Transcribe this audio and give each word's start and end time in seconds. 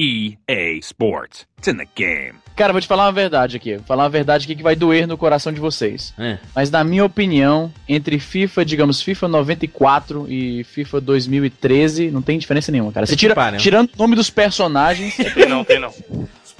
EA 0.00 0.78
Sports. 0.80 1.46
It's 1.58 1.68
in 1.68 1.76
the 1.76 1.86
game. 1.94 2.38
Cara, 2.56 2.72
vou 2.72 2.80
te 2.80 2.86
falar 2.86 3.04
uma 3.06 3.12
verdade 3.12 3.56
aqui. 3.56 3.76
Vou 3.76 3.84
falar 3.84 4.04
uma 4.04 4.08
verdade 4.10 4.44
aqui 4.44 4.54
que 4.54 4.62
vai 4.62 4.74
doer 4.74 5.06
no 5.06 5.16
coração 5.18 5.52
de 5.52 5.60
vocês. 5.60 6.14
É. 6.18 6.38
Mas 6.54 6.70
na 6.70 6.82
minha 6.82 7.04
opinião, 7.04 7.72
entre 7.88 8.18
FIFA, 8.18 8.64
digamos, 8.64 9.02
FIFA 9.02 9.28
94 9.28 10.26
e 10.28 10.64
FIFA 10.64 11.00
2013, 11.00 12.10
não 12.10 12.22
tem 12.22 12.38
diferença 12.38 12.72
nenhuma, 12.72 12.92
cara. 12.92 13.06
Você 13.06 13.16
tira, 13.16 13.34
pariu. 13.34 13.58
tirando 13.60 13.90
o 13.94 13.98
nome 13.98 14.16
dos 14.16 14.30
personagens, 14.30 15.16
Tem 15.34 15.46
não, 15.46 15.64
tem 15.64 15.78
não. 15.78 15.92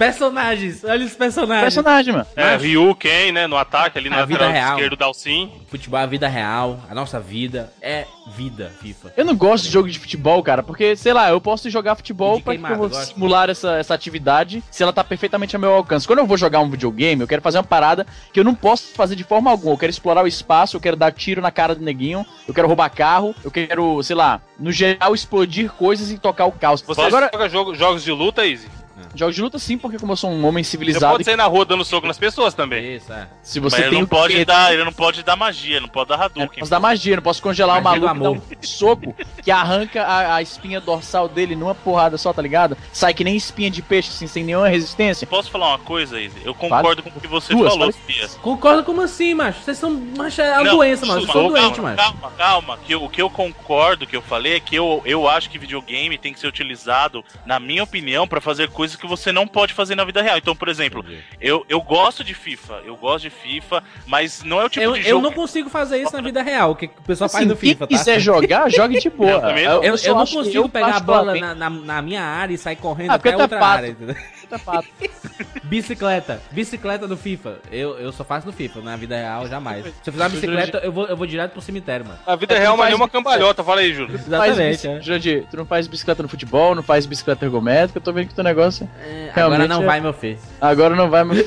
Personagens, 0.01 0.83
olha 0.83 1.05
os 1.05 1.13
personagens. 1.15 1.61
personagem, 1.75 2.13
mano. 2.15 2.27
É, 2.35 2.57
Ryu, 2.57 2.95
Ken, 2.95 3.33
né? 3.33 3.47
No 3.47 3.59
ataque 3.59 3.99
ali 3.99 4.09
A 4.09 4.11
na 4.11 4.25
vida 4.25 4.41
lateral 4.41 4.53
real. 4.53 4.75
esquerdo, 4.79 4.97
Dalcin. 4.97 5.53
Futebol 5.69 6.01
é 6.01 6.03
a 6.03 6.07
vida 6.07 6.27
real, 6.27 6.81
a 6.89 6.95
nossa 6.95 7.21
vida 7.21 7.71
é 7.83 8.07
vida, 8.35 8.73
FIFA. 8.81 9.13
Eu 9.15 9.27
não 9.27 9.37
gosto 9.37 9.65
de 9.65 9.71
jogo 9.71 9.91
de 9.91 9.99
futebol, 9.99 10.43
cara, 10.43 10.63
porque, 10.63 10.97
sei 10.97 11.13
lá, 11.13 11.29
eu 11.29 11.39
posso 11.39 11.69
jogar 11.69 11.97
futebol 11.97 12.39
de 12.39 12.43
pra 12.43 12.55
que 12.55 12.59
eu 12.59 12.63
queimada, 12.63 12.77
vou 12.81 12.89
gosto. 12.89 13.13
simular 13.13 13.51
essa, 13.51 13.77
essa 13.77 13.93
atividade 13.93 14.65
se 14.71 14.83
ela 14.83 14.91
tá 14.93 15.05
perfeitamente 15.05 15.55
ao 15.55 15.61
meu 15.61 15.75
alcance. 15.75 16.07
Quando 16.07 16.21
eu 16.21 16.27
vou 16.27 16.39
jogar 16.39 16.61
um 16.61 16.71
videogame, 16.71 17.21
eu 17.21 17.29
quero 17.29 17.43
fazer 17.43 17.59
uma 17.59 17.65
parada 17.65 18.07
que 18.33 18.41
eu 18.41 18.45
não 18.45 18.55
posso 18.55 18.95
fazer 18.95 19.15
de 19.15 19.23
forma 19.25 19.51
alguma. 19.51 19.75
Eu 19.75 19.79
quero 19.79 19.91
explorar 19.91 20.25
o 20.25 20.27
espaço, 20.27 20.77
eu 20.77 20.81
quero 20.81 20.97
dar 20.97 21.13
tiro 21.13 21.43
na 21.43 21.51
cara 21.51 21.75
do 21.75 21.85
neguinho, 21.85 22.25
eu 22.49 22.55
quero 22.55 22.67
roubar 22.67 22.89
carro, 22.89 23.35
eu 23.45 23.51
quero, 23.51 24.03
sei 24.03 24.17
lá, 24.17 24.41
no 24.59 24.73
geral, 24.73 25.15
explodir 25.15 25.71
coisas 25.73 26.11
e 26.11 26.17
tocar 26.19 26.47
o 26.47 26.53
caos. 26.53 26.81
Você 26.81 27.03
Agora, 27.03 27.29
joga 27.33 27.49
jogo- 27.51 27.75
jogos 27.75 28.03
de 28.03 28.11
luta, 28.13 28.47
Easy? 28.47 28.67
Jogos 29.15 29.35
de 29.35 29.43
luta 29.43 29.59
sim, 29.59 29.77
porque 29.79 29.99
como 29.99 30.13
eu 30.13 30.17
sou 30.17 30.31
um 30.31 30.45
homem 30.47 30.63
Você 30.65 30.71
civilizado, 30.73 31.13
pode 31.13 31.25
sair 31.25 31.37
na 31.37 31.47
rua 31.47 31.65
dando 31.65 31.85
soco 31.85 32.07
nas 32.07 32.19
pessoas 32.19 32.55
também. 32.55 32.97
Isso, 32.97 33.13
é. 33.13 33.27
se 33.43 33.61
Mas 33.61 33.73
você 33.73 33.83
ele 33.83 33.91
tem 33.91 34.01
não 34.01 34.07
pode 34.07 34.35
quê? 34.35 34.45
dar, 34.45 34.73
ele 34.73 34.85
não 34.85 34.93
pode 34.93 35.23
dar 35.23 35.37
magia, 35.37 35.81
não 35.81 35.89
pode 35.89 36.09
dar 36.09 36.15
Eu 36.15 36.19
não 36.19 36.25
Hadouken. 36.27 36.59
posso 36.61 36.71
dar 36.71 36.81
magia, 36.81 37.17
não 37.17 37.23
posso 37.23 37.43
congelar 37.43 37.79
o 37.79 37.83
Magia 37.83 38.01
maluco 38.15 38.47
e 38.51 38.55
dar 38.55 38.61
um 38.61 38.63
soco 38.63 39.15
que 39.43 39.51
arranca 39.51 40.03
a, 40.05 40.37
a 40.37 40.43
espinha 40.43 40.81
dorsal 40.81 41.29
dele 41.29 41.57
numa 41.57 41.75
porrada 41.75 42.17
só, 42.19 42.33
tá 42.33 42.41
ligado? 42.43 42.77
Sai 42.93 43.13
que 43.15 43.25
nem 43.25 43.37
espinha 43.37 43.71
de 43.71 43.83
peixe, 43.83 44.11
assim, 44.11 44.27
sem 44.27 44.45
nenhuma 44.45 44.69
resistência. 44.69 45.27
Posso 45.27 45.51
falar 45.51 45.69
uma 45.69 45.79
coisa, 45.79 46.21
Izzy? 46.21 46.39
Eu 46.45 46.55
concordo 46.55 47.03
com 47.03 47.09
o 47.11 47.21
que 47.21 47.27
você 47.27 47.53
Duas, 47.53 47.73
falou, 47.73 47.93
fala. 47.93 48.05
Fia. 48.07 48.29
Concorda 48.41 48.83
como 48.83 49.01
assim, 49.03 49.35
macho? 49.35 49.61
Vocês 49.63 49.79
são. 49.79 49.91
Macho, 50.17 50.41
é 50.41 50.53
uma 50.55 50.65
Não, 50.65 50.77
doença, 50.77 51.07
mano. 51.07 51.21
Vocês 51.21 51.33
são 51.33 51.43
calma, 51.43 51.59
doentes, 51.61 51.79
macho. 51.81 51.97
Calma, 51.97 52.33
calma. 52.37 52.79
Que 52.79 52.95
o 52.95 53.09
que 53.09 53.21
eu 53.23 53.31
concordo, 53.31 54.07
que 54.07 54.17
eu 54.17 54.23
falei, 54.23 54.57
é 54.57 54.61
que 54.61 54.77
eu, 54.77 55.03
eu 55.05 55.29
acho 55.29 55.49
que 55.51 55.59
videogame 55.59 56.19
tem 56.19 56.33
que 56.33 56.41
ser 56.41 56.47
utilizado, 56.47 57.25
na 57.47 57.59
minha 57.59 57.83
opinião, 57.83 58.27
pra 58.29 58.41
fazer 58.41 58.69
coisas 58.71 58.97
que 59.01 59.07
você 59.07 59.33
não 59.33 59.47
pode 59.47 59.73
fazer 59.75 59.95
na 59.95 60.05
vida 60.05 60.21
real. 60.23 60.37
Então, 60.39 60.55
por 60.55 60.69
exemplo, 60.69 61.05
eu, 61.41 61.65
eu 61.69 61.81
gosto 61.81 62.23
de 62.23 62.35
FIFA, 62.35 62.83
eu 62.85 62.97
gosto 62.97 63.23
de 63.23 63.31
FIFA, 63.31 63.83
mas 64.07 64.43
não 64.45 64.61
é 64.61 64.65
o 64.65 64.69
tipo 64.69 64.85
Eu, 64.85 64.93
de 64.95 65.01
eu 65.01 65.05
jogo. 65.17 65.23
não 65.23 65.33
consigo 65.33 65.69
fazer 65.71 65.99
isso 66.03 66.13
na 66.15 66.21
vida 66.23 66.43
real, 66.43 66.73
o 66.73 66.77
que 66.77 66.87
o 66.87 67.03
pessoal 67.07 67.29
faz 67.29 67.43
Assim, 67.43 67.49
no 67.51 67.57
FIFA, 67.57 67.87
tá? 67.87 67.97
quiser 67.97 68.21
jogar, 68.21 68.71
jogue 68.71 68.99
de 69.01 69.09
boa. 69.11 69.31
Eu 69.31 69.41
também. 69.41 69.65
Eu, 69.65 69.97
só 69.99 70.09
eu 70.11 70.15
não 70.15 70.27
consigo 70.27 70.65
eu, 70.65 70.69
pegar 70.69 70.97
a 70.97 71.01
bola 71.01 71.35
na, 71.35 71.55
na, 71.55 71.71
na 71.71 72.03
minha 72.03 72.23
área 72.23 72.55
e 72.55 72.59
sair 72.59 72.77
correndo 72.77 73.11
Ah, 73.11 73.15
até 73.15 73.31
é 73.31 73.37
outra 73.37 73.59
pato. 73.59 73.77
área, 73.79 73.89
entendeu? 73.89 74.17
Pato. 74.65 74.89
Bicicleta. 75.65 76.43
Bicicleta 76.51 77.07
do 77.07 77.17
FIFA. 77.17 77.59
Eu, 77.71 77.99
eu 77.99 78.11
só 78.13 78.25
faço 78.25 78.47
no 78.47 78.53
FIFA, 78.53 78.81
na 78.81 78.97
vida 78.97 79.17
real 79.17 79.47
jamais. 79.47 79.85
Se 79.85 79.93
eu 80.09 80.13
fizer 80.13 80.25
uma 80.25 80.29
bicicleta, 80.29 80.79
eu 80.79 80.91
vou, 80.93 81.07
eu 81.07 81.17
vou 81.17 81.27
direto 81.27 81.53
pro 81.53 81.61
cemitério, 81.61 82.05
mano. 82.05 82.19
A 82.27 82.35
vida 82.35 82.55
É, 82.55 82.59
real 82.59 82.75
tu 82.77 82.81
é 82.83 82.87
faz- 82.87 82.95
uma 82.97 83.09
cambalhota, 83.09 83.63
fala 83.63 83.81
aí, 83.81 83.95
Júlio. 83.95 84.19
Faz 84.19 84.27
Exatamente, 84.27 84.89
bici- 84.89 85.31
é. 85.39 85.41
Tu 85.49 85.57
não 85.57 85.65
faz 85.65 85.87
bicicleta 85.87 86.23
no 86.23 86.29
futebol, 86.29 86.75
não 86.75 86.83
faz 86.83 87.07
bicicleta 87.07 87.45
ergométrica, 87.45 87.99
eu 87.99 88.03
tô 88.03 88.13
vendo 88.13 88.27
que 88.29 88.35
teu 88.35 88.43
negócio 88.43 88.90
É, 88.99 89.31
agora 89.35 89.67
não 89.67 89.83
é- 89.83 89.87
vai, 89.87 90.01
meu 90.01 90.13
filho. 90.13 90.39
agora 90.61 90.95
não 90.95 91.09
vai 91.11 91.25
mais. 91.25 91.41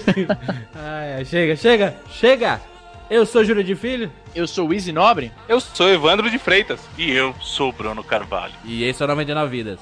Ai, 0.75 1.13
ai, 1.17 1.25
chega, 1.25 1.55
chega, 1.55 1.95
chega! 2.09 2.61
Eu 3.09 3.25
sou 3.25 3.43
Júlio 3.43 3.63
de 3.63 3.75
Filho 3.75 4.11
Eu 4.33 4.47
sou 4.47 4.67
o 4.69 4.73
Easy 4.73 4.91
Nobre. 4.91 5.31
Eu 5.47 5.59
sou 5.59 5.89
Evandro 5.89 6.29
de 6.31 6.39
Freitas. 6.39 6.79
E 6.97 7.11
eu 7.11 7.35
sou 7.41 7.69
o 7.69 7.71
Bruno 7.71 8.03
Carvalho. 8.03 8.53
e 8.63 8.83
esse 8.83 9.01
é 9.03 9.05
o 9.05 9.07
99 9.09 9.49
Vidas. 9.51 9.79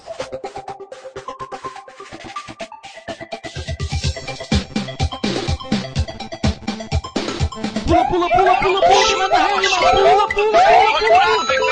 Pula, 7.85 8.05
pula, 8.07 8.29
pula, 8.29 8.55
pula, 8.61 8.81
pula, 8.81 9.17
manda 9.17 9.37
rede, 9.37 9.67
pula, 9.69 9.91
pula, 9.91 10.27
pula, 10.29 11.45
pula. 11.47 11.70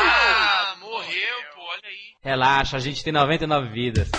Ah, 0.00 0.74
morreu, 0.80 1.36
pô, 1.54 1.62
olha 1.62 1.80
aí. 1.84 2.14
Relaxa, 2.22 2.76
a 2.76 2.80
gente 2.80 3.02
tem 3.02 3.12
99 3.12 3.68
vidas. 3.68 4.10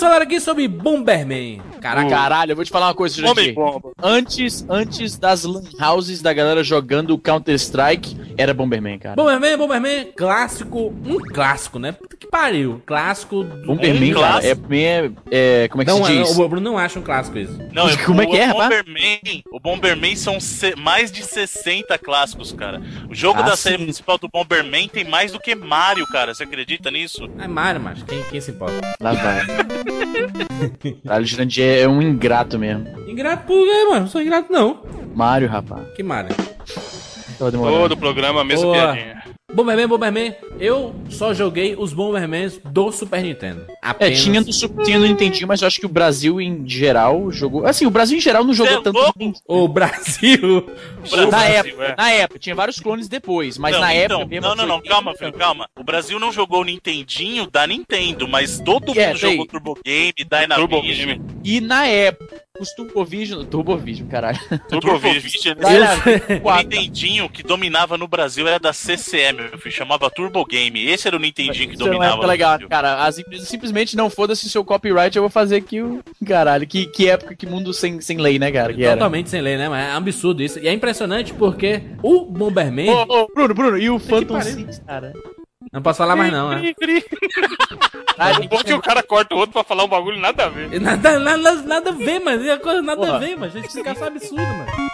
Vamos 0.00 0.14
falar 0.14 0.22
aqui 0.22 0.40
sobre 0.40 0.66
Bomberman. 0.66 1.60
Caraca, 1.80 2.08
Caralho, 2.08 2.52
eu 2.52 2.56
vou 2.56 2.64
te 2.64 2.70
falar 2.70 2.88
uma 2.88 2.94
coisa. 2.94 3.26
Homem-bomba. 3.26 3.90
Antes, 4.02 4.64
antes 4.68 5.18
das 5.18 5.44
lan 5.44 5.62
houses 5.78 6.22
da 6.22 6.32
galera 6.32 6.64
jogando 6.64 7.18
Counter-Strike, 7.18 8.16
era 8.40 8.54
Bomberman, 8.54 8.98
cara. 8.98 9.14
Bomberman, 9.16 9.56
Bomberman, 9.56 10.12
clássico, 10.16 10.94
um 11.04 11.18
clássico, 11.32 11.78
né? 11.78 11.92
Puta 11.92 12.16
que 12.16 12.26
pariu, 12.26 12.82
clássico. 12.86 13.44
do- 13.44 13.66
Bomberman, 13.66 14.12
um 14.16 14.20
cara, 14.20 14.44
é, 14.46 14.50
é, 14.50 15.10
é- 15.64 15.68
Como 15.68 15.82
é 15.82 15.84
que 15.84 15.90
Não, 15.90 16.04
se 16.04 16.12
diz? 16.18 16.38
o 16.38 16.48
Bruno 16.48 16.70
não 16.70 16.78
acha 16.78 16.98
um 16.98 17.02
clássico 17.02 17.38
isso. 17.38 17.58
Não, 17.72 17.86
Como 18.04 18.22
é 18.22 18.24
o- 18.24 18.30
que 18.30 18.36
é, 18.38 18.44
o 18.44 18.46
rapaz? 18.48 18.68
Bomberman, 18.82 19.20
o 19.52 19.60
Bomberman 19.60 20.16
são 20.16 20.40
se- 20.40 20.74
mais 20.76 21.10
de 21.12 21.22
60 21.24 21.96
clássicos, 21.98 22.52
cara. 22.52 22.80
O 23.10 23.14
jogo 23.14 23.40
Ah, 23.40 23.42
da 23.42 23.56
sim. 23.56 23.70
série 23.70 23.82
principal 23.84 24.18
do 24.18 24.28
Bomberman 24.28 24.88
tem 24.88 25.04
mais 25.04 25.32
do 25.32 25.38
que 25.40 25.54
Mario, 25.54 26.06
cara. 26.06 26.34
Você 26.34 26.44
acredita 26.44 26.90
nisso? 26.90 27.28
É 27.38 27.46
Mario, 27.46 27.80
mas 27.80 28.02
quem, 28.02 28.22
quem 28.24 28.40
se 28.40 28.50
importa? 28.50 28.80
Lá 29.00 29.12
vai. 29.12 29.40
Caralho, 31.04 31.24
o 31.24 31.26
Jurandir 31.26 31.64
é 31.64 31.88
um 31.88 32.00
ingrato 32.02 32.58
mesmo. 32.58 32.86
Ingrato 33.08 33.44
por 33.46 33.64
quê, 33.66 33.84
mano? 33.88 34.00
Não 34.00 34.06
sou 34.08 34.20
ingrato, 34.22 34.52
não. 34.52 34.82
Mário, 35.14 35.48
rapaz. 35.48 35.82
Que 35.94 36.02
Mario? 36.02 36.34
Todo 37.40 37.96
programa, 37.96 38.44
mesma 38.44 38.66
Boa. 38.66 38.92
piadinha. 38.92 39.22
Bomberman, 39.54 39.88
Bomberman. 39.88 40.34
Eu 40.58 40.94
só 41.08 41.32
joguei 41.34 41.74
os 41.76 41.92
Bombermans 41.92 42.60
do 42.64 42.90
Super 42.92 43.22
Nintendo. 43.22 43.64
É, 43.68 43.74
Apenas. 43.82 44.22
tinha 44.22 44.40
do, 44.42 44.50
tinha 44.84 44.98
do 44.98 45.06
Nintendinho, 45.06 45.48
mas 45.48 45.60
eu 45.62 45.66
acho 45.66 45.80
que 45.80 45.86
o 45.86 45.88
Brasil 45.88 46.40
em 46.40 46.66
geral 46.68 47.30
jogou. 47.30 47.66
Assim, 47.66 47.86
o 47.86 47.90
Brasil 47.90 48.18
em 48.18 48.20
geral 48.20 48.44
não 48.44 48.54
jogou 48.54 48.72
Cê 48.74 48.78
é 48.78 48.82
tanto. 48.82 49.12
Nintendo. 49.16 49.38
O 49.46 49.68
Brasil. 49.68 50.66
Brasil, 51.10 51.30
Na 51.30 51.46
é. 51.48 51.54
época, 51.56 51.94
na 51.96 52.10
época, 52.10 52.38
tinha 52.38 52.54
vários 52.54 52.78
clones 52.80 53.08
depois, 53.08 53.58
mas 53.58 53.72
não, 53.74 53.80
na 53.80 53.94
então, 53.94 54.20
época 54.20 54.30
mesmo. 54.30 54.48
Não, 54.48 54.54
não, 54.56 54.66
não, 54.66 54.78
foi- 54.80 54.88
calma, 54.88 55.14
filho, 55.14 55.32
calma. 55.32 55.68
O 55.78 55.84
Brasil 55.84 56.18
não 56.18 56.32
jogou 56.32 56.60
o 56.60 56.64
Nintendinho 56.64 57.48
da 57.50 57.66
Nintendo, 57.66 58.28
mas 58.28 58.60
todo 58.60 58.92
É, 58.98 59.08
mundo 59.08 59.18
sei. 59.18 59.30
jogou 59.32 59.46
Turbo 59.46 59.78
Game, 59.84 60.12
Dynavision. 60.18 60.56
Turbo 60.68 60.82
Game. 60.82 61.20
E 61.42 61.60
na 61.60 61.86
época, 61.86 62.42
os 62.60 62.72
Turbovision. 62.74 63.44
Turbovision, 63.46 64.06
caralho. 64.08 64.38
Turbo 64.68 64.98
Vision. 64.98 65.20
Vision. 65.22 65.54
Dynavision 65.56 66.36
O 66.38 66.40
4. 66.42 66.62
Nintendinho 66.68 67.28
que 67.30 67.42
dominava 67.42 67.96
no 67.96 68.06
Brasil 68.06 68.46
era 68.46 68.58
da 68.58 68.72
CCM, 68.72 69.39
meu 69.48 69.58
filho, 69.58 69.74
chamava 69.74 70.10
Turbo 70.10 70.44
Game. 70.44 70.86
Esse 70.86 71.08
era 71.08 71.16
o 71.16 71.20
Nintendinho 71.20 71.68
que 71.68 71.74
Isso 71.74 71.82
era 71.82 71.92
uma 71.92 71.98
dominava 71.98 72.22
no 72.22 72.28
legal, 72.28 72.58
cara. 72.68 73.04
As 73.04 73.18
empresas 73.18 73.48
simplesmente 73.48 73.96
não 73.96 74.10
foda-se 74.10 74.46
o 74.46 74.50
seu 74.50 74.64
copyright, 74.64 75.16
eu 75.16 75.22
vou 75.22 75.30
fazer 75.30 75.56
aqui 75.56 75.80
o. 75.80 76.02
Caralho, 76.26 76.66
que, 76.66 76.86
que 76.86 77.08
época, 77.08 77.34
que 77.34 77.46
mundo 77.46 77.72
sem, 77.72 78.00
sem 78.00 78.18
lei, 78.18 78.38
né, 78.38 78.50
cara? 78.52 78.72
Que 78.72 78.84
era. 78.84 78.94
Totalmente 78.94 79.30
sem 79.30 79.40
lei, 79.40 79.56
né? 79.56 79.68
Mas 79.68 79.88
é 79.88 79.92
absurdo 79.92 80.42
isso. 80.42 80.58
E 80.58 80.68
é 80.68 80.72
impressionante 80.72 81.32
porque 81.34 81.82
o 82.02 82.24
Bomberman. 82.24 82.90
Ô, 82.90 83.02
ô, 83.08 83.26
Bruno, 83.34 83.54
Bruno, 83.54 83.78
e 83.78 83.88
o 83.88 83.98
Phantom. 83.98 84.40
Six, 84.40 84.82
cara? 84.86 85.12
Não 85.72 85.82
posso 85.82 85.98
falar 85.98 86.16
mais, 86.16 86.32
não, 86.32 86.50
né? 86.50 86.74
Ah, 88.18 88.32
O 88.40 88.48
bom 88.48 88.60
é 88.60 88.64
que 88.64 88.74
o 88.74 88.80
cara 88.80 89.02
corta 89.02 89.34
o 89.34 89.38
outro 89.38 89.52
pra 89.52 89.62
falar 89.62 89.84
um 89.84 89.88
bagulho 89.88 90.18
nada 90.18 90.46
a 90.46 90.48
ver. 90.48 90.80
Nada, 90.80 91.18
nada, 91.18 91.54
nada 91.62 91.90
a 91.90 91.92
ver, 91.92 92.18
mano. 92.18 92.48
É 92.48 92.56
coisa 92.58 92.82
nada 92.82 93.02
a 93.02 93.06
Porra. 93.06 93.18
ver, 93.18 93.36
mano. 93.36 93.52
A 93.54 93.60
gente 93.60 93.72
fica 93.72 93.94
só 93.94 94.06
absurdo, 94.06 94.42
mano. 94.42 94.90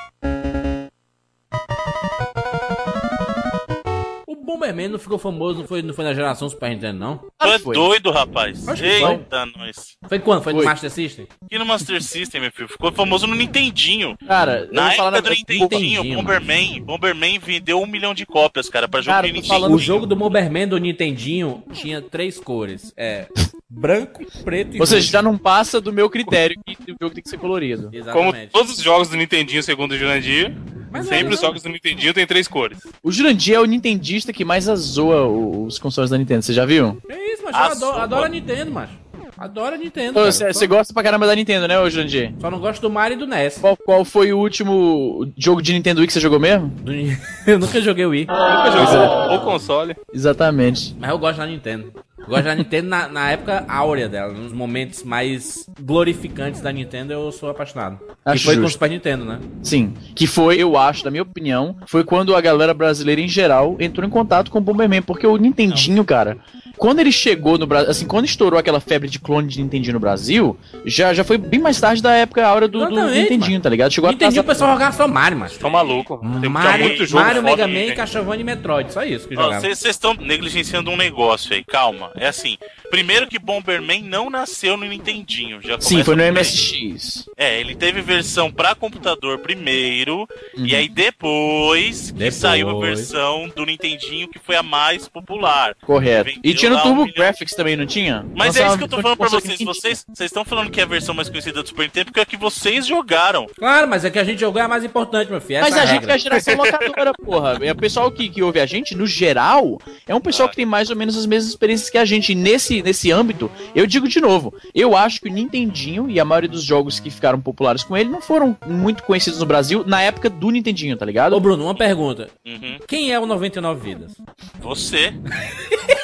Bomberman 4.77 4.89
não 4.89 4.99
ficou 4.99 5.19
famoso, 5.19 5.61
não 5.61 5.67
foi, 5.67 5.83
não 5.83 5.95
foi 5.95 6.05
na 6.05 6.13
geração 6.15 6.49
Super 6.49 6.71
Nintendo, 6.71 6.99
não? 6.99 7.17
Tu 7.39 7.49
é 7.49 7.59
foi. 7.59 7.75
doido, 7.75 8.11
rapaz. 8.11 8.69
Acho 8.69 8.83
foi. 8.83 9.13
Eita, 9.13 9.47
nós. 9.57 9.97
Foi 10.09 10.19
quando? 10.19 10.43
Foi, 10.43 10.53
Foi. 10.53 10.63
no 10.65 10.69
Master 10.71 10.91
System? 10.91 11.27
E 11.51 11.59
no 11.59 11.65
Master 11.67 12.03
System, 12.03 12.41
meu 12.43 12.53
filho? 12.53 12.69
Ficou 12.69 12.93
famoso 12.93 13.27
no 13.27 13.35
Nintendinho. 13.35 14.17
Cara, 14.27 14.69
Na 14.71 14.93
época 14.93 15.23
do 15.23 15.31
Nintendinho, 15.31 15.63
Nintendinho, 15.63 16.17
Bomberman, 16.17 16.83
Bomberman 16.83 17.39
vendeu 17.39 17.81
um 17.81 17.87
milhão 17.87 18.15
de 18.15 18.27
cópias, 18.27 18.69
cara, 18.69 18.87
pra 18.87 19.03
tô 19.03 19.11
Nintendinho. 19.11 19.45
falando- 19.47 19.75
O 19.75 19.79
jogo 19.79 20.07
do 20.07 20.15
Bomberman 20.15 20.69
do 20.69 20.79
Nintendinho 20.79 21.63
tinha 21.73 22.01
três 22.03 22.39
cores. 22.39 22.93
É 22.97 23.27
branco, 23.69 24.25
preto 24.45 24.77
e 24.77 24.81
Ou 24.81 24.87
seja, 24.87 25.11
já 25.11 25.23
não 25.23 25.37
passa 25.37 25.81
do 25.81 25.93
meu 25.93 26.09
critério 26.09 26.57
que 26.67 26.93
o 26.93 26.97
jogo 27.01 27.15
tem 27.15 27.23
que 27.23 27.29
ser 27.29 27.39
colorido. 27.39 27.85
Como 27.85 27.97
Exatamente. 27.97 28.53
todos 28.53 28.73
os 28.73 28.83
jogos 28.83 29.09
do 29.09 29.17
Nintendinho, 29.17 29.63
segundo 29.63 29.93
o 29.93 29.99
Jurandir. 29.99 30.55
Mas 30.99 31.07
Sempre 31.09 31.25
não, 31.25 31.33
os 31.35 31.41
jogos 31.41 31.63
do 31.63 31.69
Nintendinho 31.69 32.15
tem 32.15 32.27
três 32.27 32.47
cores. 32.49 32.79
O 33.03 33.11
Jurandir 33.13 33.55
é 33.55 33.61
o 33.61 33.65
nintendista 33.65 34.33
que 34.33 34.45
mais 34.45 34.69
azoa 34.69 35.27
os 35.27 35.79
consoles 35.79 36.11
da 36.11 36.19
Nintendo, 36.19 36.43
você 36.43 36.53
já 36.53 36.65
viu? 36.65 36.99
É 37.09 37.33
isso, 37.33 37.45
macho. 37.45 37.57
Eu 37.59 37.63
Ah, 37.63 37.73
adoro, 37.73 37.99
adoro 37.99 38.25
a. 38.25 38.29
Nintendo, 38.29 38.71
macho. 38.71 38.93
Adoro 39.39 39.75
a 39.75 39.79
Nintendo. 39.79 40.15
Você 40.19 40.51
Só- 40.55 40.67
gosta 40.67 40.95
pra 40.95 41.03
caramba 41.03 41.27
da 41.27 41.35
Nintendo, 41.35 41.69
né, 41.69 41.79
ô 41.79 41.91
Jurandir? 41.91 42.33
Só 42.41 42.51
não 42.51 42.59
gosto 42.59 42.81
do 42.81 42.89
Mario 42.89 43.17
e 43.17 43.19
do 43.19 43.27
NES. 43.27 43.59
Qual, 43.59 43.77
qual 43.77 44.03
foi 44.03 44.33
o 44.33 44.39
último 44.39 45.31
jogo 45.37 45.61
de 45.61 45.75
Nintendo 45.75 46.01
Wii 46.01 46.07
que 46.07 46.13
você 46.15 46.21
jogou 46.21 46.41
mesmo? 46.41 46.69
Do- 46.69 46.93
Eu 47.47 47.59
nunca 47.59 47.79
joguei 47.83 48.07
o 48.07 48.11
Wii. 48.11 48.27
Nunca 48.27 48.71
jogou 48.71 49.37
o 49.37 49.41
console. 49.41 49.95
Exatamente. 50.13 50.97
Mas 50.99 51.11
eu 51.11 51.19
gosto 51.19 51.37
da 51.39 51.47
Nintendo. 51.47 51.93
Eu 52.19 52.27
gosto 52.27 52.45
da 52.45 52.55
Nintendo 52.55 52.89
na, 52.89 53.09
na 53.09 53.31
época 53.31 53.65
áurea 53.69 54.09
dela, 54.09 54.33
nos 54.33 54.53
momentos 54.53 55.03
mais 55.03 55.69
glorificantes 55.81 56.63
da 56.63 56.73
Nintendo, 56.73 57.13
eu 57.13 57.31
sou 57.31 57.51
apaixonado. 57.51 57.99
Acho 58.25 58.43
e 58.43 58.45
foi 58.45 58.55
com 58.55 58.61
o 58.61 58.63
justo. 58.65 58.75
Super 58.75 58.91
Nintendo, 58.91 59.25
né? 59.25 59.39
Sim. 59.63 59.93
Que 60.15 60.27
foi, 60.27 60.57
eu 60.57 60.79
acho, 60.79 61.05
na 61.05 61.11
minha 61.11 61.23
opinião, 61.23 61.77
foi 61.87 62.05
quando 62.05 62.35
a 62.35 62.41
galera 62.41 62.73
brasileira 62.73 63.21
em 63.21 63.29
geral 63.29 63.77
entrou 63.79 64.07
em 64.07 64.11
contato 64.11 64.51
com 64.51 64.59
o 64.59 64.63
Bomberman. 64.63 65.03
Porque 65.03 65.27
o 65.27 65.37
Nintendinho, 65.37 66.05
cara, 66.05 66.39
quando 66.77 67.01
ele 67.01 67.13
chegou 67.13 67.59
no 67.59 67.67
Brasil, 67.67 67.91
assim, 67.91 68.07
quando 68.07 68.25
estourou 68.25 68.59
aquela 68.59 68.81
febre 68.81 69.09
de 69.09 69.19
clone 69.19 69.49
de 69.49 69.61
Nintendinho 69.63 69.95
no 69.95 70.01
Brasil, 70.01 70.59
já, 70.85 71.13
já 71.15 71.25
foi 71.25 71.39
bem 71.39 71.61
mais 71.61 71.81
tarde 71.81 72.03
da 72.03 72.13
época 72.13 72.47
a 72.47 72.53
hora 72.53 72.69
do, 72.69 72.87
do 72.87 73.07
Nintendinho, 73.09 73.53
mano. 73.53 73.63
tá 73.63 73.71
ligado? 73.71 73.93
Chegou 73.93 74.11
Entendi 74.11 74.39
a 74.39 74.43
o 74.43 74.45
pessoal 74.45 74.73
jogar 74.73 74.93
só 74.93 75.09
Mario, 75.09 75.39
mas. 75.39 75.57
Tô 75.57 75.71
maluco. 75.71 76.19
Tem, 76.41 76.49
Mario, 76.51 76.87
muito 76.87 77.07
jogo 77.07 77.25
Mario 77.25 77.43
Mega 77.43 77.67
Man. 77.67 77.95
Castlevania 77.95 78.41
e 78.43 78.45
Metroid. 78.45 78.93
Só 78.93 79.05
isso 79.05 79.27
que 79.29 79.37
Ó, 79.37 79.43
jogava. 79.43 79.61
Vocês 79.61 79.85
estão 79.85 80.15
negligenciando 80.15 80.91
um 80.91 80.97
negócio 80.97 81.55
aí, 81.55 81.65
calma. 81.65 82.11
É 82.17 82.29
assim, 82.29 82.57
primeiro 82.91 83.27
que 83.27 83.39
Bomberman 83.39 84.03
não 84.03 84.29
nasceu 84.31 84.77
no 84.77 84.87
Nintendinho. 84.87 85.61
Já 85.63 85.81
Sim, 85.81 86.05
foi 86.05 86.17
no. 86.17 86.23
MSX. 86.33 87.29
É, 87.37 87.59
ele 87.61 87.75
teve 87.75 88.01
versão 88.03 88.51
pra 88.51 88.75
computador 88.75 89.39
primeiro, 89.39 90.29
e 90.57 90.75
aí 90.75 90.89
depois, 90.89 92.11
que 92.11 92.19
Depois. 92.19 92.35
saiu 92.35 92.69
a 92.69 92.81
versão 92.81 93.49
do 93.55 93.65
Nintendinho 93.65 94.29
que 94.29 94.39
foi 94.39 94.57
a 94.57 94.63
mais 94.63 95.09
popular. 95.09 95.75
Correto. 95.83 96.31
E 96.43 96.55
tinha 96.69 96.75
no 96.75 96.79
um 96.79 96.83
Turbo 96.83 97.01
milhão. 97.03 97.15
Graphics 97.17 97.55
também, 97.55 97.77
não 97.77 97.87
tinha? 97.87 98.25
Mas 98.35 98.57
é 98.57 98.61
Lançava 98.61 98.69
isso 98.69 98.79
que 98.79 98.85
eu 98.85 98.89
tô 98.89 99.03
falando 99.03 99.17
pra 99.19 99.29
vocês. 99.29 99.61
Vocês 99.61 100.05
vocês 100.09 100.31
estão 100.31 100.45
falando 100.45 100.71
que 100.71 100.81
é 100.81 100.85
a 100.85 100.87
versão 100.87 101.15
mais 101.15 101.29
conhecida 101.29 101.63
do 101.63 101.69
Super 101.69 101.85
Nintendo 101.85 102.07
porque 102.07 102.21
é 102.21 102.23
a 102.23 102.27
que 102.27 102.37
vocês 102.37 102.87
jogaram. 102.87 103.47
Claro, 103.59 103.89
mas 103.89 104.05
é 104.05 104.11
que 104.11 104.19
a 104.19 104.25
gente 104.25 104.41
jogou 104.41 104.61
é 104.61 104.65
a 104.65 104.69
mais 104.69 104.85
importante, 104.85 105.31
meu 105.31 105.41
filho. 105.41 105.61
Mas 105.61 105.73
Essa 105.73 105.81
a 105.81 105.85
é 105.85 105.87
gente 105.87 106.01
regra. 106.01 106.13
é 106.13 106.15
a 106.15 106.19
geração 106.19 106.57
locadora, 106.57 107.13
porra. 107.13 107.59
É 107.63 107.73
o 107.73 107.77
pessoal 107.77 108.11
que, 108.11 108.29
que 108.29 108.43
ouve 108.43 108.61
a 108.61 108.67
gente, 108.67 108.95
no 108.95 109.07
geral, 109.07 109.81
é 110.07 110.15
um 110.15 110.21
pessoal 110.21 110.49
que 110.49 110.57
tem 110.57 110.67
mais 110.67 110.91
ou 110.91 110.97
menos 110.97 111.17
as 111.17 111.27
mesmas 111.27 111.51
experiências 111.51 111.91
que 111.91 111.99
a 111.99 112.05
gente. 112.05 112.33
E 112.33 112.35
nesse, 112.35 112.83
nesse 112.83 113.11
âmbito, 113.11 113.51
eu 113.75 113.87
digo 113.87 114.09
de 114.09 114.21
novo, 114.21 114.55
eu 114.75 114.97
acho 114.97 115.21
que 115.21 115.29
o 115.29 115.33
Nintendinho 115.33 116.11
e 116.11 116.19
a 116.19 116.25
maioria 116.25 116.49
dos 116.49 116.63
jogos 116.63 117.01
que 117.01 117.11
ficaram 117.11 117.41
populares 117.41 117.83
com 117.83 117.97
ele 117.97 118.09
não 118.09 118.21
foram 118.21 118.57
muito 118.67 119.03
conhecidos 119.03 119.41
no 119.41 119.47
Brasil 119.47 119.85
na 119.87 120.03
época 120.03 120.29
do 120.29 120.51
Nintendinho, 120.51 120.97
tá 120.97 121.05
ligado? 121.05 121.35
Ô, 121.35 121.41
Bruno, 121.41 121.65
uma 121.65 121.75
pergunta. 121.75 122.29
Uhum. 122.45 122.79
Quem 122.87 123.13
é 123.13 123.19
o 123.21 123.27
99 123.27 123.81
Vidas? 123.81 124.13
Você. 124.61 125.13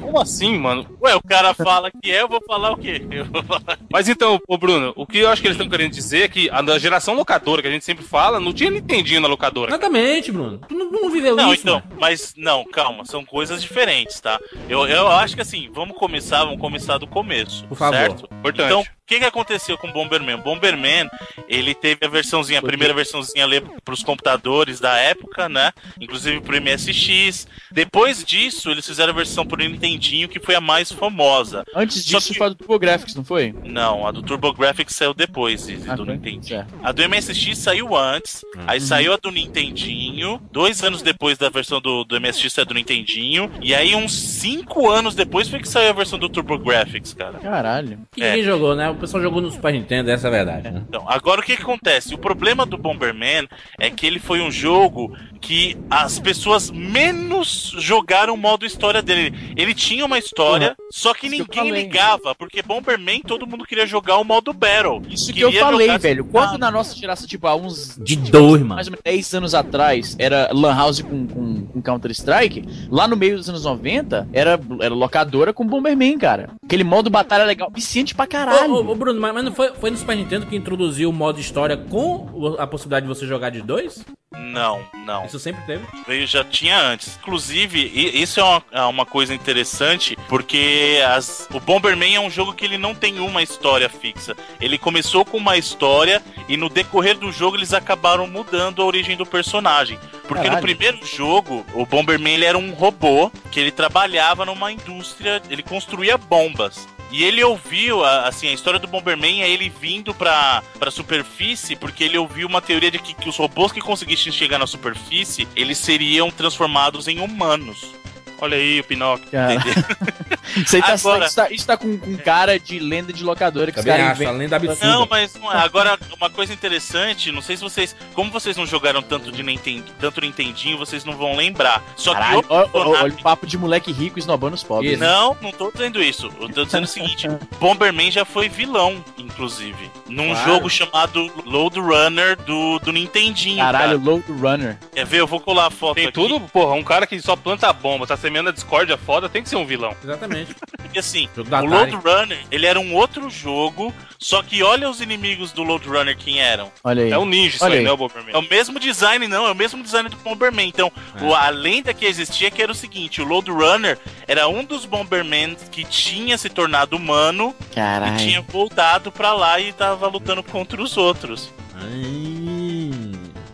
Como 0.00 0.20
assim, 0.20 0.58
mano? 0.58 0.86
Ué, 1.02 1.14
o 1.14 1.22
cara 1.22 1.54
fala 1.54 1.90
que 1.90 2.10
é, 2.10 2.22
eu 2.22 2.28
vou 2.28 2.40
falar 2.46 2.72
o 2.72 2.76
quê? 2.76 3.02
Eu 3.10 3.24
vou 3.26 3.42
falar. 3.42 3.78
Mas 3.90 4.08
então, 4.08 4.40
ô 4.48 4.56
Bruno, 4.56 4.92
o 4.96 5.06
que 5.06 5.18
eu 5.18 5.28
acho 5.28 5.40
que 5.42 5.48
eles 5.48 5.56
estão 5.56 5.68
querendo 5.68 5.92
dizer 5.92 6.22
é 6.22 6.28
que 6.28 6.48
a 6.50 6.78
geração 6.78 7.14
locadora, 7.14 7.60
que 7.62 7.68
a 7.68 7.70
gente 7.70 7.84
sempre 7.84 8.04
fala, 8.04 8.38
não 8.40 8.52
tinha 8.52 8.70
Nintendinho 8.70 9.20
na 9.20 9.28
locadora. 9.28 9.70
Exatamente, 9.70 10.30
Bruno. 10.32 10.58
Tu 10.68 10.74
não, 10.74 10.90
não 10.90 11.10
viveu 11.10 11.34
Não, 11.36 11.52
isso, 11.52 11.62
então, 11.62 11.82
mano. 11.86 11.96
mas 12.00 12.34
não, 12.36 12.64
calma, 12.64 13.04
são 13.04 13.24
coisas 13.24 13.60
diferentes, 13.62 14.20
tá? 14.20 14.38
Eu, 14.68 14.86
eu 14.86 15.08
acho 15.08 15.34
que 15.34 15.42
assim, 15.42 15.68
vamos 15.72 15.96
começar, 15.96 16.44
vamos 16.44 16.60
começar 16.60 16.98
do 16.98 17.06
começo, 17.06 17.66
Por 17.66 17.76
favor. 17.76 17.96
certo? 17.96 18.24
Importante. 18.32 18.66
Então, 18.66 18.80
o 18.80 18.86
que, 19.06 19.18
que 19.18 19.24
aconteceu 19.24 19.76
com 19.76 19.88
o 19.88 19.92
Bomberman? 19.92 20.36
O 20.36 20.42
Bomberman, 20.42 21.08
ele 21.48 21.74
teve 21.74 22.06
a 22.06 22.08
versãozinha, 22.08 22.60
a 22.60 22.62
primeira 22.62 22.94
versãozinha 22.94 23.44
ali 23.44 23.60
pros 23.84 24.04
computadores 24.04 24.78
da 24.78 24.96
época, 24.98 25.48
né? 25.48 25.72
Inclusive 26.00 26.40
pro 26.40 26.60
MSX. 26.60 27.48
Depois 27.72 28.24
disso, 28.24 28.70
eles 28.70 28.86
fizeram 28.86 29.12
a 29.12 29.16
versão 29.16 29.44
pro 29.44 29.60
Nintendinho, 29.70 30.28
que 30.28 30.38
foi 30.40 30.54
a 30.54 30.60
mais 30.60 30.90
famosa. 30.92 31.64
Antes 31.74 32.04
disso 32.04 32.32
que- 32.32 32.38
foi 32.38 32.46
a 32.46 32.50
do 32.50 32.54
TurboGrafx, 32.56 33.14
não 33.14 33.24
foi? 33.24 33.54
Não, 33.64 34.06
a 34.06 34.10
do 34.10 34.22
TurboGrafx 34.22 34.94
saiu 34.94 35.14
depois 35.14 35.68
e- 35.68 35.78
Ah, 35.88 35.94
do 35.96 36.04
foi? 36.04 36.14
Nintendinho. 36.14 36.42
Certo. 36.44 36.74
A 36.82 36.92
do 36.92 37.02
MSX 37.02 37.58
saiu 37.58 37.96
antes, 37.96 38.44
aí 38.66 38.80
saiu 38.80 39.12
a 39.12 39.16
do 39.16 39.30
Nintendinho, 39.30 40.40
dois 40.50 40.82
anos 40.82 41.02
depois 41.02 41.38
da 41.38 41.48
versão 41.48 41.80
do, 41.80 42.04
do 42.04 42.16
MSX 42.16 42.52
saiu 42.52 42.66
do 42.66 42.74
Nintendinho, 42.74 43.50
e 43.62 43.74
aí 43.74 43.94
uns 43.94 44.12
cinco 44.12 44.90
anos 44.90 45.14
depois 45.14 45.48
foi 45.48 45.60
que 45.60 45.68
saiu 45.68 45.90
a 45.90 45.92
versão 45.92 46.18
do 46.18 46.28
TurboGrafx, 46.28 47.14
cara. 47.14 47.38
Caralho. 47.38 47.98
Que 48.12 48.22
É. 48.22 48.30
ninguém 48.30 48.44
jogou, 48.44 48.74
né? 48.74 48.90
O 48.90 48.94
pessoal 48.96 49.22
jogou 49.22 49.40
no 49.40 49.50
Super 49.50 49.72
Nintendo, 49.72 50.10
essa 50.10 50.26
é 50.26 50.28
a 50.28 50.32
verdade, 50.32 50.70
né? 50.70 50.82
Então, 50.88 51.04
agora 51.08 51.40
o 51.40 51.44
que, 51.44 51.56
que 51.56 51.62
acontece? 51.62 52.14
O 52.14 52.18
problema 52.18 52.64
do 52.66 52.76
Bomberman 52.76 53.48
é 53.78 53.90
que 53.90 54.06
ele 54.06 54.18
foi 54.18 54.40
um 54.40 54.50
jogo 54.50 55.16
que 55.40 55.76
as 55.90 56.18
pessoas 56.18 56.70
menos 56.70 57.74
jogaram 57.78 58.34
o 58.34 58.36
modo 58.36 58.66
história 58.66 59.00
dele. 59.02 59.32
Ele 59.60 59.74
tinha 59.74 60.04
uma 60.04 60.18
história, 60.18 60.76
só 60.90 61.12
que 61.14 61.26
Isso 61.26 61.44
que 61.46 61.60
ninguém 61.60 61.70
falei. 61.72 61.82
ligava, 61.84 62.34
porque 62.34 62.62
Bomberman 62.62 63.20
todo 63.22 63.46
mundo 63.46 63.64
queria 63.64 63.86
jogar 63.86 64.16
o 64.18 64.24
modo 64.24 64.52
Battle. 64.52 65.02
Isso 65.10 65.32
que 65.32 65.40
eu 65.40 65.52
falei, 65.52 65.86
jogar- 65.88 65.98
velho. 65.98 66.24
Quando 66.24 66.58
na 66.58 66.70
nossa 66.70 66.94
geração, 66.96 67.26
tipo, 67.26 67.46
há 67.46 67.54
uns 67.54 67.96
De 68.02 68.16
dois, 68.16 68.62
mano. 68.62 68.74
mais 68.76 68.86
ou 68.86 68.92
menos 68.92 69.02
10 69.04 69.34
anos 69.34 69.54
atrás 69.54 70.16
era 70.18 70.50
Lan 70.52 70.74
House 70.74 71.00
com, 71.02 71.26
com, 71.26 71.66
com 71.66 71.82
Counter-Strike, 71.82 72.64
lá 72.90 73.06
no 73.06 73.16
meio 73.16 73.36
dos 73.36 73.48
anos 73.48 73.64
90 73.64 74.28
era, 74.32 74.58
era 74.80 74.94
locadora 74.94 75.52
com 75.52 75.66
Bomberman, 75.66 76.18
cara. 76.18 76.50
Aquele 76.64 76.84
modo 76.84 77.10
batalha 77.10 77.44
legal, 77.44 77.70
viciante 77.74 78.14
pra 78.14 78.26
caralho. 78.26 78.72
Ô, 78.74 78.82
ô, 78.84 78.90
ô, 78.92 78.94
Bruno, 78.94 79.20
mas, 79.20 79.34
mas 79.34 79.44
não 79.44 79.52
foi, 79.52 79.72
foi 79.74 79.90
no 79.90 79.96
Super 79.96 80.16
Nintendo 80.16 80.46
que 80.46 80.56
introduziu 80.56 81.10
o 81.10 81.12
modo 81.12 81.40
história 81.40 81.76
com 81.76 82.56
a 82.58 82.66
possibilidade 82.66 83.06
de 83.06 83.14
você 83.14 83.26
jogar 83.26 83.50
de 83.50 83.60
dois? 83.62 84.04
Não, 84.38 84.86
não. 85.04 85.24
Isso 85.26 85.40
sempre 85.40 85.62
teve. 85.66 85.84
Veio 86.06 86.24
já 86.26 86.44
tinha 86.44 86.78
antes. 86.78 87.16
Inclusive, 87.16 87.80
isso 88.22 88.38
é 88.38 88.44
uma, 88.44 88.62
é 88.70 88.82
uma 88.82 89.04
coisa 89.04 89.34
interessante, 89.34 90.16
porque 90.28 91.00
as- 91.06 91.48
o 91.52 91.58
Bomberman 91.58 92.14
é 92.14 92.20
um 92.20 92.30
jogo 92.30 92.52
que 92.54 92.64
ele 92.64 92.78
não 92.78 92.94
tem 92.94 93.18
uma 93.18 93.42
história 93.42 93.88
fixa. 93.88 94.36
Ele 94.60 94.78
começou 94.78 95.24
com 95.24 95.36
uma 95.36 95.56
história 95.56 96.22
e 96.48 96.56
no 96.56 96.68
decorrer 96.68 97.18
do 97.18 97.32
jogo 97.32 97.56
eles 97.56 97.72
acabaram 97.74 98.26
mudando 98.28 98.80
a 98.80 98.84
origem 98.84 99.16
do 99.16 99.26
personagem. 99.26 99.98
Porque 100.28 100.44
no 100.48 100.54
Caralho. 100.56 100.62
primeiro 100.62 101.04
jogo, 101.04 101.66
o 101.74 101.84
Bomberman 101.84 102.34
ele 102.34 102.44
era 102.44 102.56
um 102.56 102.72
robô 102.72 103.32
que 103.50 103.58
ele 103.58 103.72
trabalhava 103.72 104.44
numa 104.46 104.70
indústria, 104.70 105.42
ele 105.50 105.62
construía 105.62 106.16
bombas. 106.16 106.86
E 107.10 107.24
ele 107.24 107.42
ouviu, 107.42 108.04
assim, 108.04 108.48
a 108.48 108.52
história 108.52 108.78
do 108.78 108.86
Bomberman 108.86 109.42
é 109.42 109.50
ele 109.50 109.68
vindo 109.68 110.14
pra, 110.14 110.62
pra 110.78 110.90
superfície, 110.90 111.74
porque 111.74 112.04
ele 112.04 112.16
ouviu 112.16 112.46
uma 112.46 112.62
teoria 112.62 112.90
de 112.90 112.98
que, 112.98 113.14
que 113.14 113.28
os 113.28 113.36
robôs 113.36 113.72
que 113.72 113.80
conseguissem 113.80 114.32
chegar 114.32 114.58
na 114.58 114.66
superfície, 114.66 115.48
eles 115.56 115.78
seriam 115.78 116.30
transformados 116.30 117.08
em 117.08 117.18
humanos. 117.18 117.94
Olha 118.40 118.56
aí 118.56 118.80
o 118.80 118.84
Pinóquio. 118.84 119.28
Cara, 119.30 119.54
isso 120.56 120.76
aí 120.76 120.82
tá, 120.82 120.92
Agora- 120.94 121.26
isso 121.26 121.36
tá, 121.36 121.50
isso 121.50 121.66
tá 121.66 121.76
com, 121.76 121.98
com 121.98 122.16
cara 122.16 122.58
de 122.58 122.78
lenda 122.78 123.12
de 123.12 123.22
locadora 123.22 123.70
que 123.70 123.78
os 123.78 123.84
Também 123.84 123.98
caras 124.00 124.12
acho, 124.12 124.22
inventam. 124.22 124.34
além 124.36 124.48
da 124.48 124.56
absurda. 124.56 124.86
Não, 124.86 125.06
mas 125.10 125.34
não 125.34 125.52
é. 125.52 125.56
Agora, 125.58 125.98
uma 126.16 126.30
coisa 126.30 126.52
interessante, 126.52 127.30
não 127.30 127.42
sei 127.42 127.56
se 127.56 127.62
vocês. 127.62 127.94
Como 128.14 128.30
vocês 128.30 128.56
não 128.56 128.66
jogaram 128.66 129.02
tanto 129.02 129.30
de 129.30 129.42
Nintendo, 129.42 129.84
tanto 130.00 130.20
Nintendinho, 130.20 130.78
vocês 130.78 131.04
não 131.04 131.16
vão 131.16 131.36
lembrar. 131.36 131.82
Só 131.96 132.12
Caralho, 132.14 132.42
que 132.42 132.52
o 132.52 132.68
personagem- 132.68 133.02
olha 133.04 133.12
o 133.14 133.22
papo 133.22 133.46
de 133.46 133.58
moleque 133.58 133.92
rico 133.92 134.18
esnobando 134.18 134.54
os 134.54 134.62
pobres. 134.62 134.92
Isso. 134.92 135.00
Não, 135.02 135.36
não 135.40 135.52
tô 135.52 135.70
dizendo 135.70 136.02
isso. 136.02 136.30
Eu 136.40 136.48
tô 136.48 136.64
dizendo 136.64 136.84
o 136.84 136.88
seguinte: 136.88 137.28
Bomberman 137.60 138.10
já 138.10 138.24
foi 138.24 138.48
vilão, 138.48 139.04
inclusive. 139.18 139.90
Num 140.08 140.30
Claro. 140.30 140.50
jogo 140.50 140.70
chamado 140.70 141.30
Load 141.44 141.78
Runner 141.78 142.36
do, 142.36 142.78
do 142.80 142.92
Nintendinho. 142.92 143.58
Caralho, 143.58 143.98
cara. 144.00 144.10
Load 144.10 144.24
Runner. 144.32 144.78
Quer 144.92 145.04
ver? 145.06 145.20
Eu 145.20 145.26
vou 145.26 145.40
colar 145.40 145.66
a 145.66 145.70
foto 145.70 145.94
Tem 145.96 146.04
aqui. 146.06 146.14
tudo, 146.14 146.40
porra, 146.40 146.74
um 146.74 146.82
cara 146.82 147.06
que 147.06 147.20
só 147.20 147.36
planta 147.36 147.72
bomba, 147.72 148.06
tá 148.06 148.16
semeando 148.30 148.48
a 148.50 148.52
discórdia 148.52 148.96
foda, 148.96 149.28
tem 149.28 149.42
que 149.42 149.48
ser 149.48 149.56
um 149.56 149.66
vilão. 149.66 149.94
Exatamente. 150.02 150.54
Porque 150.80 150.98
assim, 151.00 151.28
o. 151.36 151.42
Load 151.66 151.96
Runner, 151.96 152.38
ele 152.50 152.66
era 152.66 152.78
um 152.80 152.94
outro 152.94 153.28
jogo, 153.28 153.92
só 154.18 154.42
que 154.42 154.62
olha 154.62 154.88
os 154.88 155.00
inimigos 155.00 155.52
do 155.52 155.62
Load 155.62 155.86
Runner 155.88 156.16
quem 156.16 156.40
eram. 156.40 156.70
Olha 156.82 157.04
aí. 157.04 157.10
É 157.12 157.18
um 157.18 157.24
ninja 157.26 157.56
isso 157.56 157.64
Olha 157.64 157.74
aí, 157.74 157.78
aí. 157.80 157.84
né, 157.84 157.92
o 157.92 157.96
Bomberman? 157.96 158.34
É 158.34 158.38
o 158.38 158.42
mesmo 158.42 158.78
design, 158.80 159.26
não, 159.28 159.46
é 159.46 159.52
o 159.52 159.54
mesmo 159.54 159.82
design 159.82 160.08
do 160.08 160.16
Bomberman. 160.18 160.68
Então, 160.68 160.90
É. 161.20 161.24
o- 161.24 161.34
a 161.34 161.48
lenda 161.48 161.92
que 161.94 162.04
existia 162.04 162.50
que 162.50 162.62
era 162.62 162.70
o 162.72 162.74
seguinte: 162.74 163.20
o 163.20 163.24
Load 163.24 163.50
Runner 163.50 163.98
era 164.26 164.48
um 164.48 164.64
dos 164.64 164.84
Bombermen 164.84 165.56
que 165.70 165.84
tinha 165.84 166.36
se 166.38 166.48
tornado 166.48 166.96
humano 166.96 167.54
e 167.70 167.74
Caralho. 167.74 168.16
tinha 168.18 168.40
voltado 168.40 169.10
pra 169.12 169.32
lá 169.32 169.60
e 169.60 169.72
tava 169.72 170.06
lutando 170.08 170.42
contra 170.42 170.80
os 170.82 170.96
outros. 170.96 171.52
Hum. 171.82 172.49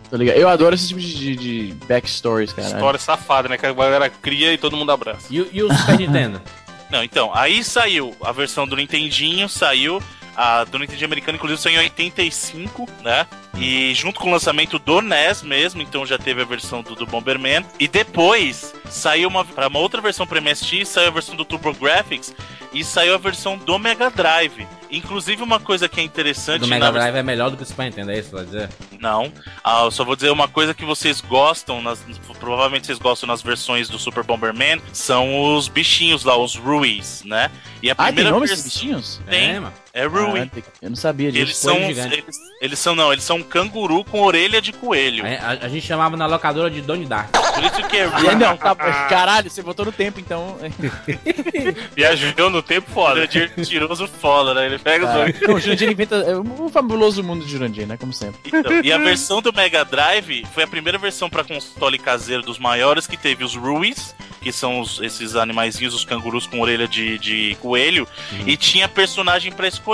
Tô 0.09 0.15
ligado. 0.15 0.37
Eu 0.37 0.47
adoro 0.47 0.73
esse 0.75 0.87
tipo 0.87 0.99
de, 0.99 1.13
de, 1.13 1.35
de 1.35 1.73
backstories, 1.85 2.53
cara. 2.53 2.67
História 2.67 2.99
safada, 2.99 3.49
né? 3.49 3.57
Que 3.57 3.65
a 3.65 3.73
galera 3.73 4.09
cria 4.09 4.53
e 4.53 4.57
todo 4.57 4.77
mundo 4.77 4.91
abraça. 4.91 5.27
E, 5.29 5.41
o- 5.41 5.49
e 5.51 5.61
o 5.63 5.73
Super 5.73 5.97
Nintendo? 5.99 6.41
Não, 6.89 7.03
então, 7.03 7.31
aí 7.33 7.63
saiu 7.63 8.15
a 8.21 8.31
versão 8.31 8.65
do 8.65 8.75
Nintendinho, 8.77 9.49
saiu. 9.49 10.01
A 10.37 10.63
do 10.65 10.77
Nintendinho 10.77 11.07
americano, 11.07 11.35
inclusive, 11.35 11.59
saiu 11.59 11.81
em 11.81 11.85
85, 11.85 12.87
né? 13.03 13.25
E 13.57 13.91
junto 13.95 14.19
com 14.19 14.29
o 14.29 14.31
lançamento 14.31 14.77
do 14.77 15.01
NES 15.01 15.41
mesmo, 15.41 15.81
então 15.81 16.05
já 16.05 16.17
teve 16.19 16.43
a 16.43 16.45
versão 16.45 16.83
do, 16.83 16.93
do 16.93 17.07
Bomberman. 17.07 17.65
E 17.79 17.87
depois 17.87 18.71
saiu 18.87 19.29
uma, 19.29 19.43
pra 19.43 19.67
uma 19.67 19.79
outra 19.79 19.99
versão 19.99 20.27
para 20.27 20.39
MSX, 20.39 20.87
saiu 20.87 21.07
a 21.07 21.11
versão 21.11 21.35
do 21.35 21.43
TurboGrafx 21.43 22.35
e 22.71 22.83
saiu 22.83 23.15
a 23.15 23.17
versão 23.17 23.57
do 23.57 23.79
Mega 23.79 24.11
Drive. 24.11 24.67
Inclusive, 24.91 25.41
uma 25.41 25.59
coisa 25.59 25.89
que 25.89 25.99
é 25.99 26.03
interessante. 26.03 26.61
do 26.61 26.67
Mega 26.67 26.91
Drive 26.91 27.15
é 27.15 27.23
melhor 27.23 27.49
do 27.49 27.57
que 27.57 27.63
o 27.63 27.65
Super 27.65 27.85
Nintendo, 27.85 28.11
é 28.11 28.19
isso 28.19 28.29
vai 28.31 28.45
dizer? 28.45 28.69
Não. 28.99 29.33
Ah, 29.63 29.83
eu 29.85 29.91
só 29.91 30.03
vou 30.05 30.15
dizer 30.15 30.29
uma 30.29 30.47
coisa 30.47 30.73
que 30.73 30.85
vocês 30.85 31.19
gostam, 31.19 31.81
nas- 31.81 31.99
provavelmente 32.39 32.85
vocês 32.85 32.99
gostam 32.99 33.25
nas 33.27 33.41
versões 33.41 33.89
do 33.89 33.97
Super 33.97 34.23
Bomberman, 34.23 34.79
são 34.93 35.55
os 35.55 35.67
bichinhos 35.67 36.23
lá, 36.23 36.37
os 36.37 36.55
Ruiz, 36.55 37.23
né? 37.25 37.49
E 37.81 37.89
a 37.89 37.93
Ah, 37.93 37.95
tem 37.95 38.05
primeira 38.07 38.29
nome 38.31 38.45
vers- 38.47 38.59
esses 38.59 38.71
bichinhos? 38.71 39.19
Tem. 39.27 39.55
É, 39.55 39.59
mano. 39.59 39.73
É 40.01 40.05
Rui. 40.05 40.39
Ah, 40.41 40.45
tem- 40.47 40.63
eu 40.81 40.89
não 40.89 40.95
sabia 40.95 41.31
disso. 41.31 41.43
eles 41.43 41.57
são, 41.57 41.77
eles, 41.77 42.39
eles 42.61 42.79
são 42.79 42.95
não, 42.95 43.11
eles 43.11 43.23
são 43.23 43.37
um 43.37 43.43
canguru 43.43 44.03
com 44.03 44.21
orelha 44.21 44.61
de 44.61 44.71
coelho. 44.73 45.25
A, 45.25 45.29
a- 45.29 45.65
a 45.65 45.67
gente 45.69 45.85
chamava 45.85 46.15
na 46.17 46.25
locadora 46.25 46.69
de 46.69 46.81
Donnie 46.81 47.05
Dark. 47.05 47.29
Por 47.31 47.63
isso 47.63 47.83
que 47.89 47.97
é 47.97 48.03
aí, 48.05 48.35
não, 48.35 48.55
tá, 48.55 48.75
caralho, 49.09 49.49
você 49.49 49.61
voltou 49.61 49.85
no 49.85 49.91
tempo, 49.91 50.19
então. 50.19 50.57
Viajou 51.95 52.49
no 52.49 52.61
tempo 52.61 52.89
foda. 52.91 53.27
Jurandir 53.29 53.51
tiroso 53.65 54.07
foda, 54.07 54.53
né? 54.53 54.65
Ele 54.67 54.79
pega 54.79 55.05
os 55.05 55.11
Ah, 55.11 55.17
olhos. 55.19 55.41
não, 55.41 55.55
o 55.55 55.59
Jurandir 55.59 55.89
inventa. 55.91 56.15
É 56.17 56.35
o 56.35 56.69
fabuloso 56.69 57.23
mundo 57.23 57.43
de 57.45 57.51
Jurandir, 57.51 57.87
né? 57.87 57.97
Como 57.97 58.13
sempre. 58.13 58.39
Então, 58.45 58.81
e 58.83 58.91
a 58.91 58.97
versão 58.97 59.41
do 59.41 59.51
Mega 59.53 59.83
Drive 59.83 60.45
foi 60.53 60.63
a 60.63 60.67
primeira 60.67 60.97
versão 60.97 61.29
para 61.29 61.43
console 61.43 61.97
caseiro 61.97 62.43
dos 62.43 62.59
maiores 62.59 63.07
que 63.07 63.17
teve 63.17 63.43
os 63.43 63.55
Ruiz, 63.55 64.15
que 64.41 64.51
são 64.51 64.79
os- 64.79 64.99
esses 65.01 65.35
animaizinhos, 65.35 65.93
os 65.93 66.05
cangurus 66.05 66.45
com 66.45 66.59
orelha 66.61 66.87
de, 66.87 67.17
de 67.17 67.57
coelho, 67.61 68.07
e 68.45 68.55
tinha 68.55 68.87
personagem 68.87 69.51
pra 69.51 69.67
escolher, 69.67 69.86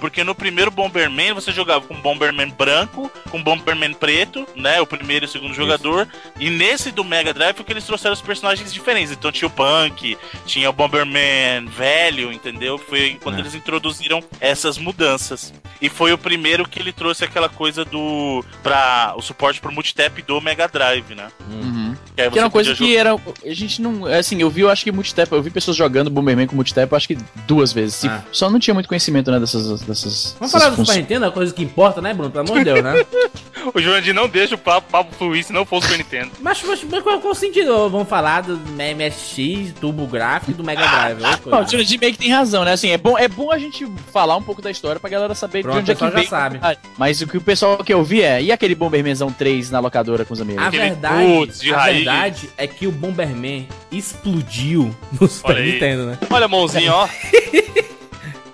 porque 0.00 0.22
no 0.24 0.34
primeiro 0.34 0.70
Bomberman 0.70 1.32
você 1.32 1.50
jogava 1.52 1.86
com 1.86 1.94
Bomberman 2.00 2.50
branco, 2.50 3.10
com 3.30 3.42
Bomberman 3.42 3.94
preto, 3.94 4.46
né, 4.54 4.80
o 4.80 4.86
primeiro 4.86 5.24
e 5.24 5.26
o 5.26 5.28
segundo 5.28 5.54
jogador, 5.54 6.06
e 6.38 6.50
nesse 6.50 6.90
do 6.90 7.02
Mega 7.04 7.32
Drive 7.34 7.56
foi 7.56 7.64
que 7.64 7.72
eles 7.72 7.84
trouxeram 7.84 8.12
os 8.14 8.20
personagens 8.20 8.72
diferentes, 8.72 9.12
então 9.12 9.32
tinha 9.32 9.48
o 9.48 9.50
Punk, 9.50 10.16
tinha 10.46 10.68
o 10.68 10.72
Bomberman 10.72 11.66
velho, 11.66 12.32
entendeu? 12.32 12.78
Foi 12.78 13.18
quando 13.22 13.36
É. 13.36 13.40
eles 13.40 13.54
introduziram 13.54 14.22
essas 14.40 14.78
mudanças. 14.78 15.52
E 15.80 15.88
foi 15.88 16.12
o 16.12 16.18
primeiro 16.18 16.68
que 16.68 16.78
ele 16.78 16.92
trouxe 16.92 17.24
aquela 17.24 17.48
coisa 17.48 17.84
do 17.84 18.44
para 18.62 19.14
o 19.16 19.22
suporte 19.22 19.60
pro 19.60 19.72
multitap 19.72 20.22
do 20.22 20.40
Mega 20.40 20.68
Drive, 20.68 21.14
né? 21.14 21.28
Uhum. 21.50 21.96
Que, 22.14 22.22
aí 22.22 22.30
Que 22.30 22.38
era 22.38 22.46
uma 22.46 22.50
coisa 22.50 22.74
que 22.74 22.96
era. 22.96 23.14
A 23.14 23.54
gente 23.54 23.80
não. 23.82 24.06
Assim, 24.06 24.40
eu 24.40 24.48
vi, 24.50 24.60
eu 24.60 24.70
acho 24.70 24.84
que 24.84 24.92
multitap. 24.92 25.32
Eu 25.32 25.42
vi 25.42 25.50
pessoas 25.50 25.76
jogando 25.76 26.10
Bomberman 26.10 26.46
com 26.46 26.54
multitap, 26.54 26.90
eu 26.92 26.96
acho 26.96 27.08
que 27.08 27.18
duas 27.46 27.72
vezes. 27.72 28.04
Ah. 28.04 28.22
Só 28.30 28.48
não 28.50 28.58
tinha 28.60 28.74
muito 28.74 28.88
conhecimento, 28.88 29.21
né? 29.30 29.38
Dessas. 29.40 29.82
dessas 29.82 30.36
Vamos 30.38 30.52
dessas 30.52 30.62
falar 30.62 30.70
do. 30.76 30.84
Super 30.84 30.98
Nintendo, 30.98 31.26
a 31.26 31.30
coisa 31.32 31.52
que 31.54 31.62
importa, 31.62 32.00
né, 32.00 32.12
Bruno? 32.12 32.30
Pelo 32.30 32.44
amor 32.44 32.58
de 32.58 32.64
Deus, 32.64 32.82
né? 32.82 32.94
O 33.74 33.80
Jurandir 33.80 34.12
não 34.12 34.28
deixa 34.28 34.56
o 34.56 34.58
papo, 34.58 34.90
papo 34.90 35.14
fluir 35.14 35.44
se 35.44 35.52
não 35.52 35.64
for 35.64 35.76
o 35.76 35.80
Super 35.82 35.96
Nintendo. 35.98 36.32
mas, 36.40 36.60
mas, 36.64 36.82
mas 36.82 37.00
qual, 37.00 37.20
qual 37.20 37.32
o 37.32 37.36
sentido? 37.36 37.88
Vamos 37.88 38.08
falar 38.08 38.40
do 38.42 38.56
MSX, 38.56 39.72
Turbo 39.80 40.04
Gráfico 40.08 40.50
e 40.50 40.54
do 40.54 40.64
Mega 40.64 40.82
Drive. 40.84 41.22
outra 41.22 41.36
coisa. 41.38 41.56
Não, 41.60 41.64
o 41.64 41.70
Jurandir 41.70 42.00
meio 42.00 42.12
que 42.12 42.18
tem 42.18 42.30
razão, 42.32 42.64
né? 42.64 42.72
Assim, 42.72 42.90
é 42.90 42.98
bom, 42.98 43.16
é 43.16 43.28
bom 43.28 43.52
a 43.52 43.58
gente 43.58 43.86
falar 44.12 44.36
um 44.36 44.42
pouco 44.42 44.60
da 44.60 44.68
história 44.68 44.98
pra 44.98 45.08
galera 45.08 45.32
saber 45.36 45.62
Pronto, 45.62 45.74
de 45.76 45.80
onde 45.82 45.90
é 45.92 45.94
o 45.94 45.96
pessoal 45.96 46.10
que 46.10 46.16
já 46.16 46.20
veio. 46.20 46.30
sabe. 46.30 46.58
Ah, 46.60 46.76
Mas 46.98 47.20
o 47.20 47.26
que 47.28 47.36
o 47.36 47.40
pessoal 47.40 47.78
que 47.84 47.94
eu 47.94 48.02
vi 48.02 48.22
é. 48.22 48.42
E 48.42 48.50
aquele 48.50 48.74
Bombermanzão 48.74 49.30
3 49.32 49.70
na 49.70 49.78
locadora 49.78 50.24
com 50.24 50.34
os 50.34 50.40
amigos? 50.40 50.60
A 50.60 50.68
verdade, 50.68 51.24
putz 51.24 51.60
de 51.60 51.72
a 51.72 51.78
raiz. 51.78 51.96
verdade 51.98 52.50
é 52.56 52.66
que 52.66 52.86
o 52.88 52.90
Bomberman 52.90 53.68
explodiu 53.92 54.92
no 55.20 55.28
Super. 55.28 55.60
Nintendo, 55.62 56.06
né? 56.06 56.18
Olha 56.28 56.46
a 56.46 56.48
mãozinha, 56.48 56.92
ó. 56.92 57.08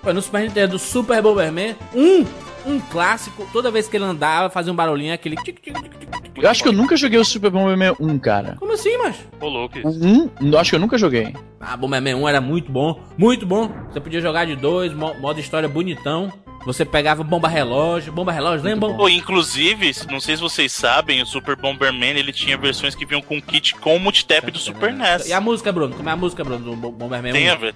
Pô, 0.01 0.13
no 0.13 0.21
Super 0.21 0.41
Nintendo, 0.43 0.71
do 0.73 0.79
Super 0.79 1.21
Bomberman, 1.21 1.75
um, 1.93 2.25
um 2.65 2.79
clássico, 2.79 3.47
toda 3.51 3.69
vez 3.69 3.87
que 3.87 3.97
ele 3.97 4.05
andava, 4.05 4.49
fazia 4.49 4.71
um 4.71 4.75
barulhinho, 4.75 5.13
aquele... 5.13 5.35
tic, 5.37 5.59
tic, 5.59 5.75
tic, 5.75 5.99
tic. 5.99 6.09
Eu 6.41 6.49
acho 6.49 6.63
que 6.63 6.69
eu 6.69 6.73
nunca 6.73 6.95
joguei 6.95 7.19
o 7.19 7.25
Super 7.25 7.49
Bomberman 7.51 7.93
1, 7.99 8.17
cara. 8.19 8.55
Como 8.57 8.71
assim, 8.71 8.97
macho? 8.97 9.19
Ô, 9.41 9.47
louco. 9.49 9.77
1, 9.85 10.29
eu 10.53 10.57
acho 10.57 10.69
que 10.69 10.75
eu 10.77 10.79
nunca 10.79 10.97
joguei. 10.97 11.35
Ah, 11.59 11.75
Bomberman 11.75 12.15
1 12.15 12.29
era 12.29 12.39
muito 12.39 12.71
bom, 12.71 13.01
muito 13.17 13.45
bom. 13.45 13.69
Você 13.91 13.99
podia 13.99 14.21
jogar 14.21 14.45
de 14.45 14.55
dois, 14.55 14.93
mo- 14.93 15.13
modo 15.19 15.39
história 15.41 15.67
bonitão. 15.67 16.31
Você 16.65 16.83
pegava 16.85 17.23
bomba 17.23 17.47
relógio, 17.47 18.11
bomba 18.11 18.31
relógio, 18.31 18.65
lembra? 18.65 18.89
Pô, 18.93 19.07
inclusive, 19.09 19.91
não 20.11 20.19
sei 20.19 20.35
se 20.35 20.41
vocês 20.41 20.71
sabem, 20.71 21.21
o 21.21 21.25
Super 21.25 21.55
Bomberman 21.55 22.17
ele 22.17 22.31
tinha 22.33 22.57
versões 22.57 22.93
que 22.93 23.05
vinham 23.05 23.21
com 23.21 23.41
kit 23.41 23.75
com 23.75 23.95
o 23.95 23.99
multitap 23.99 24.51
do 24.51 24.59
Super 24.59 24.93
NES. 24.93 25.27
E 25.27 25.33
a 25.33 25.39
música, 25.41 25.71
Bruno? 25.71 25.95
Como 25.95 26.07
é 26.09 26.11
a 26.11 26.15
música, 26.15 26.43
Bruno, 26.43 26.63
do 26.65 26.75
Bo- 26.75 26.91
Bomberman 26.91 27.31
1? 27.31 27.33
Tem 27.33 27.49
a 27.49 27.55
ver. 27.55 27.73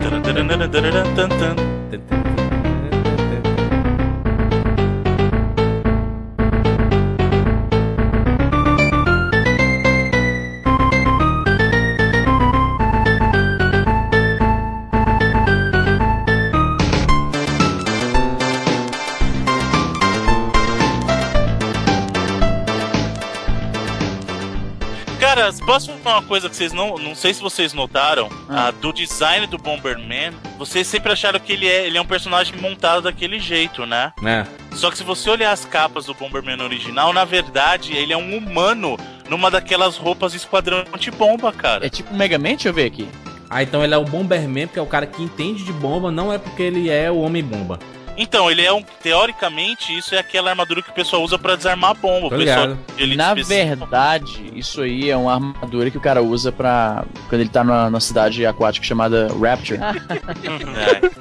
Cara, 25.43 25.53
posso 25.65 25.91
falar 25.97 26.19
uma 26.19 26.27
coisa 26.27 26.49
que 26.49 26.55
vocês 26.55 26.71
não. 26.71 26.97
Não 26.97 27.13
sei 27.13 27.33
se 27.33 27.41
vocês 27.41 27.73
notaram. 27.73 28.29
Ah. 28.47 28.67
ah, 28.67 28.71
do 28.71 28.93
design 28.93 29.45
do 29.45 29.57
Bomberman, 29.57 30.31
vocês 30.57 30.87
sempre 30.87 31.11
acharam 31.11 31.37
que 31.37 31.51
ele 31.51 31.67
é, 31.67 31.85
ele 31.85 31.97
é 31.97 32.01
um 32.01 32.05
personagem 32.05 32.55
montado 32.57 33.01
daquele 33.01 33.39
jeito, 33.39 33.85
né? 33.85 34.13
É. 34.23 34.45
Só 34.73 34.89
que 34.89 34.97
se 34.97 35.03
você 35.03 35.29
olhar 35.29 35.51
as 35.51 35.65
capas 35.65 36.05
do 36.05 36.13
Bomberman 36.13 36.61
original, 36.61 37.11
na 37.11 37.25
verdade, 37.25 37.93
ele 37.93 38.13
é 38.13 38.17
um 38.17 38.37
humano 38.37 38.97
numa 39.29 39.51
daquelas 39.51 39.97
roupas 39.97 40.33
esquadrão 40.33 40.85
antibomba, 40.93 41.51
cara. 41.51 41.85
É 41.85 41.89
tipo 41.89 42.13
Mega 42.13 42.37
Man? 42.37 42.49
Deixa 42.49 42.69
eu 42.69 42.73
ver 42.73 42.85
aqui. 42.85 43.07
Ah, 43.49 43.61
então 43.61 43.83
ele 43.83 43.93
é 43.93 43.97
o 43.97 44.05
Bomberman, 44.05 44.67
porque 44.67 44.79
é 44.79 44.81
o 44.81 44.87
cara 44.87 45.05
que 45.05 45.21
entende 45.21 45.65
de 45.65 45.73
bomba, 45.73 46.09
não 46.09 46.31
é 46.31 46.37
porque 46.37 46.63
ele 46.63 46.89
é 46.89 47.11
o 47.11 47.19
Homem-Bomba. 47.19 47.79
Então, 48.17 48.49
ele 48.49 48.61
é 48.61 48.71
um. 48.71 48.83
Teoricamente, 49.01 49.95
isso 49.97 50.13
é 50.15 50.19
aquela 50.19 50.49
armadura 50.51 50.81
que 50.81 50.89
o 50.89 50.93
pessoal 50.93 51.23
usa 51.23 51.37
pra 51.37 51.55
desarmar 51.55 51.91
a 51.91 51.93
bomba. 51.93 52.29
Tô 52.29 52.35
o 52.35 52.39
pessoal 52.39 52.61
ligado. 52.67 52.79
de 52.95 53.03
elite 53.03 53.17
Na 53.17 53.27
específica. 53.33 53.75
verdade, 53.75 54.51
isso 54.55 54.81
aí 54.81 55.09
é 55.09 55.17
uma 55.17 55.33
armadura 55.33 55.89
que 55.91 55.97
o 55.97 56.01
cara 56.01 56.21
usa 56.21 56.51
pra. 56.51 57.03
Quando 57.29 57.41
ele 57.41 57.49
tá 57.49 57.63
numa, 57.63 57.89
numa 57.89 57.99
cidade 57.99 58.45
aquática 58.45 58.85
chamada 58.85 59.27
Rapture. 59.39 59.79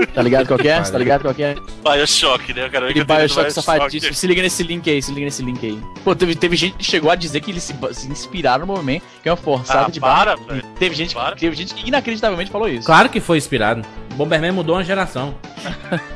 É. 0.02 0.06
Tá 0.06 0.22
ligado 0.22 0.46
qual 0.46 0.58
é? 0.60 0.82
Você 0.84 0.92
tá 0.92 0.98
ligado 0.98 1.22
qual 1.22 1.34
é? 1.38 1.54
Bioshock, 1.82 2.52
né, 2.52 2.68
cara? 2.68 2.92
Tô 2.92 3.04
Bioshock 3.04 3.50
safadíssimo. 3.52 4.14
Se 4.14 4.26
liga 4.26 4.42
nesse 4.42 4.62
link 4.62 4.88
aí, 4.90 5.00
se 5.02 5.12
liga 5.12 5.24
nesse 5.26 5.42
link 5.42 5.64
aí. 5.64 5.78
Pô, 6.04 6.14
teve, 6.14 6.34
teve 6.34 6.56
gente 6.56 6.76
que 6.76 6.84
chegou 6.84 7.10
a 7.10 7.14
dizer 7.14 7.40
que 7.40 7.50
eles 7.50 7.62
se, 7.62 7.74
se 7.92 8.08
inspiraram 8.08 8.60
no 8.66 8.66
Bomberman, 8.66 9.00
que 9.22 9.28
é 9.28 9.32
uma 9.32 9.36
forçada 9.36 9.86
Ah, 9.86 9.90
de 9.90 10.00
para, 10.00 10.36
barra. 10.36 10.46
velho. 10.48 10.62
Teve 10.78 10.94
gente, 10.94 11.14
Para. 11.14 11.36
teve 11.36 11.54
gente 11.56 11.74
que 11.74 11.88
inacreditavelmente 11.88 12.50
falou 12.50 12.68
isso. 12.68 12.86
Claro 12.86 13.08
que 13.08 13.20
foi 13.20 13.38
inspirado. 13.38 13.82
Bomberman 14.12 14.52
mudou 14.52 14.76
uma 14.76 14.84
geração. 14.84 15.34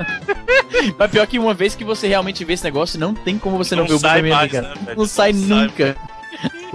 Mas 0.99 1.11
pior 1.11 1.27
que 1.27 1.39
uma 1.39 1.55
vez 1.55 1.75
que 1.75 1.85
você 1.85 2.07
realmente 2.09 2.45
vê 2.45 2.53
esse 2.53 2.65
negócio, 2.65 2.99
não 2.99 3.15
tem 3.15 3.39
como 3.39 3.57
você 3.57 3.75
não, 3.75 3.83
Não 3.85 3.89
ver 3.89 3.95
o 3.95 3.99
Bomberman, 3.99 4.33
mais, 4.33 4.53
né, 4.53 4.75
não 4.97 5.07
sai 5.07 5.33
Não 5.33 5.49
sai. 5.49 5.63
nunca. 5.65 5.97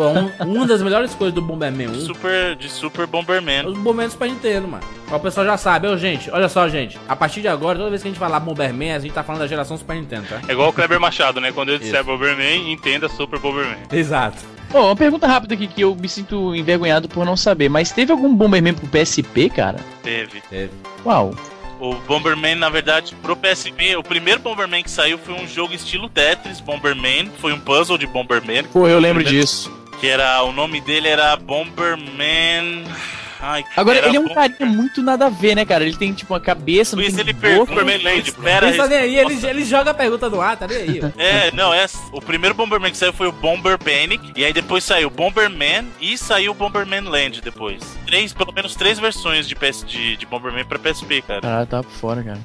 Pô, 0.01 0.43
um- 0.45 0.51
uma 0.57 0.65
das 0.67 0.81
melhores 0.81 1.13
coisas 1.13 1.33
do 1.33 1.41
Bomberman 1.41 1.89
1 1.89 2.01
Super, 2.01 2.55
de 2.55 2.69
Super 2.69 3.05
Bomberman. 3.05 3.65
os 3.67 3.73
Bomberman 3.77 4.07
do 4.07 4.11
Super 4.11 4.29
Nintendo, 4.29 4.67
mano. 4.67 4.83
O 5.11 5.19
pessoal 5.19 5.45
já 5.45 5.57
sabe. 5.57 5.87
Ô, 5.87 5.97
gente, 5.97 6.29
olha 6.31 6.47
só, 6.49 6.67
gente. 6.69 6.97
A 7.07 7.15
partir 7.15 7.41
de 7.41 7.47
agora, 7.47 7.77
toda 7.77 7.89
vez 7.89 8.01
que 8.01 8.07
a 8.07 8.11
gente 8.11 8.19
falar 8.19 8.39
Bomberman, 8.39 8.93
a 8.93 8.99
gente 8.99 9.13
tá 9.13 9.23
falando 9.23 9.41
da 9.41 9.47
geração 9.47 9.77
Super 9.77 9.95
Nintendo, 9.97 10.25
tá? 10.29 10.41
É 10.47 10.51
igual 10.53 10.69
o 10.69 10.73
Kleber 10.73 10.99
Machado, 10.99 11.39
né? 11.41 11.51
Quando 11.51 11.69
ele 11.69 11.79
disser. 11.79 12.03
Bomberman, 12.03 12.71
entenda 12.71 13.07
Super 13.09 13.37
Bomberman. 13.39 13.77
Exato. 13.91 14.37
Ó, 14.73 14.85
uma 14.87 14.95
pergunta 14.95 15.27
rápida 15.27 15.53
aqui 15.53 15.67
que 15.67 15.81
eu 15.81 15.93
me 15.95 16.07
sinto 16.07 16.55
envergonhado 16.55 17.09
por 17.09 17.25
não 17.25 17.35
saber, 17.35 17.67
mas 17.67 17.91
teve 17.91 18.11
algum 18.11 18.33
Bomberman 18.33 18.73
pro 18.73 18.87
PSP, 18.87 19.49
cara? 19.49 19.79
Teve. 20.01 20.41
Teve. 20.49 20.71
Uau. 21.05 21.35
O 21.77 21.95
Bomberman, 22.07 22.55
na 22.55 22.69
verdade, 22.69 23.13
pro 23.23 23.35
PSP, 23.35 23.95
o 23.97 24.03
primeiro 24.03 24.39
Bomberman 24.39 24.83
que 24.83 24.89
saiu 24.91 25.17
foi 25.17 25.33
um 25.33 25.47
jogo 25.47 25.73
estilo 25.73 26.07
Tetris, 26.07 26.59
Bomberman. 26.61 27.29
Foi 27.39 27.51
um 27.51 27.59
puzzle 27.59 27.97
de 27.97 28.05
Bomberman. 28.07 28.63
Pô, 28.65 28.87
eu 28.87 28.99
lembro 28.99 29.23
Primeiro- 29.23 29.45
disso. 29.47 29.80
Que 30.01 30.07
era. 30.07 30.43
O 30.43 30.51
nome 30.51 30.81
dele 30.81 31.07
era 31.07 31.35
Bomberman. 31.37 32.83
Ai, 33.43 33.63
Agora, 33.75 33.97
ele 34.05 34.17
é 34.17 34.19
um 34.19 34.27
Bom- 34.27 34.35
carinha 34.35 34.67
muito 34.69 35.01
nada 35.01 35.25
a 35.25 35.29
ver, 35.29 35.55
né, 35.55 35.65
cara? 35.65 35.83
Ele 35.83 35.95
tem, 35.97 36.13
tipo, 36.13 36.31
uma 36.31 36.39
cabeça, 36.39 36.95
não 36.95 37.01
Luiz, 37.01 37.17
ele 37.17 37.33
pergunta. 37.33 37.71
Bomberman 37.71 38.03
Land, 38.03 38.29
espera. 38.29 38.67
Pensa 38.69 38.87
nem 38.87 38.97
aí, 38.99 39.17
ele, 39.17 39.47
ele 39.47 39.65
joga 39.65 39.89
a 39.89 39.93
pergunta 39.95 40.29
no 40.29 40.39
ar, 40.39 40.57
tá 40.57 40.67
nem 40.67 40.77
aí. 40.77 41.01
É, 41.17 41.49
não, 41.51 41.73
é. 41.73 41.87
O 42.11 42.21
primeiro 42.21 42.53
Bomberman 42.53 42.91
que 42.91 42.97
saiu 42.97 43.11
foi 43.13 43.25
o 43.25 43.31
Bomber 43.31 43.79
Panic. 43.79 44.31
E 44.35 44.45
aí 44.45 44.53
depois 44.53 44.83
saiu 44.83 45.07
o 45.07 45.11
Bomberman 45.11 45.87
e 45.99 46.15
saiu 46.19 46.51
o 46.51 46.55
Bomberman 46.55 47.01
Land 47.01 47.41
depois. 47.41 47.81
Três, 48.05 48.31
pelo 48.31 48.51
menos 48.53 48.75
três 48.75 48.99
versões 48.99 49.47
de, 49.47 49.55
PS, 49.55 49.85
de, 49.87 50.17
de 50.17 50.25
Bomberman 50.27 50.63
pra 50.65 50.77
PSP, 50.77 51.23
cara. 51.23 51.41
Caralho, 51.41 51.65
tá 51.67 51.81
por 51.81 51.91
fora, 51.93 52.23
cara. 52.23 52.39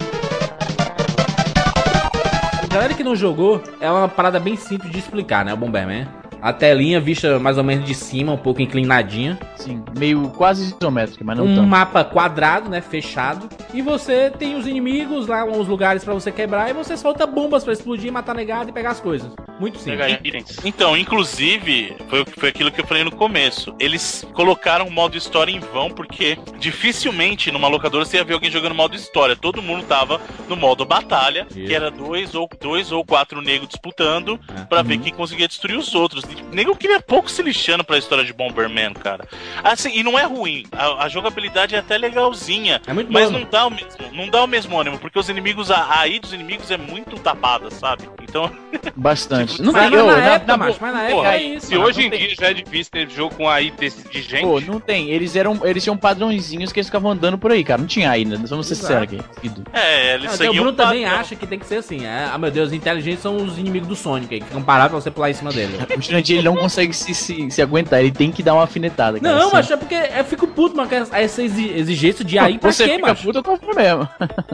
Galera 2.71 2.95
que 2.95 3.05
não 3.05 3.15
jogou, 3.17 3.63
é 3.81 3.91
uma 3.91 4.09
parada 4.09 4.39
bem 4.41 4.57
simples 4.57 4.91
de 4.93 4.99
explicar, 4.99 5.45
né? 5.45 5.53
O 5.53 5.57
Bomberman. 5.59 6.07
A 6.47 6.53
telinha 6.53 7.01
vista 7.01 7.41
mais 7.41 7.59
ou 7.59 7.65
menos 7.65 7.85
de 7.85 7.93
cima, 7.93 8.33
um 8.33 8.37
pouco 8.37 8.63
inclinadinha. 8.63 9.37
Sim, 9.57 9.83
meio 9.99 10.29
quase 10.29 10.77
isométrico, 10.77 11.25
mas 11.25 11.37
não 11.37 11.45
um 11.45 11.57
tanto. 11.57 11.67
mapa 11.67 12.05
quadrado, 12.05 12.71
né? 12.71 12.81
Fechado. 12.81 13.49
E 13.75 13.83
você 13.83 14.31
tem 14.31 14.55
os 14.55 14.65
inimigos 14.65 15.27
lá, 15.27 15.45
uns 15.45 15.67
lugares 15.67 16.05
pra 16.05 16.15
você 16.15 16.31
quebrar. 16.31 16.71
E 16.71 16.73
você 16.73 16.97
solta 16.97 17.27
bombas 17.27 17.65
pra 17.65 17.73
explodir, 17.73 18.13
matar 18.13 18.33
negado 18.33 18.71
e 18.71 18.73
pegar 18.73 18.91
as 18.91 19.01
coisas. 19.01 19.29
Muito 19.59 19.79
simples. 19.79 20.59
Então, 20.65 20.97
inclusive, 20.97 21.97
foi, 22.09 22.21
o 22.21 22.25
que- 22.27 22.39
foi 22.41 22.49
aquilo 22.49 22.71
que 22.71 22.81
eu 22.81 22.87
falei 22.87 23.05
no 23.05 23.11
começo. 23.11 23.75
Eles 23.81 24.27
colocaram 24.35 24.87
o 24.87 24.91
modo 24.91 25.17
história 25.17 25.51
em 25.51 25.59
vão, 25.61 25.91
porque 25.91 26.39
dificilmente 26.59 27.51
numa 27.51 27.69
locadora 27.69 28.05
você 28.05 28.19
ia 28.19 28.25
ver 28.25 28.35
alguém 28.35 28.51
jogando 28.51 28.75
modo 28.75 28.95
história. 28.95 29.35
Todo 29.37 29.63
mundo 29.63 29.85
tava 29.87 30.21
no 30.49 30.57
modo 30.57 30.85
batalha, 30.85 31.47
Isso. 31.51 31.61
que 31.67 31.75
era 31.75 31.91
dois 31.91 32.35
ou, 32.35 32.49
dois 32.61 32.93
ou 32.93 33.05
quatro 33.05 33.41
negros 33.41 33.69
disputando 33.69 34.39
É. 34.57 34.65
pra 34.65 34.83
ver 34.83 34.99
quem 34.99 35.13
conseguia 35.13 35.49
destruir 35.49 35.77
os 35.79 35.95
outros. 35.95 36.25
E, 36.25 36.55
nego 36.55 36.77
queria 36.77 37.01
pouco 37.01 37.31
se 37.31 37.43
lixando 37.43 37.83
pra 37.85 37.99
história 37.99 38.25
de 38.25 38.33
Bomberman, 38.33 38.93
cara. 38.95 39.27
Assim, 39.65 39.91
e 39.97 40.03
não 40.03 40.19
é 40.19 40.25
ruim. 40.25 40.65
A, 40.73 41.05
a 41.05 41.09
jogabilidade 41.09 41.75
é 41.75 41.79
até 41.79 41.97
legalzinha. 41.97 42.81
É 42.87 42.93
muito 42.93 43.13
Mas 43.13 43.31
bom. 43.31 43.39
não 43.39 43.47
dá 43.51 43.67
o 43.67 43.71
mesmo, 43.71 43.91
não 44.13 44.29
dá 44.29 44.45
o 44.45 44.47
mesmo 44.47 44.79
ânimo, 44.79 44.99
porque 44.99 45.19
os 45.19 45.29
inimigos, 45.29 45.71
a 45.71 46.01
AI 46.01 46.19
dos 46.21 46.33
inimigos 46.33 46.71
é 46.71 46.77
muito 46.77 47.19
tapada, 47.19 47.71
sabe? 47.71 48.05
Então, 48.23 48.51
Bastante. 48.97 49.46
Não 49.61 49.73
Mas, 49.73 49.83
tem, 49.83 49.91
mas 49.91 50.01
ô, 50.03 50.07
na 50.07 50.17
na- 50.17 50.25
época, 50.35 50.57
boa- 50.57 50.77
mas 50.81 50.93
na 50.95 51.03
época 51.03 51.15
Porra, 51.17 51.35
é 51.37 51.43
isso. 51.43 51.67
se 51.67 51.75
mano. 51.75 51.87
hoje 51.89 52.01
em 52.01 52.03
não 52.05 52.11
tem- 52.11 52.27
dia 52.27 52.37
já 52.41 52.47
é 52.49 52.55
difícil 52.55 52.93
ter 52.93 53.11
jogo 53.11 53.35
com 53.35 53.49
AI 53.49 53.71
desse, 53.71 54.09
de 54.09 54.23
gente, 54.23 54.43
Pô, 54.43 54.61
não 54.61 54.81
tem. 54.81 55.11
Eles 55.11 55.35
eram. 55.37 55.61
Eles 55.65 55.83
tinham 55.83 55.97
padrõezinhos 55.97 56.73
que 56.73 56.79
eles 56.81 56.89
ficavam 56.89 57.11
andando 57.11 57.39
por 57.39 57.51
aí, 57.53 57.63
cara. 57.65 57.81
Não 57.81 57.87
tinha 57.87 58.11
ainda. 58.11 58.37
Vamos 58.37 58.67
ser 58.67 58.75
sinceros 58.75 59.03
aqui. 59.05 59.21
Fido. 59.41 59.63
é, 59.73 60.15
eles 60.15 60.25
Não, 60.27 60.35
então, 60.35 60.35
o 60.35 60.37
seguiam 60.37 60.65
Bruno 60.65 60.73
também 60.77 61.05
acha 61.05 61.35
que 61.37 61.47
tem 61.47 61.59
que 61.59 61.67
ser 61.67 61.77
assim. 61.77 62.05
É, 62.05 62.29
ah, 62.33 62.39
meu 62.39 62.51
Deus, 62.51 62.73
inteligentes 62.73 63.21
são 63.21 63.37
os 63.37 63.59
inimigos 63.59 63.89
do 63.89 63.97
Sonic 63.97 64.35
aí, 64.35 64.41
que 64.41 64.47
ficam 64.47 64.63
parados 64.63 64.91
pra 64.93 65.01
você 65.01 65.11
pular 65.11 65.31
em 65.31 65.35
cima 65.35 65.51
dele. 65.53 65.77
O 65.97 66.01
Jurandir, 66.03 66.37
ele 66.39 66.45
não 66.45 66.57
consegue 66.57 66.93
se, 66.93 67.15
se, 67.15 67.51
se 67.51 67.63
aguentar. 67.63 68.01
Ele 68.01 68.11
tem 68.11 68.31
que 68.31 68.43
dar 68.43 68.55
uma 68.55 68.65
afinetada, 68.65 69.19
cara. 69.19 69.35
Não, 69.35 69.43
Sempre. 69.45 69.57
mas 69.57 69.71
é 69.71 69.77
porque 69.77 69.95
eu 69.95 70.25
fico 70.25 70.47
puto, 70.47 70.77
mano, 70.77 70.89
com 70.89 70.95
essa 70.95 71.17
essa 71.19 71.43
exi- 71.43 71.71
exigência 71.71 72.25
de 72.25 72.39
aí 72.39 72.59
pra 72.59 72.71
Você 72.73 72.85
quê, 72.85 72.95
fica 72.97 73.09
macho? 73.09 73.23
puto, 73.25 73.39
eu 73.39 73.43
tô 73.43 73.75
mesmo. 73.75 74.09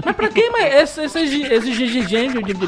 Mas 0.04 0.16
pra 0.16 0.28
quê, 0.28 0.49
mas 0.52 0.72
essa, 0.75 1.02
essa 1.04 1.20
exi- 1.20 1.42
exigência 1.52 2.42
de- 2.42 2.54
de- 2.54 2.66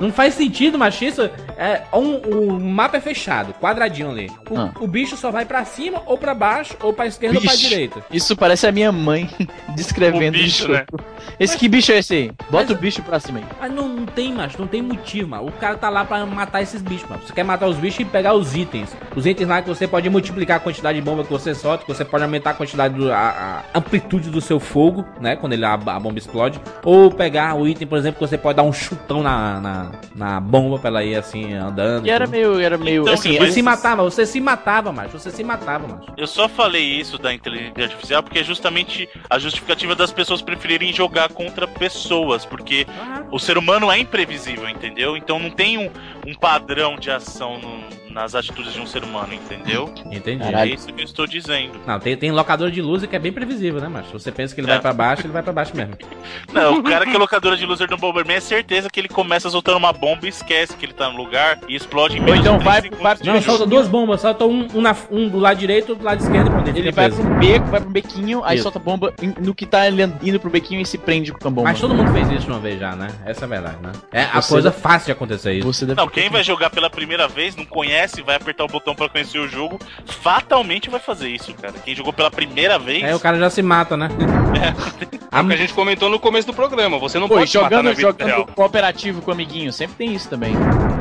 Não 0.00 0.12
faz 0.12 0.34
sentido, 0.34 0.78
macho. 0.78 1.04
Isso 1.04 1.22
é 1.56 1.82
um, 1.92 2.16
o 2.16 2.60
mapa 2.60 2.96
é 2.96 3.00
fechado, 3.00 3.52
quadradinho 3.54 4.10
ali. 4.10 4.30
O, 4.50 4.58
Ah. 4.58 4.70
o 4.80 4.86
bicho 4.86 5.16
só 5.16 5.30
vai 5.30 5.44
pra 5.44 5.64
cima, 5.64 6.02
ou 6.06 6.16
pra 6.18 6.34
baixo, 6.34 6.74
ou 6.82 6.92
pra 6.92 7.06
esquerda 7.06 7.38
ou 7.38 7.44
pra 7.44 7.54
direita. 7.54 8.04
Isso 8.10 8.36
parece 8.36 8.66
a 8.66 8.72
minha 8.72 8.90
mãe 8.92 9.28
descrevendo 9.74 10.36
O 10.36 10.40
bicho, 10.40 10.64
isso. 10.64 10.68
né? 10.68 10.84
Esse 11.38 11.56
que 11.56 11.68
bicho 11.68 11.90
é 11.92 11.98
esse 11.98 12.14
aí? 12.14 12.32
Bota 12.50 12.66
Mas- 12.68 12.70
o 12.70 12.74
bicho 12.76 13.02
pra 13.02 13.18
cima 13.20 13.38
aí. 13.38 13.44
Mas 13.60 13.72
não, 13.72 13.88
não 13.88 14.06
tem, 14.06 14.32
macho, 14.32 14.60
não 14.60 14.66
tem 14.66 14.82
motivo, 14.82 15.28
mano. 15.30 15.46
O 15.48 15.52
cara 15.52 15.76
tá 15.76 15.88
lá 15.88 16.04
pra 16.04 16.24
matar 16.26 16.62
esses 16.62 16.80
bichos, 16.82 17.08
mano. 17.08 17.22
Você 17.26 17.32
quer 17.32 17.44
matar 17.44 17.66
os 17.66 17.76
bichos 17.76 18.00
e 18.00 18.04
pegar 18.04 18.34
os 18.34 18.54
itens. 18.54 18.94
Os 19.16 19.26
itens 19.26 19.48
lá 19.48 19.62
que 19.62 19.68
você 19.68 19.86
pode 19.88 20.08
multiplicar 20.10 20.58
a 20.58 20.60
quantidade 20.60 20.98
de 20.98 21.04
bomba 21.04 21.24
que 21.24 21.30
você 21.30 21.54
solta, 21.54 21.84
que 21.84 21.92
você 21.92 22.04
pode 22.04 22.22
aumentar 22.24 22.50
a 22.50 22.54
quantidade, 22.54 22.94
do, 22.94 23.12
a, 23.12 23.62
a 23.74 23.78
amplitude 23.78 24.30
do 24.30 24.40
seu 24.40 24.60
fogo, 24.60 25.04
né? 25.20 25.36
Quando 25.36 25.52
ele, 25.54 25.64
a, 25.64 25.72
a 25.74 25.78
bomba 26.00 26.18
explode. 26.18 26.60
Ou 26.84 27.10
pegar 27.10 27.54
o 27.56 27.66
item, 27.66 27.86
por 27.86 27.98
exemplo, 27.98 28.18
que 28.20 28.28
você 28.28 28.38
pode 28.38 28.56
dar 28.56 28.62
um 28.62 28.72
chutão 28.72 29.22
na, 29.22 29.60
na, 29.60 29.72
na 30.14 30.40
bomba 30.40 30.78
pra 30.78 30.88
ela 30.90 31.04
ir 31.04 31.16
assim, 31.16 31.54
andando. 31.54 32.06
E 32.06 32.10
era 32.10 32.24
tudo. 32.24 32.32
meio. 32.32 32.60
Era 32.60 32.78
meio 32.78 33.02
Então, 33.02 33.14
assim, 33.14 33.30
Ele 33.34 33.44
esse- 33.44 33.54
se 33.54 33.62
matava, 33.62 34.02
você 34.02 34.24
se 34.26 34.40
matava, 34.40 34.92
macho. 34.92 35.18
Você 35.18 35.30
se 35.30 35.42
matava, 35.44 35.86
macho. 35.88 36.12
Eu 36.16 36.26
só 36.26 36.48
falei 36.48 36.82
isso 36.84 37.18
da 37.18 37.32
inteligência 37.32 37.84
artificial 37.84 38.22
porque 38.22 38.38
é 38.38 38.44
justamente 38.44 39.08
a 39.28 39.38
justificativa 39.38 39.94
das 39.94 40.12
pessoas 40.12 40.40
preferirem 40.42 40.92
jogar 40.92 41.28
contra 41.30 41.66
pessoas, 41.66 42.44
porque 42.44 42.86
o 43.30 43.38
ser 43.38 43.58
humano 43.58 43.90
é 43.90 43.98
imprevisível, 43.98 44.68
entendeu? 44.68 45.16
Então 45.16 45.38
não 45.38 45.50
tem 45.50 45.78
um, 45.78 45.90
um 46.26 46.34
padrão 46.34 46.96
de 46.96 47.10
ação 47.10 47.58
no- 47.58 48.04
nas 48.14 48.32
atitudes 48.36 48.72
de 48.72 48.80
um 48.80 48.86
ser 48.86 49.02
humano, 49.02 49.34
entendeu? 49.34 49.92
Entendi. 50.06 50.38
Caralho. 50.44 50.70
É 50.70 50.74
isso 50.74 50.86
que 50.86 51.00
eu 51.00 51.04
estou 51.04 51.26
dizendo. 51.26 51.72
Não, 51.84 51.98
tem, 51.98 52.16
tem 52.16 52.30
locador 52.30 52.70
de 52.70 52.80
luz 52.80 53.04
que 53.04 53.16
é 53.16 53.18
bem 53.18 53.32
previsível, 53.32 53.80
né, 53.80 53.88
macho? 53.88 54.12
Você 54.12 54.30
pensa 54.30 54.54
que 54.54 54.60
ele 54.60 54.68
É. 54.68 54.74
vai 54.74 54.80
pra 54.80 54.92
baixo, 54.92 55.22
ele 55.26 55.32
vai 55.32 55.42
pra 55.42 55.52
baixo 55.52 55.76
mesmo. 55.76 55.94
Não, 56.52 56.78
o 56.78 56.82
cara 56.84 57.04
que 57.06 57.14
é 57.14 57.18
locadora 57.18 57.56
de 57.56 57.66
loser 57.66 57.88
do 57.88 57.96
Bomberman 57.96 58.36
é 58.36 58.40
certeza 58.40 58.88
que 58.88 59.00
ele 59.00 59.08
começa 59.08 59.48
soltando 59.64 59.78
uma 59.78 59.92
bomba 59.94 60.26
e 60.26 60.28
esquece 60.28 60.76
que 60.76 60.84
ele 60.84 60.92
tá 60.92 61.08
no 61.08 61.16
lugar 61.16 61.58
e 61.66 61.74
explode 61.74 62.16
em 62.18 62.20
Ou 62.20 62.26
menos 62.26 62.40
então 62.40 62.58
de 62.58 62.64
vai 62.64 62.82
quarto 62.90 63.24
Não, 63.24 63.40
solta 63.40 63.64
duas 63.66 63.88
bombas, 63.88 64.20
solta 64.20 64.44
um, 64.44 64.68
um, 64.74 64.80
na- 64.82 64.94
um 65.10 65.26
do 65.28 65.38
lado 65.38 65.58
direito 65.58 65.88
e 65.88 65.90
outro 65.92 66.04
do 66.04 66.04
lado 66.04 66.20
esquerdo, 66.20 66.68
ele, 66.68 66.78
Ele 66.80 66.92
vai 66.92 67.06
preso. 67.08 67.22
pro 67.22 67.34
beco, 67.36 67.66
vai 67.66 67.80
pro 67.80 67.90
bequinho, 67.90 68.42
aí 68.44 68.56
Isso. 68.56 68.64
solta 68.64 68.78
bomba 68.78 69.14
em- 69.22 69.34
no 69.40 69.54
que 69.54 69.64
tá 69.64 69.88
indo 69.88 70.38
pro 70.38 70.50
bequinho 70.50 70.82
e 70.82 70.86
se 70.86 70.98
prende 70.98 71.32
com 71.32 71.48
a 71.48 71.50
bomba. 71.50 71.70
Mas 71.70 71.80
todo 71.80 71.94
mundo 71.94 72.12
fez 72.12 72.30
isso 72.30 72.46
uma 72.48 72.58
vez 72.58 72.78
já, 72.78 72.94
né? 72.94 73.08
Essa 73.24 73.42
é 73.42 73.46
a 73.46 73.48
verdade, 73.48 73.76
né? 73.82 73.92
É 74.12 74.22
a 74.24 74.42
Você 74.42 74.52
coisa 74.52 74.70
deve- 74.70 74.82
fácil 74.82 75.06
de 75.06 75.12
acontecer 75.12 75.52
isso. 75.54 75.72
Você 75.72 75.86
deve 75.86 75.98
Não, 75.98 76.08
quem 76.08 76.28
vai 76.28 76.44
jogar 76.44 76.68
pela 76.68 76.90
primeira 76.90 77.26
vez, 77.26 77.56
não 77.56 77.64
conhece, 77.64 78.20
vai 78.20 78.36
apertar 78.36 78.64
o 78.64 78.68
botão 78.68 78.94
pra 78.94 79.08
conhecer 79.08 79.38
o 79.38 79.48
jogo, 79.48 79.78
fatalmente 80.04 80.90
vai 80.90 81.00
fazer 81.00 81.28
isso, 81.30 81.54
cara. 81.54 81.72
Quem 81.84 81.94
jogou 81.94 82.12
pela 82.12 82.30
primeira 82.30 82.78
vez. 82.78 83.02
Aí 83.02 83.14
o 83.14 83.20
cara 83.20 83.38
já 83.38 83.48
se 83.48 83.62
mata, 83.62 83.96
né? 83.96 84.08
é 85.32 85.40
o 85.40 85.46
que 85.46 85.52
a 85.54 85.56
gente 85.56 85.72
comentou 85.72 86.10
no 86.10 86.18
começo 86.18 86.46
do 86.46 86.52
programa. 86.54 86.98
Você 86.98 87.18
não 87.18 87.28
Pô, 87.28 87.36
pode 87.36 87.50
se 87.50 87.56
matar 87.56 87.82
na 87.82 87.90
jogando, 87.92 87.96
vida 87.96 88.00
jogando 88.08 88.26
real. 88.28 88.46
cooperativo 88.54 89.22
com 89.22 89.30
o 89.30 89.34
sempre 89.72 89.96
tem 89.96 90.14
isso 90.14 90.28
também. 90.28 90.54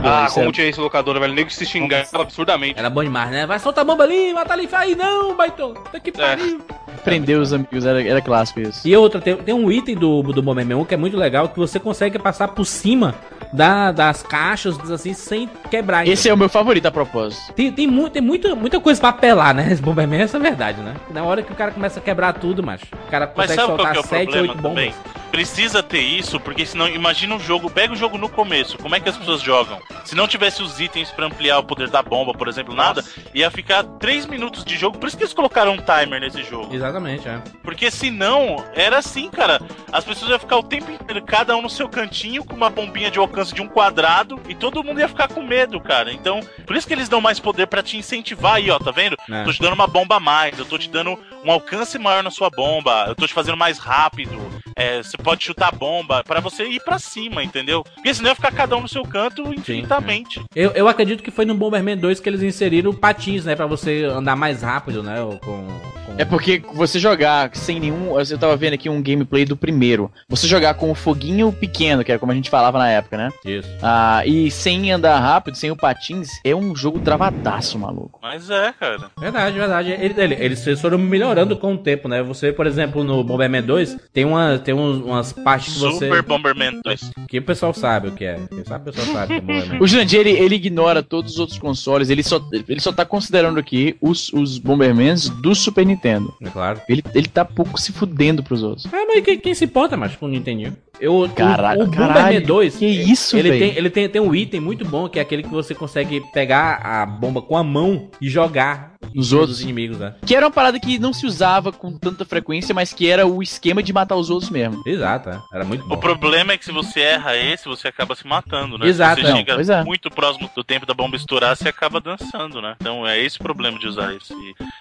Ah, 0.04 0.26
Isso 0.26 0.36
como 0.36 0.50
é- 0.50 0.52
tinha 0.52 0.68
esse 0.68 0.80
locador, 0.80 1.20
velho. 1.20 1.32
O 1.32 1.36
nego 1.36 1.50
se 1.50 1.66
xingava 1.66 2.08
absurdamente. 2.22 2.78
Era 2.78 2.90
bom 2.90 3.04
demais, 3.04 3.32
né? 3.32 3.46
Vai 3.46 3.60
soltar 3.60 3.84
a 3.84 3.86
bomba 3.86 4.04
ali, 4.04 4.34
mata 4.34 4.54
ali, 4.54 4.68
aí 4.74 4.96
não, 4.96 5.36
baitão. 5.36 5.74
Tá 5.92 6.00
que 6.00 6.12
pariu. 6.12 6.62
prender 7.04 7.38
os 7.40 7.52
amigos, 7.54 7.86
era, 7.86 8.02
era 8.06 8.22
clássico 8.22 8.60
isso. 8.62 8.88
E 8.88 8.96
outra, 8.96 9.20
tem, 9.20 9.36
tem 9.38 9.54
um 9.54 9.72
item 9.72 9.96
do, 9.96 10.22
do 10.24 10.42
Bomberman 10.42 10.78
1 10.78 10.86
que 10.86 10.94
é 10.94 10.98
muito 10.98 11.18
legal, 11.18 11.50
que 11.50 11.58
você 11.60 11.80
consegue 11.80 12.18
passar 12.20 12.50
por 12.50 12.66
cima 12.66 13.16
da- 13.52 13.92
das 13.92 14.24
caixas, 14.24 14.78
assim, 14.92 15.14
sem 15.14 15.50
quebrar. 15.70 16.08
Esse 16.08 16.30
é 16.30 16.34
o 16.34 16.38
meu 16.38 16.50
favorito 16.50 16.86
a 16.86 16.92
propósito. 16.92 17.54
Tem, 17.54 17.72
tem, 17.72 17.88
mu 17.88 18.10
tem 18.10 18.22
muita, 18.22 18.56
muita 18.56 18.80
coisa 18.80 19.00
pra 19.00 19.10
apelar, 19.10 19.54
né? 19.54 19.68
Esse 19.74 19.82
Bomberman, 19.82 20.22
essa 20.22 20.38
é 20.38 20.40
a 20.40 20.44
verdade, 20.44 20.82
né? 20.82 20.96
Na 21.12 21.24
hora 21.24 21.42
que 21.42 21.52
o 21.52 21.56
cara 21.56 21.72
começa 21.72 22.00
a 22.00 22.04
quebrar 22.04 22.34
tudo, 22.34 22.62
macho. 22.64 22.86
O 23.08 23.12
cara 23.12 23.28
consegue 23.28 23.62
soltar 23.62 23.92
que 23.92 23.98
é 23.98 24.02
o 24.02 24.04
7, 24.04 24.24
problema 24.32 24.54
8 24.54 24.62
também? 24.62 24.94
Precisa 25.34 25.82
ter 25.82 26.02
isso, 26.02 26.40
porque 26.40 26.64
senão, 26.64 26.88
imagina 26.88 27.34
um 27.34 27.40
jogo, 27.40 27.68
pega 27.68 27.92
o 27.92 27.96
jogo 27.96 28.20
no 28.20 28.30
começo, 28.30 28.78
como 28.78 28.94
é 28.94 29.00
que 29.00 29.10
as 29.10 29.18
pessoas 29.18 29.42
jogam? 29.42 29.82
Se 30.06 30.14
não 30.14 30.28
tivesse 30.28 30.62
os 30.62 30.80
itens 30.80 31.10
pra 31.10 31.26
ampliar 31.26 31.58
o 31.58 31.64
poder 31.64 31.90
da 31.90 32.04
bomba, 32.04 32.36
por 32.36 32.48
exemplo, 32.48 32.76
nada, 32.76 33.04
ia 33.34 33.50
ficar 33.50 33.84
3 33.84 34.28
minutos 34.28 34.64
de 34.64 34.78
jogo, 34.78 35.00
por 35.00 35.08
isso 35.08 35.18
que 35.18 35.24
eles 35.24 35.34
colocaram 35.34 35.74
um 35.74 35.78
timer 35.78 36.22
nesse 36.22 36.44
jogo. 36.44 36.76
Exatamente, 36.76 37.28
é. 37.28 37.42
Porque 37.64 37.90
senão, 37.90 38.64
era 38.76 39.00
assim, 39.00 39.28
cara, 39.32 39.60
as 39.92 40.06
pessoas 40.06 40.30
iam 40.30 40.38
ficar 40.38 40.58
o 40.58 40.62
tempo 40.62 40.92
inteiro, 40.92 41.26
cada 41.26 41.58
um 41.58 41.64
no 41.64 41.70
seu 41.70 41.90
cantinho, 41.90 42.46
com 42.46 42.56
uma 42.56 42.70
bombinha 42.70 43.10
de 43.10 43.18
alcance 43.18 43.56
de 43.56 43.62
um 43.64 43.68
quadrado, 43.68 44.40
e 44.48 44.54
todo 44.54 44.84
mundo 44.84 45.00
ia 45.00 45.08
ficar 45.08 45.30
com 45.30 45.42
medo, 45.42 45.82
cara. 45.82 46.14
Então, 46.14 46.42
por 46.64 46.76
isso 46.76 46.86
que 46.86 46.94
eles 46.94 47.10
dão 47.10 47.20
mais 47.20 47.40
poder 47.40 47.66
pra 47.66 47.82
te 47.82 47.98
incentivar 47.98 48.58
aí, 48.58 48.70
ó, 48.70 48.78
tá 48.78 48.92
vendo? 48.92 49.18
É. 49.28 49.44
Tô 49.44 49.52
te 49.52 49.60
dando 49.60 49.74
uma 49.74 49.88
bomba 49.88 50.18
a 50.18 50.20
mais, 50.20 50.60
eu 50.60 50.66
tô 50.66 50.78
te 50.78 50.92
dando 50.92 51.18
um 51.44 51.52
alcance 51.52 51.98
maior 51.98 52.22
na 52.22 52.30
sua 52.30 52.52
bomba, 52.52 53.06
eu 53.08 53.16
tô 53.16 53.26
te 53.26 53.34
fazendo 53.34 53.58
mais 53.58 53.80
rápido. 53.80 54.40
É, 54.76 55.02
você 55.02 55.18
pode 55.24 55.44
chutar 55.44 55.74
bomba 55.74 56.24
pra 56.24 56.40
você 56.40 56.66
ir 56.66 56.80
pra 56.84 57.00
cima, 57.00 57.44
entendeu? 57.44 57.84
Porque 57.96 58.14
senão 58.14 58.30
ia 58.30 58.36
ficar 58.36 58.52
cada 58.52 58.76
um 58.76 58.82
no 58.82 58.88
seu 58.88 59.04
canto 59.04 59.42
infinitamente. 59.54 60.42
Eu, 60.56 60.72
eu 60.72 60.88
acredito 60.88 61.24
que 61.24 61.32
foi 61.32 61.46
no 61.46 61.56
Bomberman 61.56 61.98
2 61.98 62.20
que 62.20 62.30
eles 62.30 62.44
inseriram 62.44 62.94
patins, 62.94 63.46
né? 63.46 63.56
Pra 63.56 63.66
você 63.66 64.04
andar 64.06 64.36
mais 64.36 64.62
rápido, 64.62 65.02
né? 65.04 65.16
Com, 65.44 65.68
com- 65.68 66.16
É 66.18 66.26
porque 66.26 66.62
você 66.74 67.00
jogar 67.00 67.50
sem 67.56 67.80
nenhum. 67.80 68.20
Eu 68.20 68.38
tava 68.38 68.56
vendo 68.56 68.74
aqui 68.74 68.90
um 68.90 69.02
gameplay 69.02 69.46
do 69.46 69.56
primeiro. 69.58 70.12
Você 70.30 70.48
jogar 70.48 70.74
com 70.76 70.92
o 70.92 70.96
foguinho 70.96 71.52
pequeno, 71.52 72.04
que 72.04 72.12
era 72.12 72.20
como 72.20 72.32
a 72.32 72.36
gente 72.36 72.50
falava 72.50 72.78
na 72.78 72.90
época, 72.90 73.18
né? 73.18 73.30
Isso. 73.46 73.70
Ah, 73.82 74.22
e 74.26 74.52
sem 74.52 74.92
andar 74.92 75.20
rápido, 75.20 75.56
sem 75.56 75.72
o 75.72 75.76
patins, 75.76 76.30
é 76.44 76.56
um 76.56 76.76
jogo 76.76 77.00
travadaço, 77.00 77.80
maluco. 77.80 78.20
Mas 78.22 78.50
é, 78.50 78.74
cara. 78.74 79.10
Verdade, 79.20 79.58
verdade. 79.58 79.92
Ele- 79.92 80.14
ele- 80.18 80.36
eles 80.40 80.82
foram 80.82 80.98
melhorando 80.98 81.56
com 81.58 81.74
o 81.74 81.78
tempo, 81.78 82.08
né? 82.08 82.22
Você, 82.24 82.52
por 82.52 82.68
exemplo, 82.68 83.04
no 83.04 83.24
Bomberman 83.24 83.62
2, 83.64 83.98
tem, 84.14 84.26
uma, 84.26 84.58
tem 84.60 84.74
uns- 84.74 85.04
umas 85.14 85.34
partes 85.34 85.74
que 85.74 85.80
você. 85.80 86.06
Super 86.06 86.22
Bomberman 86.22 86.82
2. 86.84 87.12
Que 87.28 87.40
o 87.40 87.44
pessoal 87.44 87.74
sabe 87.74 88.10
o 88.10 88.12
que 88.12 88.26
é. 88.26 88.40
Quem 88.50 88.64
sabe 88.64 88.90
o 88.90 88.94
pessoal 88.94 89.16
sabe 89.16 89.28
que 89.28 89.34
é 89.34 89.42
Bomberman. 89.42 89.82
O 89.82 89.88
Jurandir, 89.88 90.20
ele, 90.20 90.32
ele 90.32 90.56
ignora 90.56 91.02
todos 91.02 91.34
os 91.34 91.40
outros 91.40 91.60
consoles, 91.60 92.10
ele 92.10 92.24
só, 92.24 92.42
ele 92.52 92.80
só 92.80 92.92
tá 92.92 93.06
considerando 93.06 93.60
aqui 93.60 93.96
os, 94.02 94.32
os 94.34 94.58
Bombermans 94.58 95.30
do 95.30 95.56
Super 95.56 95.86
Nintendo. 95.86 96.34
É 96.42 96.50
claro. 96.50 96.82
Ele, 96.88 97.04
ele 97.14 97.28
tá 97.28 97.46
pouco 97.46 97.80
se 97.80 97.92
fudendo 97.92 98.44
pros 98.44 98.64
outros. 98.64 98.88
Ah, 98.92 99.06
mas 99.08 99.24
quem, 99.24 99.38
quem 99.40 99.54
se 99.54 99.66
importa 99.66 99.96
mais 99.96 100.16
com 100.16 100.26
o 100.26 100.30
Nintendinho? 100.30 100.76
Eu, 101.00 101.30
Caralho, 101.36 101.82
o, 101.82 101.84
o 101.86 101.92
caralho, 101.92 102.14
Bomberman 102.16 102.42
2, 102.42 102.76
que 102.78 102.86
isso, 102.86 103.36
ele, 103.36 103.50
tem, 103.58 103.78
ele 103.78 103.90
tem, 103.90 104.08
tem 104.08 104.22
um 104.22 104.34
item 104.34 104.60
muito 104.60 104.86
bom, 104.86 105.10
que 105.10 105.20
é 105.20 105.22
aquele 105.22 105.44
que 105.44 105.50
você 105.50 105.74
consegue 105.74 106.22
pegar 106.32 106.76
a 106.84 107.06
bomba 107.06 107.42
com 107.42 107.58
a 107.58 107.64
mão 107.64 108.10
e 108.22 108.30
jogar 108.30 108.93
Nos 109.14 109.34
outros. 109.34 109.62
inimigos, 109.62 109.98
né? 109.98 110.16
Que 110.26 110.36
era 110.36 110.46
uma 110.46 110.52
parada 110.52 110.80
que 110.80 110.98
não 111.00 111.14
se 111.14 111.26
usava 111.26 111.72
com 111.72 111.98
tanta 111.98 112.26
frequência, 112.26 112.74
mas 112.74 112.94
que 112.94 113.08
era 113.10 113.26
o 113.26 113.42
esquema 113.42 113.82
de 113.84 113.94
matar 113.94 114.16
os 114.16 114.30
outros 114.30 114.50
mesmo. 114.50 114.82
Exato, 114.86 115.30
é. 115.30 115.40
era 115.54 115.64
muito 115.66 115.86
bom. 115.88 115.96
O 115.96 115.98
problema 115.98 116.54
é 116.54 116.58
que 116.58 116.66
se 116.66 116.72
você 116.72 117.00
erra 117.02 117.36
esse, 117.36 117.66
você 117.66 117.88
acaba 117.88 118.16
se 118.16 118.26
matando, 118.28 118.78
né? 118.78 118.88
Exato, 118.88 119.16
se 119.16 119.22
você 119.22 119.32
não, 119.32 119.38
chega 119.38 119.56
pois 119.56 119.70
é. 119.70 119.84
muito 119.84 120.10
próximo 120.10 120.50
do 120.56 120.64
tempo 120.64 120.86
da 120.86 120.94
bomba 120.94 121.16
estourar, 121.16 121.56
você 121.56 121.70
acaba 121.70 122.00
dançando, 122.00 122.62
né? 122.62 122.76
Então 122.80 123.06
é 123.08 123.20
esse 123.20 123.40
o 123.40 123.44
problema 123.44 123.78
de 123.80 123.88
usar 123.88 124.14
esse, 124.16 124.34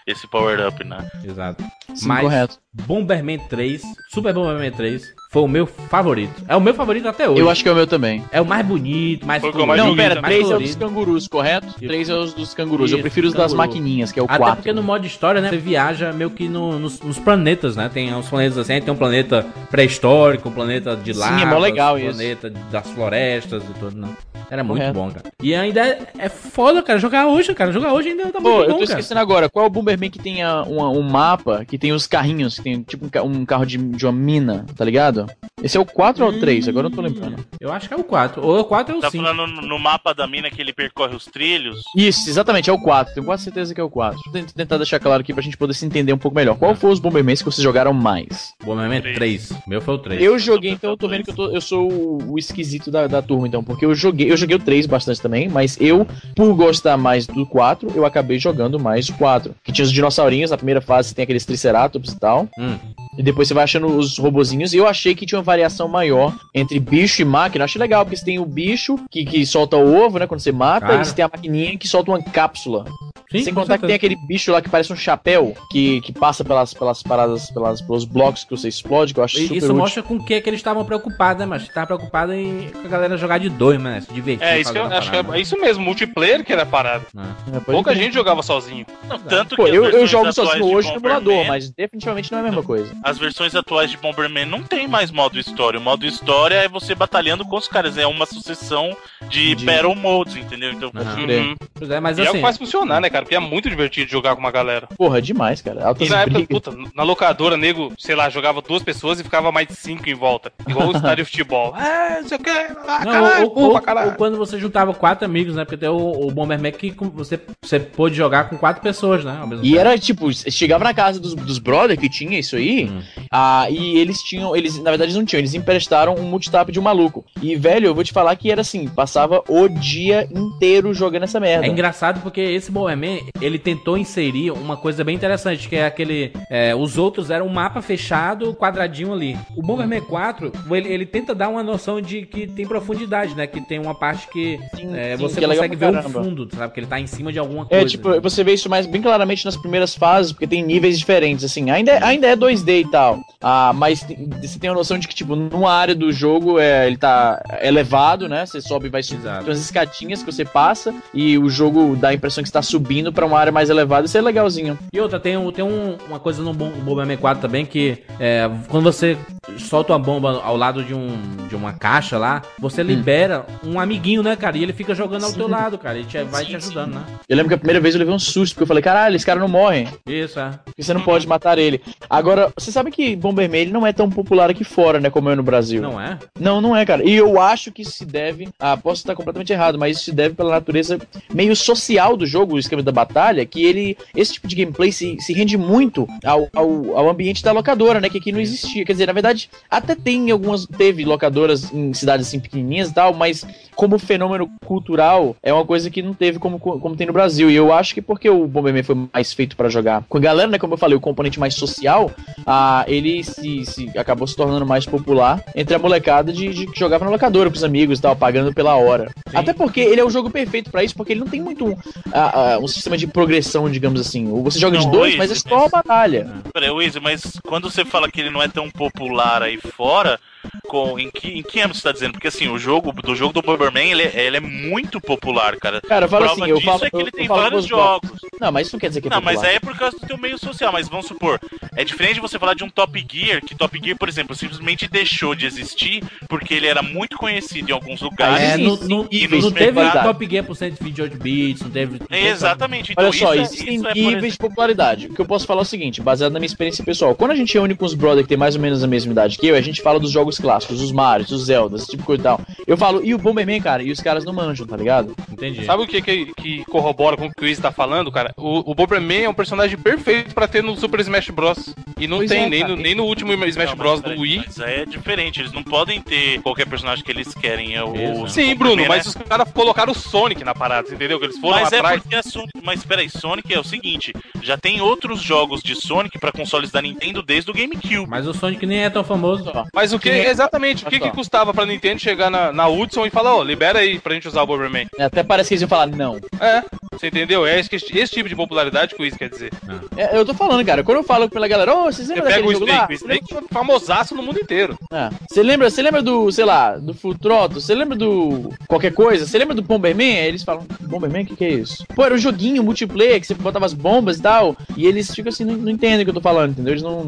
esse 0.06 0.26
power-up, 0.26 0.82
né? 0.84 1.08
Exato. 1.24 1.62
Sim, 1.94 2.08
Mas- 2.08 2.22
correto. 2.22 2.58
Bomberman 2.74 3.38
3, 3.48 3.82
Super 4.08 4.32
Bomberman 4.32 4.70
3, 4.72 5.14
foi 5.32 5.42
o 5.42 5.48
meu 5.48 5.66
favorito. 5.66 6.42
É 6.46 6.54
o 6.54 6.60
meu 6.60 6.74
favorito 6.74 7.08
até 7.08 7.26
hoje. 7.28 7.40
Eu 7.40 7.48
acho 7.48 7.62
que 7.62 7.68
é 7.68 7.72
o 7.72 7.74
meu 7.74 7.86
também. 7.86 8.22
É 8.30 8.38
o 8.40 8.44
mais 8.44 8.64
bonito, 8.66 9.26
mais 9.26 9.40
Foi 9.40 9.48
o 9.48 9.52
que 9.54 9.60
eu 9.60 9.66
mais 9.66 9.82
Não, 9.82 9.96
pera, 9.96 10.20
três 10.20 10.40
é 10.40 10.42
os 10.42 10.46
colorido. 10.48 10.68
dos 10.68 10.76
cangurus, 10.78 11.26
correto? 11.28 11.74
Três 11.80 12.08
é 12.10 12.14
os 12.14 12.34
dos 12.34 12.52
cangurus. 12.52 12.90
Eu 12.92 12.98
Isso, 12.98 13.02
prefiro 13.02 13.28
os 13.28 13.32
das 13.34 13.54
maquininhas, 13.54 14.12
que 14.12 14.20
é 14.20 14.22
o 14.22 14.26
Até 14.26 14.36
4. 14.36 14.56
porque 14.56 14.72
no 14.74 14.82
modo 14.82 15.06
história, 15.06 15.40
né, 15.40 15.48
você 15.48 15.56
viaja 15.56 16.12
meio 16.12 16.28
que 16.30 16.48
no- 16.48 16.78
nos, 16.78 17.00
nos 17.00 17.18
planetas, 17.18 17.76
né? 17.76 17.90
Tem 17.92 18.14
uns 18.14 18.28
planetas 18.28 18.58
assim, 18.58 18.78
tem 18.80 18.92
um 18.92 18.96
planeta 18.96 19.46
pré-histórico, 19.70 20.50
um 20.50 20.52
planeta 20.52 20.94
de 20.94 21.14
Sim, 21.14 21.20
lava, 21.20 21.40
é 21.40 21.46
mó 21.46 21.58
legal 21.58 21.94
um 21.94 21.98
isso. 21.98 22.08
planeta 22.10 22.50
das 22.70 22.90
florestas 22.90 23.62
e 23.64 23.72
tudo, 23.80 23.96
não. 23.96 24.14
Era 24.50 24.62
muito 24.62 24.80
Correto. 24.80 24.98
bom, 24.98 25.10
cara. 25.10 25.24
E 25.42 25.54
ainda 25.54 25.80
é, 25.80 25.98
é 26.18 26.28
foda, 26.28 26.82
cara, 26.82 26.98
jogar 26.98 27.26
hoje, 27.26 27.54
cara. 27.54 27.72
Jogar 27.72 27.94
hoje 27.94 28.10
ainda 28.10 28.24
tá 28.30 28.38
Pô, 28.38 28.50
muito 28.50 28.62
eu 28.64 28.66
bom, 28.74 28.78
tô 28.80 28.86
cara. 28.86 29.00
esquecendo 29.00 29.18
agora. 29.18 29.48
Qual 29.48 29.64
é 29.64 29.68
o 29.68 29.70
Bomberman 29.70 30.10
que 30.10 30.18
tem 30.18 30.42
a- 30.42 30.62
uma- 30.64 30.90
um 30.90 31.00
mapa 31.00 31.64
que 31.64 31.78
tem 31.78 31.90
os 31.90 32.06
carrinhos, 32.06 32.56
que 32.56 32.62
tem 32.62 32.82
tipo 32.82 33.06
um, 33.06 33.26
um 33.26 33.46
carro 33.46 33.64
de, 33.64 33.78
de 33.78 34.04
uma 34.04 34.12
mina, 34.12 34.66
tá 34.76 34.84
ligado? 34.84 35.21
Esse 35.62 35.76
é 35.76 35.80
o 35.80 35.84
4 35.86 36.24
ou 36.24 36.32
o 36.32 36.40
3? 36.40 36.68
Agora 36.68 36.86
eu 36.86 36.90
não 36.90 36.96
tô 36.96 37.02
lembrando. 37.02 37.44
Eu 37.60 37.72
acho 37.72 37.86
que 37.88 37.94
é 37.94 37.96
o 37.96 38.02
4. 38.04 38.44
Ou 38.44 38.56
é 38.56 38.60
o 38.60 38.64
4 38.64 38.94
ou 38.96 39.00
Tá 39.00 39.08
o 39.08 39.10
5. 39.10 39.24
falando 39.24 39.46
no, 39.62 39.78
mapa 39.78 40.12
da 40.12 40.26
mina 40.26 40.50
que 40.50 40.60
ele 40.60 40.72
percorre 40.72 41.14
os 41.14 41.24
trilhos. 41.26 41.80
Isso, 41.96 42.28
exatamente, 42.28 42.68
é 42.68 42.72
o 42.72 42.78
4. 42.80 43.14
Tenho 43.14 43.26
quase 43.26 43.44
certeza 43.44 43.72
que 43.74 43.80
é 43.80 43.84
o 43.84 43.90
4. 43.90 44.18
Deixa 44.32 44.48
eu 44.48 44.52
tentar 44.54 44.76
deixar 44.78 44.98
claro 44.98 45.20
aqui 45.20 45.32
pra 45.32 45.42
gente 45.42 45.56
poder 45.56 45.74
se 45.74 45.86
entender 45.86 46.12
um 46.12 46.18
pouco 46.18 46.36
melhor. 46.36 46.56
Qual 46.56 46.74
foi 46.74 46.90
os 46.90 46.98
Bombermans 46.98 47.40
que 47.40 47.44
vocês 47.44 47.62
jogaram 47.62 47.92
mais? 47.92 48.52
Bomberman 48.64 49.00
3. 49.02 49.52
Meu 49.66 49.80
foi 49.80 49.94
o 49.94 49.98
3. 49.98 50.20
Eu 50.22 50.38
joguei, 50.38 50.70
então 50.72 50.90
eu 50.90 50.96
tô 50.96 51.08
vendo 51.08 51.24
que 51.24 51.30
eu, 51.30 51.34
tô- 51.34 51.50
eu 51.50 51.60
sou 51.60 51.90
o, 51.92 52.32
o 52.32 52.38
esquisito 52.38 52.90
da, 52.90 53.06
da 53.06 53.22
turma, 53.22 53.46
então, 53.46 53.62
porque 53.62 53.84
eu 53.84 53.94
joguei, 53.94 54.30
eu 54.30 54.36
joguei 54.36 54.56
o 54.56 54.60
3 54.60 54.86
bastante 54.86 55.20
também, 55.20 55.48
mas 55.48 55.76
eu, 55.80 56.06
por 56.34 56.52
gostar 56.54 56.96
mais 56.96 57.26
do 57.26 57.46
4, 57.46 57.92
eu 57.94 58.04
acabei 58.04 58.38
jogando 58.38 58.80
mais 58.80 59.08
o 59.08 59.14
4. 59.14 59.54
Que 59.62 59.72
tinha 59.72 59.84
os 59.84 59.92
dinossaurinhos, 59.92 60.50
na 60.50 60.56
primeira 60.56 60.80
fase 60.80 61.14
tem 61.14 61.22
aqueles 61.22 61.44
triceratops 61.44 62.12
e 62.12 62.18
tal. 62.18 62.48
Hum. 62.58 62.76
E 63.16 63.22
depois 63.22 63.46
você 63.48 63.54
vai 63.54 63.64
achando 63.64 63.86
os 63.86 64.16
robozinhos. 64.18 64.72
E 64.72 64.78
eu 64.78 64.86
achei 64.86 65.14
que 65.14 65.26
tinha 65.26 65.38
uma 65.38 65.44
variação 65.44 65.86
maior 65.86 66.34
entre 66.54 66.80
bicho 66.80 67.20
e 67.20 67.24
máquina. 67.24 67.62
Eu 67.62 67.66
achei 67.66 67.78
legal, 67.78 68.04
porque 68.04 68.16
você 68.16 68.24
tem 68.24 68.38
o 68.38 68.46
bicho 68.46 68.98
que, 69.10 69.24
que 69.24 69.44
solta 69.44 69.76
o 69.76 69.94
ovo, 69.94 70.18
né? 70.18 70.26
Quando 70.26 70.40
você 70.40 70.52
mata, 70.52 70.86
Cara. 70.86 71.02
e 71.02 71.04
você 71.04 71.14
tem 71.14 71.24
a 71.24 71.28
maquininha 71.28 71.76
que 71.76 71.86
solta 71.86 72.10
uma 72.10 72.22
cápsula. 72.22 72.86
Sim, 73.32 73.42
Sem 73.44 73.54
contar 73.54 73.78
que 73.78 73.86
tem 73.86 73.96
aquele 73.96 74.14
bicho 74.16 74.52
lá 74.52 74.60
que 74.62 74.68
parece 74.68 74.92
um 74.92 74.96
chapéu, 74.96 75.54
que, 75.70 76.00
que 76.02 76.12
passa 76.12 76.44
pelas, 76.44 76.72
pelas 76.74 77.02
paradas, 77.02 77.50
pelas, 77.50 77.80
pelos 77.80 78.04
blocos 78.04 78.44
que 78.44 78.50
você 78.50 78.68
explode, 78.68 79.14
que 79.14 79.20
eu 79.20 79.24
acho 79.24 79.38
E 79.38 79.42
super 79.44 79.56
Isso 79.56 79.66
útil. 79.66 79.76
mostra 79.76 80.02
com 80.02 80.14
o 80.16 80.24
que, 80.24 80.40
que 80.40 80.48
eles 80.50 80.60
estavam 80.60 80.84
preocupados, 80.84 81.40
né, 81.40 81.46
mas 81.46 81.62
estavam 81.62 81.86
preocupados 81.86 82.34
em 82.34 82.70
a 82.84 82.88
galera 82.88 83.16
jogar 83.16 83.38
de 83.38 83.48
dois, 83.48 83.80
né? 83.80 84.00
Se 84.00 84.12
divertir. 84.12 84.46
É, 84.46 84.60
isso 84.60 84.72
que 84.72 84.78
eu 84.78 84.84
acho 84.86 85.10
que 85.10 85.16
é, 85.16 85.22
parada. 85.22 85.38
é 85.38 85.40
isso 85.40 85.58
mesmo, 85.60 85.82
multiplayer 85.84 86.44
que 86.44 86.52
era 86.52 86.66
parado. 86.66 87.04
É, 87.16 87.50
pode 87.60 87.64
Pouca 87.64 87.94
gente 87.94 88.12
jogava 88.14 88.42
sozinho. 88.42 88.86
Não, 89.08 89.18
tanto 89.18 89.56
Pô, 89.56 89.64
que 89.64 89.70
eu, 89.70 89.84
eu 89.84 90.06
jogo 90.06 90.32
sozinho 90.32 90.64
hoje 90.66 90.88
no 90.90 90.96
emulador, 90.96 91.44
mas 91.46 91.70
definitivamente 91.70 92.30
não 92.30 92.38
é 92.38 92.40
a 92.42 92.44
mesma 92.44 92.62
coisa. 92.62 92.94
As 93.02 93.18
versões 93.18 93.54
atuais 93.54 93.90
de 93.90 93.96
Bomberman 93.96 94.46
não 94.46 94.62
tem 94.62 94.86
mais 94.86 95.10
modo 95.10 95.38
história. 95.38 95.78
O 95.78 95.82
modo 95.82 96.04
história 96.06 96.56
é 96.56 96.68
você 96.68 96.94
batalhando 96.94 97.44
com 97.44 97.56
os 97.56 97.68
caras. 97.68 97.96
É 97.96 98.06
uma 98.06 98.26
sucessão 98.26 98.96
de 99.28 99.54
De- 99.54 99.64
Battle 99.64 99.94
Modes, 99.94 100.36
entendeu? 100.36 100.72
Então. 100.72 100.90
Uhum. 100.94 101.54
Pois 101.74 101.90
é, 101.90 102.00
mas 102.00 102.18
E 102.18 102.20
é 102.20 102.24
o 102.24 102.28
assim. 102.28 102.36
que 102.38 102.42
faz 102.42 102.58
funcionar, 102.58 103.00
né, 103.00 103.08
cara? 103.10 103.21
Porque 103.24 103.34
é 103.34 103.40
muito 103.40 103.68
divertido 103.68 104.10
jogar 104.10 104.34
com 104.34 104.40
uma 104.40 104.50
galera. 104.50 104.86
Porra, 104.96 105.18
é 105.18 105.20
demais, 105.20 105.60
cara. 105.60 105.84
Altas 105.86 106.06
E 106.06 106.10
na 106.10 106.20
época, 106.22 106.38
brigas. 106.38 106.48
puta, 106.60 106.76
na 106.94 107.02
locadora, 107.02 107.56
nego, 107.56 107.92
sei 107.98 108.14
lá, 108.14 108.28
jogava 108.28 108.60
duas 108.62 108.82
pessoas 108.82 109.20
e 109.20 109.24
ficava 109.24 109.50
mais 109.52 109.66
de 109.68 109.74
cinco 109.74 110.08
em 110.08 110.14
volta. 110.14 110.52
Igual 110.68 110.88
o 110.88 110.92
estádio 110.96 111.24
de 111.24 111.30
futebol. 111.30 111.72
Ah, 111.76 112.18
não 112.22 112.28
sei 112.28 112.38
o 112.38 112.40
que, 112.42 112.50
ah, 112.50 113.02
Não, 113.04 113.12
caralho, 113.12 113.52
ou, 113.54 113.80
caralho. 113.80 114.10
ou 114.10 114.16
quando 114.16 114.36
você 114.36 114.58
juntava 114.58 114.92
quatro 114.94 115.24
amigos, 115.24 115.54
né? 115.54 115.64
Porque 115.64 115.76
tem 115.76 115.88
o, 115.88 116.26
o 116.26 116.30
Bomberman 116.30 116.72
que 116.72 116.90
você, 117.14 117.38
você 117.62 117.78
pôde 117.80 118.14
jogar 118.14 118.48
com 118.48 118.56
quatro 118.56 118.82
pessoas, 118.82 119.24
né? 119.24 119.38
Ao 119.40 119.46
mesmo 119.46 119.64
E 119.64 119.68
tempo. 119.70 119.80
era 119.80 119.98
tipo, 119.98 120.32
chegava 120.50 120.84
na 120.84 120.94
casa 120.94 121.18
dos, 121.20 121.34
dos 121.34 121.58
brother 121.58 121.98
que 121.98 122.08
tinha 122.08 122.38
isso 122.38 122.56
aí, 122.56 122.84
Hum. 122.90 123.00
ah, 123.30 123.66
e 123.70 123.96
eles 123.98 124.18
tinham, 124.22 124.54
eles, 124.56 124.76
na 124.78 124.90
verdade, 124.90 125.04
eles 125.10 125.16
não 125.16 125.24
tinham, 125.24 125.40
eles 125.40 125.54
emprestaram 125.54 126.14
um 126.14 126.22
multitap 126.22 126.70
de 126.72 126.78
um 126.78 126.82
maluco. 126.82 127.24
E, 127.40 127.54
velho, 127.56 127.86
eu 127.86 127.94
vou 127.94 128.02
te 128.04 128.12
falar 128.12 128.34
que 128.36 128.50
era 128.50 128.60
assim, 128.62 128.88
passava 128.88 129.42
o 129.48 129.68
dia 129.68 130.26
inteiro 130.34 130.92
jogando 130.94 131.24
essa 131.24 131.38
merda. 131.40 131.66
É 131.66 131.68
engraçado 131.68 132.20
porque 132.22 132.40
esse 132.40 132.70
Bomberman, 132.70 133.11
ele 133.40 133.58
tentou 133.58 133.96
inserir 133.96 134.50
uma 134.50 134.76
coisa 134.76 135.04
bem 135.04 135.14
interessante, 135.14 135.68
que 135.68 135.76
é 135.76 135.86
aquele... 135.86 136.32
é, 136.50 136.74
os 136.74 136.98
outros 136.98 137.30
eram 137.30 137.46
um 137.46 137.52
mapa 137.52 137.82
fechado, 137.82 138.54
quadradinho 138.54 139.12
ali. 139.12 139.36
O 139.56 139.62
Bomberman 139.62 140.00
4, 140.00 140.52
ele, 140.70 140.88
ele 140.88 141.06
tenta 141.06 141.34
dar 141.34 141.48
uma 141.48 141.62
noção 141.62 142.00
de 142.00 142.22
que 142.26 142.46
tem 142.46 142.66
profundidade, 142.66 143.34
né? 143.34 143.46
Que 143.46 143.60
tem 143.60 143.78
uma 143.78 143.94
parte 143.94 144.28
que 144.28 144.58
Sim, 144.74 144.94
é, 144.94 145.16
sim, 145.16 145.22
você 145.22 145.38
que 145.38 145.44
é 145.44 145.48
consegue 145.48 145.76
pra 145.76 145.90
ver 145.90 146.06
o 146.06 146.10
fundo, 146.10 146.48
sabe? 146.54 146.72
Que 146.72 146.80
ele 146.80 146.86
tá 146.86 147.00
em 147.00 147.06
cima 147.06 147.32
de 147.32 147.38
alguma 147.38 147.66
coisa. 147.66 147.84
É, 147.84 147.88
tipo, 147.88 148.20
você 148.20 148.42
vê 148.44 148.52
isso 148.54 148.68
mais 148.68 148.86
bem 148.86 149.02
claramente 149.02 149.44
nas 149.44 149.56
primeiras 149.56 149.94
fases, 149.94 150.32
porque 150.32 150.46
tem 150.46 150.62
níveis 150.62 150.98
diferentes, 150.98 151.44
assim. 151.44 151.70
Ainda 151.70 151.92
é, 151.92 152.02
ainda 152.02 152.26
é 152.26 152.36
2D 152.36 152.80
e 152.80 152.90
tal. 152.90 153.20
Ah, 153.40 153.72
mas 153.74 154.04
você 154.40 154.58
tem 154.58 154.70
a 154.70 154.74
noção 154.74 154.98
de 154.98 155.08
que, 155.08 155.14
tipo, 155.14 155.34
numa 155.34 155.72
área 155.72 155.94
do 155.94 156.12
jogo 156.12 156.58
é, 156.58 156.86
ele 156.86 156.96
tá 156.96 157.42
elevado, 157.60 158.28
né? 158.28 158.46
Você 158.46 158.60
sobe 158.60 158.86
e 158.86 158.90
vai 158.90 159.02
subindo. 159.02 159.22
Exato. 159.22 159.44
Tem 159.44 159.48
umas 159.48 159.60
escadinhas 159.60 160.22
que 160.22 160.32
você 160.32 160.44
passa 160.44 160.94
e 161.12 161.38
o 161.38 161.48
jogo 161.48 161.96
dá 161.96 162.08
a 162.08 162.14
impressão 162.14 162.42
que 162.42 162.48
você 162.48 162.52
tá 162.52 162.62
subindo 162.92 163.10
pra 163.12 163.24
uma 163.24 163.38
área 163.38 163.50
mais 163.50 163.70
elevada. 163.70 164.04
Isso 164.06 164.18
é 164.18 164.20
legalzinho. 164.20 164.78
E 164.92 165.00
outra, 165.00 165.18
tem, 165.18 165.34
tem 165.52 165.64
um- 165.64 165.96
uma 166.06 166.20
coisa 166.20 166.42
no 166.42 166.52
no 166.52 166.70
Bomberman 166.82 167.16
4 167.16 167.40
também 167.40 167.64
que 167.64 167.98
é, 168.20 168.48
quando 168.68 168.84
você 168.84 169.16
solta 169.58 169.92
uma 169.92 169.98
bomba 169.98 170.40
ao 170.42 170.56
lado 170.56 170.84
de, 170.84 170.94
um, 170.94 171.16
de 171.48 171.54
uma 171.56 171.72
caixa 171.72 172.16
lá, 172.18 172.42
você 172.58 172.82
libera 172.82 173.44
um 173.64 173.78
amiguinho, 173.80 174.22
né, 174.22 174.36
cara? 174.36 174.56
E 174.56 174.62
ele 174.62 174.72
fica 174.72 174.94
jogando 174.94 175.24
ao 175.24 175.30
Sim. 175.30 175.36
teu 175.38 175.48
lado, 175.48 175.78
cara. 175.78 175.98
Ele 175.98 176.06
te- 176.06 176.22
vai 176.24 176.44
Sim, 176.44 176.50
te 176.50 176.56
ajudando, 176.56 176.94
né? 176.94 177.02
Eu 177.28 177.36
lembro 177.36 177.48
que 177.48 177.54
a 177.54 177.58
primeira 177.58 177.80
vez 177.80 177.94
eu 177.94 177.98
levei 177.98 178.14
um 178.14 178.18
susto, 178.18 178.54
porque 178.54 178.62
eu 178.62 178.66
falei, 178.66 178.82
caralho, 178.82 179.16
esse 179.16 179.26
cara 179.26 179.40
não 179.40 179.48
morre. 179.48 179.88
Isso, 180.06 180.38
é. 180.38 180.50
Porque 180.64 180.82
você 180.82 180.94
não 180.94 181.02
pode 181.02 181.26
matar 181.26 181.58
ele. 181.58 181.80
Agora, 182.08 182.52
você 182.56 182.70
sabe 182.70 182.90
que 182.90 183.16
Bomberman 183.16 183.60
ele 183.62 183.72
não 183.72 183.86
é 183.86 183.92
tão 183.92 184.08
popular 184.08 184.50
aqui 184.50 184.64
fora, 184.64 185.00
né? 185.00 185.10
Como 185.10 185.28
é 185.30 185.34
no 185.34 185.42
Brasil. 185.42 185.82
Não 185.82 186.00
é? 186.00 186.18
Não, 186.38 186.60
não 186.60 186.76
é, 186.76 186.84
cara. 186.84 187.02
E 187.04 187.14
eu 187.14 187.40
acho 187.40 187.72
que 187.72 187.82
isso 187.82 187.92
se 187.92 188.04
deve. 188.04 188.48
Ah, 188.60 188.76
posso 188.76 189.00
estar 189.02 189.14
completamente 189.14 189.52
errado, 189.52 189.78
mas 189.78 189.96
isso 189.96 190.04
se 190.06 190.12
deve 190.12 190.34
pela 190.34 190.50
natureza 190.50 190.98
meio 191.32 191.54
social 191.56 192.16
do 192.16 192.26
jogo, 192.26 192.54
o 192.54 192.58
esquema 192.58 192.82
da 192.82 192.92
batalha, 192.92 193.44
que 193.46 193.64
ele. 193.64 193.96
Esse 194.16 194.34
tipo 194.34 194.46
de 194.46 194.54
gameplay 194.56 194.92
se, 194.92 195.16
se 195.20 195.32
rende 195.32 195.56
muito 195.56 196.06
ao, 196.24 196.48
ao, 196.54 196.96
ao 196.98 197.08
ambiente 197.10 197.42
da 197.42 197.52
locadora, 197.52 198.00
né? 198.00 198.08
Que 198.08 198.18
aqui 198.18 198.30
não 198.32 198.40
existia. 198.40 198.84
Quer 198.84 198.92
dizer, 198.92 199.06
na 199.06 199.12
verdade, 199.12 199.31
até 199.70 199.94
tem 199.94 200.30
algumas. 200.30 200.66
Teve 200.66 201.04
locadoras 201.04 201.72
em 201.72 201.92
cidades 201.92 202.26
assim 202.26 202.40
pequenininhas 202.40 202.90
e 202.90 202.94
tal, 202.94 203.12
mas 203.14 203.44
como 203.74 203.98
fenômeno 203.98 204.50
cultural, 204.64 205.36
é 205.42 205.52
uma 205.52 205.64
coisa 205.64 205.90
que 205.90 206.02
não 206.02 206.14
teve 206.14 206.38
como, 206.38 206.58
como 206.58 206.96
tem 206.96 207.06
no 207.06 207.12
Brasil. 207.12 207.50
E 207.50 207.54
eu 207.54 207.72
acho 207.72 207.94
que 207.94 208.02
porque 208.02 208.28
o 208.28 208.46
Bomberman 208.46 208.82
foi 208.82 209.08
mais 209.12 209.32
feito 209.32 209.56
pra 209.56 209.68
jogar 209.68 210.04
com 210.08 210.18
a 210.18 210.20
galera, 210.20 210.50
né? 210.50 210.58
Como 210.58 210.74
eu 210.74 210.78
falei, 210.78 210.96
o 210.96 211.00
componente 211.00 211.40
mais 211.40 211.54
social, 211.54 212.10
ah, 212.46 212.84
ele 212.86 213.22
se, 213.24 213.64
se 213.64 213.98
acabou 213.98 214.26
se 214.26 214.36
tornando 214.36 214.66
mais 214.66 214.86
popular 214.86 215.42
entre 215.54 215.74
a 215.74 215.78
molecada 215.78 216.32
de, 216.32 216.48
de 216.48 216.66
que 216.66 216.78
jogava 216.78 217.04
na 217.04 217.10
locadora 217.10 217.50
com 217.50 217.56
os 217.56 217.64
amigos 217.64 217.98
e 217.98 218.02
tal, 218.02 218.16
pagando 218.16 218.52
pela 218.52 218.76
hora. 218.76 219.10
Sim. 219.28 219.36
Até 219.36 219.52
porque 219.52 219.80
ele 219.80 220.00
é 220.00 220.04
o 220.04 220.10
jogo 220.10 220.30
perfeito 220.30 220.70
pra 220.70 220.84
isso, 220.84 220.94
porque 220.94 221.12
ele 221.12 221.20
não 221.20 221.28
tem 221.28 221.40
muito 221.40 221.66
um, 221.66 221.76
ah, 222.12 222.54
ah, 222.54 222.58
um 222.58 222.68
sistema 222.68 222.96
de 222.96 223.06
progressão, 223.06 223.70
digamos 223.70 224.00
assim. 224.00 224.24
Você 224.42 224.58
joga 224.58 224.78
de 224.78 224.84
Não, 224.84 224.92
dois, 224.92 225.12
oi, 225.12 225.18
mas 225.18 225.30
é 225.30 225.34
só 225.34 225.66
a 225.66 225.68
batalha. 225.68 226.28
Peraí, 226.52 226.70
Wiz, 226.70 226.96
mas 226.96 227.38
quando 227.46 227.70
você 227.70 227.84
fala 227.84 228.10
que 228.10 228.20
ele 228.20 228.30
não 228.30 228.42
é 228.42 228.48
tão 228.48 228.70
popular 228.70 229.42
aí 229.42 229.58
fora, 229.58 230.18
com, 230.66 230.98
em, 230.98 231.10
que, 231.10 231.28
em 231.28 231.42
que 231.42 231.60
âmbito 231.60 231.76
você 231.78 231.82
tá 231.84 231.92
dizendo? 231.92 232.12
Porque 232.12 232.28
assim, 232.28 232.48
o 232.48 232.58
jogo 232.58 232.92
do 232.92 233.14
jogo 233.14 233.32
do 233.32 233.42
Bomberman, 233.42 233.90
ele, 233.92 234.02
é- 234.02 234.26
ele 234.26 234.36
é 234.36 234.40
muito 234.40 235.00
popular, 235.00 235.56
cara. 235.56 235.80
Cara, 235.80 236.06
eu 236.06 236.08
falo 236.08 236.24
Prova 236.24 236.42
assim, 236.42 236.50
eu 236.50 236.56
disso 236.58 236.70
falo. 236.70 236.84
é 236.84 236.90
que 236.90 236.96
eu- 236.96 237.00
ele 237.00 237.08
eu 237.08 237.12
tem 237.12 237.28
com 237.28 237.34
vários 237.34 237.66
jogos. 237.66 238.10
Não, 238.40 238.50
mas 238.52 238.66
isso 238.66 238.76
não 238.76 238.80
quer 238.80 238.88
dizer 238.88 239.00
que 239.00 239.08
é 239.08 239.10
Não, 239.10 239.20
mas 239.20 239.34
popular. 239.36 239.50
aí 239.50 239.56
é 239.56 239.60
por 239.60 239.76
causa 239.76 239.98
do 239.98 240.06
teu 240.06 240.18
meio 240.18 240.38
social, 240.38 240.72
mas 240.72 240.88
vamos 240.88 241.06
supor, 241.06 241.40
é 241.76 241.84
diferente 241.84 242.14
de 242.14 242.20
você 242.20 242.38
falar 242.38 242.54
de 242.54 242.64
um 242.64 242.70
Top 242.70 243.06
Gear, 243.10 243.40
que 243.42 243.54
Top 243.54 243.78
Gear, 243.82 243.96
por 243.96 244.08
exemplo, 244.08 244.34
simplesmente 244.34 244.88
deixou 244.88 245.34
de 245.34 245.46
existir 245.46 246.02
porque 246.28 246.54
ele 246.54 246.66
era 246.66 246.82
muito 246.82 247.16
conhecido 247.16 247.70
em 247.70 247.72
alguns 247.72 248.00
lugares. 248.00 248.42
É, 248.42 248.56
não, 248.56 248.76
sim, 248.76 248.88
não- 248.88 249.06
e 249.10 249.28
não 249.28 249.38
nos 249.38 249.52
teve. 249.52 249.80
Top 250.02 250.26
Gear 250.28 250.44
por 250.44 250.56
128 250.56 251.16
bits, 251.18 251.62
não 251.62 251.70
teve. 251.70 251.98
não 251.98 252.06
teve- 252.06 252.28
Exatamente. 252.28 252.92
Então 252.92 253.04
Olha 253.04 253.12
só, 253.12 253.34
isso 253.34 253.40
é- 253.42 253.44
existem 253.44 253.74
isso 253.76 253.86
é, 253.86 253.90
por 253.90 253.94
níveis 253.96 254.16
exemplo, 254.16 254.30
de 254.32 254.38
popularidade. 254.38 255.06
O 255.06 255.14
que 255.14 255.20
eu 255.20 255.26
posso 255.26 255.46
falar 255.46 255.60
é 255.60 255.62
o 255.62 255.66
seguinte, 255.66 256.00
baseado 256.00 256.32
na 256.32 256.38
minha 256.40 256.46
experiência 256.46 256.84
pessoal. 256.84 257.14
Quando 257.14 257.30
a 257.30 257.36
gente 257.36 257.54
reúne 257.54 257.74
com 257.74 257.84
os 257.84 257.94
brothers 257.94 258.22
que 258.24 258.28
tem 258.28 258.38
mais 258.38 258.54
ou 258.56 258.60
menos 258.60 258.82
a 258.82 258.86
mesma 258.86 259.12
idade 259.12 259.38
que 259.38 259.46
eu, 259.46 259.54
a 259.56 259.60
gente 259.60 259.80
fala 259.82 260.00
dos 260.00 260.10
jogos 260.10 260.31
clássicos, 260.38 260.80
os 260.80 260.92
Marios, 260.92 261.30
os 261.30 261.44
Zeldas, 261.44 261.82
esse 261.82 261.90
tipo 261.90 262.02
de 262.02 262.06
coisa 262.06 262.20
e 262.20 262.24
tal. 262.24 262.40
Eu 262.66 262.76
falo, 262.76 263.00
e 263.04 263.14
o 263.14 263.18
Bomberman, 263.18 263.60
cara? 263.60 263.82
E 263.82 263.90
os 263.90 264.00
caras 264.00 264.24
não 264.24 264.32
manjam, 264.32 264.66
tá 264.66 264.76
ligado? 264.76 265.14
Entendi. 265.30 265.64
Sabe 265.64 265.82
o 265.82 265.86
que, 265.86 266.00
que, 266.02 266.32
que 266.34 266.64
corrobora 266.66 267.16
com 267.16 267.26
o 267.26 267.30
que 267.30 267.42
o 267.42 267.46
Wiz 267.46 267.58
tá 267.58 267.72
falando, 267.72 268.10
cara? 268.10 268.32
O, 268.36 268.70
o 268.70 268.74
Bomberman 268.74 269.24
é 269.24 269.28
um 269.28 269.34
personagem 269.34 269.78
perfeito 269.78 270.34
pra 270.34 270.48
ter 270.48 270.62
no 270.62 270.76
Super 270.76 271.00
Smash 271.00 271.30
Bros. 271.30 271.74
E 271.98 272.06
não 272.06 272.18
Pois 272.18 272.30
tem 272.30 272.44
é, 272.44 272.48
nem, 272.48 272.64
no, 272.64 272.76
nem 272.76 272.94
no 272.94 273.04
último 273.04 273.32
Smash 273.32 273.56
Não, 273.56 273.64
mas 273.64 273.74
Bros 273.74 274.00
do 274.00 274.20
Wii. 274.20 274.42
Mas 274.46 274.60
aí 274.60 274.80
é 274.80 274.84
diferente, 274.84 275.40
eles 275.40 275.52
não 275.52 275.62
podem 275.62 276.00
ter 276.00 276.40
qualquer 276.42 276.66
personagem 276.66 277.04
que 277.04 277.10
eles 277.10 277.34
querem. 277.34 277.74
É 277.74 277.82
o, 277.82 278.26
Sim, 278.28 278.54
Bruno, 278.54 278.82
né? 278.82 278.88
mas 278.88 279.06
os 279.06 279.14
caras 279.14 279.50
colocaram 279.52 279.92
o 279.92 279.94
Sonic 279.94 280.44
na 280.44 280.54
parada, 280.54 280.92
entendeu? 280.92 281.18
Que 281.18 281.26
eles 281.26 281.38
foram 281.38 281.60
Mas 281.60 281.72
é 281.72 281.78
atrás. 281.78 282.00
porque 282.00 282.16
a 282.16 282.22
Sonic. 282.22 282.50
Mas 282.62 282.84
peraí, 282.84 283.08
Sonic 283.08 283.52
é 283.52 283.58
o 283.58 283.64
seguinte: 283.64 284.12
já 284.42 284.56
tem 284.56 284.80
outros 284.80 285.20
jogos 285.20 285.62
de 285.62 285.74
Sonic 285.74 286.18
pra 286.18 286.32
consoles 286.32 286.70
da 286.70 286.82
Nintendo 286.82 287.22
desde 287.22 287.50
o 287.50 287.54
GameCube. 287.54 288.08
Mas 288.08 288.26
o 288.26 288.34
Sonic 288.34 288.64
nem 288.66 288.84
é 288.84 288.90
tão 288.90 289.04
famoso. 289.04 289.44
Só. 289.44 289.64
Mas 289.74 289.92
o 289.92 289.98
que, 289.98 290.10
Exatamente, 290.28 290.84
o 290.84 290.88
que, 290.88 291.00
que 291.00 291.10
custava 291.10 291.52
pra 291.52 291.66
Nintendo 291.66 292.00
chegar 292.00 292.30
na, 292.30 292.52
na 292.52 292.68
Hudson 292.68 293.06
e 293.06 293.10
falar, 293.10 293.34
ó, 293.36 293.42
libera 293.42 293.80
aí 293.80 293.98
pra 293.98 294.14
gente 294.14 294.28
usar 294.28 294.42
o 294.42 294.46
Bomberman? 294.46 294.86
É, 294.98 295.04
Até 295.04 295.22
parece 295.22 295.48
que 295.48 295.54
eles 295.54 295.62
iam 295.62 295.68
falar 295.68 295.86
não. 295.86 296.18
É, 296.40 296.62
Você 296.92 297.08
entendeu? 297.08 297.46
É 297.46 297.58
esse, 297.58 297.74
esse 297.74 298.12
tipo 298.12 298.28
de 298.28 298.36
popularidade 298.36 298.94
que 298.94 299.00
o 299.00 299.04
Wiz 299.04 299.16
quer 299.16 299.28
dizer. 299.28 299.52
É, 299.96 300.16
eu 300.16 300.24
tô 300.24 300.34
falando, 300.34 300.64
cara, 300.64 300.82
quando 300.82 300.98
eu 300.98 301.04
falo 301.04 301.28
pela 301.28 301.46
galera, 301.48 301.74
ô, 301.74 301.84
vocês 301.84 302.08
Você 302.08 302.14
lembram 302.14 302.30
pega 302.30 302.46
o 302.46 302.52
daquele 302.52 302.58
jogo 302.58 302.66
lá? 302.66 302.88
Snake, 302.90 302.92
o 302.92 302.96
Snake 303.06 303.24
foi 303.34 303.42
famosaço 303.50 304.14
no 304.14 304.22
mundo 304.22 304.38
inteiro. 304.40 304.78
É. 304.92 305.10
Você 305.28 305.42
lembra, 305.42 305.70
você 305.70 305.82
lembra 305.82 306.02
do, 306.02 306.30
sei 306.30 306.44
lá, 306.44 306.76
do 306.76 306.94
Full 306.94 307.18
Throttle? 307.18 307.60
Você 307.60 307.74
lembra 307.74 307.96
do 307.96 308.52
qualquer 308.68 308.92
coisa? 308.92 309.26
Você 309.26 309.38
lembra 309.38 309.54
do 309.54 309.62
Bomberman? 309.62 310.18
Aí 310.18 310.28
eles 310.28 310.42
falam, 310.42 310.66
Bomberman, 310.80 311.24
o 311.24 311.26
que, 311.26 311.36
que 311.36 311.44
é 311.44 311.50
isso? 311.50 311.84
Pô, 311.94 312.04
era 312.04 312.14
um 312.14 312.18
joguinho 312.18 312.62
multiplayer 312.62 313.20
que 313.20 313.26
você 313.26 313.34
botava 313.34 313.66
as 313.66 313.74
bombas 313.74 314.18
e 314.18 314.22
tal. 314.22 314.56
E 314.76 314.86
eles 314.86 315.14
ficam 315.14 315.30
assim, 315.30 315.44
não, 315.44 315.56
não 315.56 315.70
entendem 315.70 316.02
o 316.02 316.04
que 316.04 316.10
eu 316.10 316.14
tô 316.14 316.20
falando, 316.20 316.52
entendeu? 316.52 316.72
Eles 316.72 316.82
não, 316.82 317.06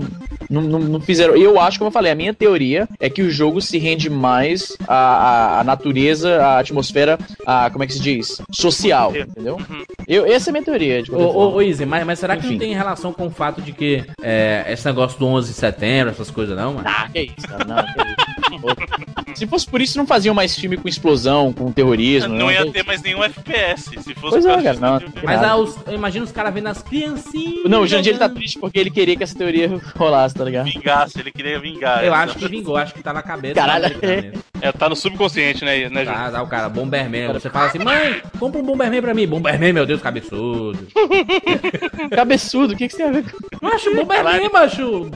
não, 0.51 0.63
não, 0.63 0.79
não 0.79 1.01
fizeram. 1.01 1.37
Eu 1.37 1.61
acho, 1.61 1.79
como 1.79 1.89
eu 1.89 1.93
falei, 1.93 2.13
a 2.13 2.15
minha 2.15 2.35
teoria 2.35 2.89
é 3.05 3.11
que 3.11 3.21
o 3.21 3.31
jogo 3.31 3.61
se 3.61 3.77
rende 3.77 4.09
mais 4.09 4.75
à, 4.89 4.95
à, 4.97 5.61
à 5.61 5.65
natureza, 5.65 6.43
à 6.43 6.59
atmosfera, 6.59 7.19
a, 7.47 7.69
como 7.69 7.85
é 7.85 7.87
que 7.87 7.93
se 7.93 8.01
diz? 8.01 8.41
Social, 8.51 9.15
entendeu? 9.15 9.61
Eu, 10.09 10.25
essa 10.25 10.49
é 10.49 10.51
a 10.51 10.53
minha 10.53 10.65
teoria. 10.65 11.03
De 11.03 11.13
Ô, 11.13 11.19
ô, 11.19 11.53
ô 11.53 11.61
Izzy, 11.61 11.85
mas, 11.85 12.07
mas 12.07 12.19
será 12.19 12.35
que 12.35 12.45
não 12.45 12.53
Enfim. 12.53 12.59
tem 12.59 12.75
relação 12.75 13.13
com 13.13 13.27
o 13.27 13.31
fato 13.31 13.61
de 13.61 13.73
que 13.73 14.03
é, 14.23 14.65
esse 14.71 14.87
negócio 14.87 15.19
do 15.19 15.27
11 15.27 15.53
de 15.53 15.55
setembro, 15.55 16.13
essas 16.13 16.31
coisas 16.31 16.57
não, 16.57 16.73
mano? 16.73 16.89
Ah, 16.89 17.07
que 17.13 17.21
isso, 17.21 17.47
cara, 17.47 17.65
não, 17.67 17.77
que 17.77 18.01
isso. 18.01 19.24
Se 19.35 19.47
fosse 19.47 19.67
por 19.67 19.81
isso, 19.81 19.99
não 19.99 20.07
faziam 20.07 20.35
mais 20.35 20.57
filme 20.57 20.77
com 20.77 20.89
explosão, 20.89 21.53
com 21.53 21.73
terrorismo. 21.73 22.35
Não 22.35 22.47
né? 22.47 22.55
ia 22.55 22.71
ter 22.71 22.85
mais 22.85 23.03
nenhum 23.03 23.23
FPS. 23.23 23.91
Se 24.03 24.15
fosse 24.15 24.31
Pois 24.31 24.47
é, 24.47 24.63
cara, 24.63 24.79
não. 24.79 25.01
Mas 25.23 25.43
ah, 25.43 25.57
os, 25.57 25.77
eu 25.87 25.95
imagino 25.95 26.25
os 26.25 26.33
caras 26.33 26.55
vendo 26.55 26.69
as 26.69 26.83
criancinhas. 26.83 27.65
Não, 27.69 27.83
o 27.83 27.87
Jandir 27.87 28.11
ele 28.11 28.19
tá 28.19 28.29
triste 28.29 28.59
porque 28.59 28.79
ele 28.79 28.91
queria 28.91 29.17
que 29.17 29.23
essa 29.23 29.37
teoria 29.37 29.69
rolasse, 29.97 30.35
tá 30.35 30.45
ligado? 30.45 30.67
Vingasse, 30.67 31.21
ele 31.21 31.31
queria 31.31 31.59
vingar. 31.59 32.05
Eu 32.05 32.15
essa. 32.15 32.25
acho 32.25 32.39
que 32.39 32.49
vingou, 32.49 32.77
acho 32.77 32.95
que 32.95 33.03
tá 33.03 33.13
na 33.13 33.23
cabeça. 33.23 33.55
Caralho. 33.55 33.87
isso. 33.87 34.45
É, 34.61 34.73
tá 34.73 34.89
no 34.89 34.97
subconsciente, 34.97 35.65
né, 35.65 35.89
né? 35.89 36.05
Tá, 36.05 36.31
tá, 36.31 36.43
o 36.43 36.47
cara, 36.47 36.69
Bomberman. 36.69 37.33
Você 37.33 37.51
fala 37.51 37.67
assim, 37.67 37.79
mãe, 37.79 38.23
compra 38.39 38.61
um 38.61 38.65
Bomberman 38.65 39.03
pra 39.03 39.13
mim. 39.13 39.27
Bomberman, 39.27 39.73
meu 39.73 39.85
Deus, 39.87 40.01
cabeçudo. 40.01 40.87
Cabeçudo, 42.15 42.75
o 42.75 42.77
que, 42.77 42.87
que 42.89 42.95
você 42.95 42.99
tem 42.99 43.07
a 43.09 43.13
ver 43.13 43.25
com 43.25 43.39
Macho, 43.61 43.95
Bomberman, 43.95 44.49
macho. 44.51 45.11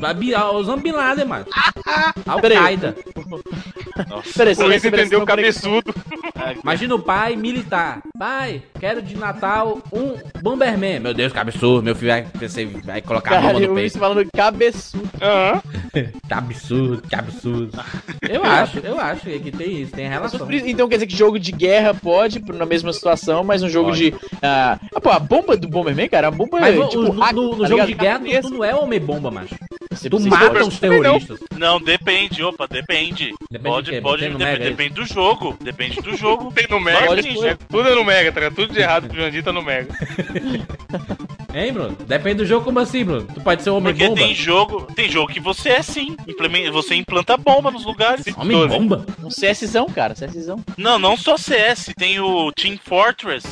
Osama 0.54 0.83
Bin 0.83 0.92
Laden, 0.92 1.24
macho. 1.24 1.46
Al-Qaeda. 2.26 2.96
O 4.10 4.62
Luiz 4.64 4.80
você 4.82 4.88
entendeu 4.88 5.22
o 5.22 5.26
cabeçudo. 5.26 5.94
Imagina 6.62 6.94
o 6.94 6.98
pai 6.98 7.36
militar. 7.36 8.00
Pai, 8.18 8.62
quero 8.78 9.02
de 9.02 9.16
Natal 9.16 9.78
um 9.92 10.16
Bomberman. 10.40 11.00
Meu 11.00 11.12
Deus, 11.14 11.32
cabeçudo. 11.32 11.82
Meu 11.82 11.94
filho 11.94 12.12
vai, 12.12 12.26
vai 12.84 13.02
colocar 13.02 13.32
a 13.32 13.34
bomba 13.36 13.46
Caralho, 13.52 13.68
no 13.68 13.74
peito. 13.74 13.98
falando 13.98 14.26
cabeçudo. 14.34 15.08
Aham. 15.20 15.62
Que 15.92 16.34
absurdo, 16.34 17.02
que 17.08 17.14
absurdo. 17.14 17.78
Eu 18.28 18.44
acho, 18.44 18.78
eu 18.78 18.98
acho 19.00 19.22
que 19.24 19.50
tem 19.52 19.82
isso, 19.82 19.92
tem 19.92 20.08
relação. 20.08 20.48
Então 20.50 20.88
quer 20.88 20.96
dizer 20.96 21.06
que 21.06 21.16
jogo 21.16 21.38
de 21.38 21.52
guerra 21.52 21.92
pode, 21.94 22.40
na 22.52 22.66
mesma 22.66 22.92
situação, 22.92 23.42
mas 23.44 23.62
um 23.62 23.68
jogo 23.68 23.88
Pode. 23.90 24.10
de. 24.10 24.14
Ah, 24.42 24.78
ah, 24.94 25.00
pô, 25.00 25.10
a 25.10 25.18
bomba 25.18 25.56
do 25.56 25.68
Bomberman, 25.68 26.08
cara, 26.08 26.28
a 26.28 26.30
bomba 26.30 26.58
Mas 26.60 26.74
é 26.74 26.78
no, 26.78 26.88
tipo. 26.88 27.02
no- 27.02 27.20
hack, 27.20 27.32
no- 27.34 27.42
no 27.56 27.62
tá 27.62 27.68
jogo 27.68 27.84
ligado? 27.84 27.86
de 27.88 27.94
guerra, 28.28 28.42
tu, 28.42 28.48
tu 28.48 28.54
não 28.54 28.64
é 28.64 28.74
homem-bomba, 28.74 29.30
macho. 29.30 29.54
Você- 29.98 30.08
Tu 30.11 30.20
mata 30.20 30.64
os 30.64 30.78
terroristas. 30.78 31.38
Não, 31.56 31.80
depende, 31.80 32.42
opa, 32.42 32.66
depende. 32.66 33.32
Depende 33.50 33.74
pode, 33.74 33.90
de 33.90 34.00
pode, 34.00 34.22
Tem 34.22 34.30
no 34.32 34.38
dep- 34.38 34.48
Mega, 34.48 34.64
é 34.64 34.70
depende 34.70 34.94
do 34.94 35.04
jogo. 35.06 35.56
Depende 35.61 36.00
do 36.00 36.16
jogo. 36.16 36.52
Tem 36.52 36.66
no 36.68 36.80
Mega. 36.80 37.06
Pode, 37.06 37.22
tudo 37.68 37.88
é 37.88 37.94
no 37.94 38.04
Mega, 38.04 38.32
tá 38.32 38.40
ligado? 38.40 38.54
Tudo 38.54 38.72
de 38.72 38.80
errado 38.80 39.08
pro 39.08 39.16
Jandir 39.20 39.42
tá 39.42 39.52
no 39.52 39.62
Mega. 39.62 39.88
Hein, 41.54 41.72
Bruno? 41.72 41.96
Depende 42.06 42.37
do 42.37 42.46
jogo, 42.46 42.64
como 42.66 42.78
assim, 42.78 43.04
Bruno? 43.04 43.26
Tu 43.34 43.40
pode 43.40 43.62
ser 43.62 43.70
Porque 43.70 43.88
homem-bomba? 43.88 44.20
tem 44.20 44.34
jogo, 44.34 44.82
tem 44.94 45.11
jogo 45.11 45.32
que 45.32 45.40
você 45.40 45.70
é 45.70 45.82
sim. 45.82 46.14
Implemen- 46.28 46.70
Você 46.70 46.94
implanta 46.94 47.37
bomba 47.38 47.70
nos 47.70 47.84
lugares. 47.87 48.26
Homem-bomba? 48.37 49.06
Um 49.24 49.28
CSzão, 49.30 49.87
cara, 49.87 50.14
CSzão. 50.14 50.62
Não, 50.76 50.98
não 50.98 51.16
só 51.16 51.37
CS, 51.38 51.90
tem 51.96 52.20
o 52.20 52.52
Team 52.52 52.76
Fortress. 52.84 53.46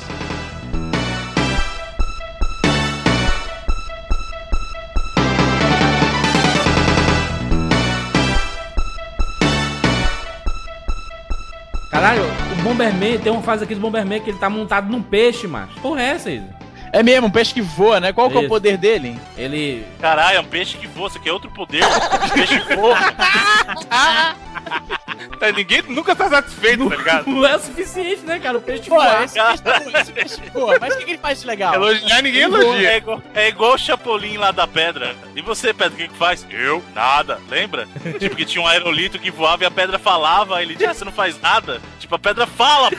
Caralho, 12.06 12.22
o 12.52 12.62
Bomberman, 12.62 13.18
tem 13.18 13.32
uma 13.32 13.42
fase 13.42 13.64
aqui 13.64 13.74
do 13.74 13.80
Bomberman 13.80 14.20
que 14.20 14.30
ele 14.30 14.38
tá 14.38 14.48
montado 14.48 14.88
num 14.88 15.02
peixe, 15.02 15.48
macho. 15.48 15.74
Porra 15.80 16.02
é 16.02 16.04
essa, 16.10 16.30
Isa? 16.30 16.54
É 16.92 17.02
mesmo, 17.02 17.26
um 17.26 17.30
peixe 17.30 17.52
que 17.52 17.60
voa, 17.60 17.98
né? 17.98 18.12
Qual 18.12 18.30
que 18.30 18.36
é 18.36 18.38
o 18.38 18.42
Isso. 18.42 18.48
poder 18.48 18.76
dele? 18.76 19.18
Ele... 19.36 19.84
Caralho, 20.00 20.36
é 20.36 20.40
um 20.40 20.44
peixe 20.44 20.76
que 20.76 20.86
voa, 20.86 21.08
isso 21.08 21.18
aqui 21.18 21.28
é 21.28 21.32
outro 21.32 21.50
poder. 21.50 21.82
peixe 22.32 22.60
voa. 22.76 22.96
Tá, 25.38 25.50
ninguém 25.52 25.82
nunca 25.88 26.14
tá 26.16 26.28
satisfeito, 26.28 26.88
tá 26.88 26.96
ligado? 26.96 27.26
Não 27.30 27.44
é 27.46 27.56
o 27.56 27.60
suficiente, 27.60 28.22
né, 28.22 28.38
cara? 28.38 28.58
O 28.58 28.60
peixe 28.60 28.88
Pô, 28.88 28.96
voa. 28.96 29.24
esse 29.24 29.34
peixe 29.34 29.62
tá 29.62 29.80
bom, 29.80 29.98
esse 29.98 30.12
peixe 30.12 30.40
voa, 30.52 30.78
mas 30.80 30.94
o 30.94 30.98
que, 30.98 31.04
que 31.04 31.10
ele 31.12 31.18
faz 31.18 31.40
de 31.40 31.46
legal? 31.46 31.74
Elogiar 31.74 32.22
ninguém 32.22 32.42
É 32.42 32.44
elogia. 32.44 32.96
igual, 32.96 33.22
é 33.34 33.48
igual 33.48 33.74
o 33.74 33.78
Chapolin 33.78 34.36
lá 34.38 34.50
da 34.50 34.66
pedra. 34.66 35.14
E 35.34 35.42
você, 35.42 35.74
Pedra, 35.74 35.94
o 35.94 35.96
que, 35.96 36.08
que 36.08 36.16
faz? 36.16 36.46
Eu? 36.50 36.82
Nada. 36.94 37.38
Lembra? 37.48 37.86
tipo, 38.18 38.34
que 38.36 38.44
tinha 38.44 38.62
um 38.62 38.66
aerolito 38.66 39.18
que 39.18 39.30
voava 39.30 39.64
e 39.64 39.66
a 39.66 39.70
pedra 39.70 39.98
falava. 39.98 40.62
Ele 40.62 40.74
disse, 40.74 40.86
ah, 40.86 40.94
você 40.94 41.04
não 41.04 41.12
faz 41.12 41.38
nada? 41.40 41.80
Tipo, 41.98 42.14
a 42.14 42.18
pedra 42.18 42.46
fala, 42.46 42.90
pô. 42.90 42.96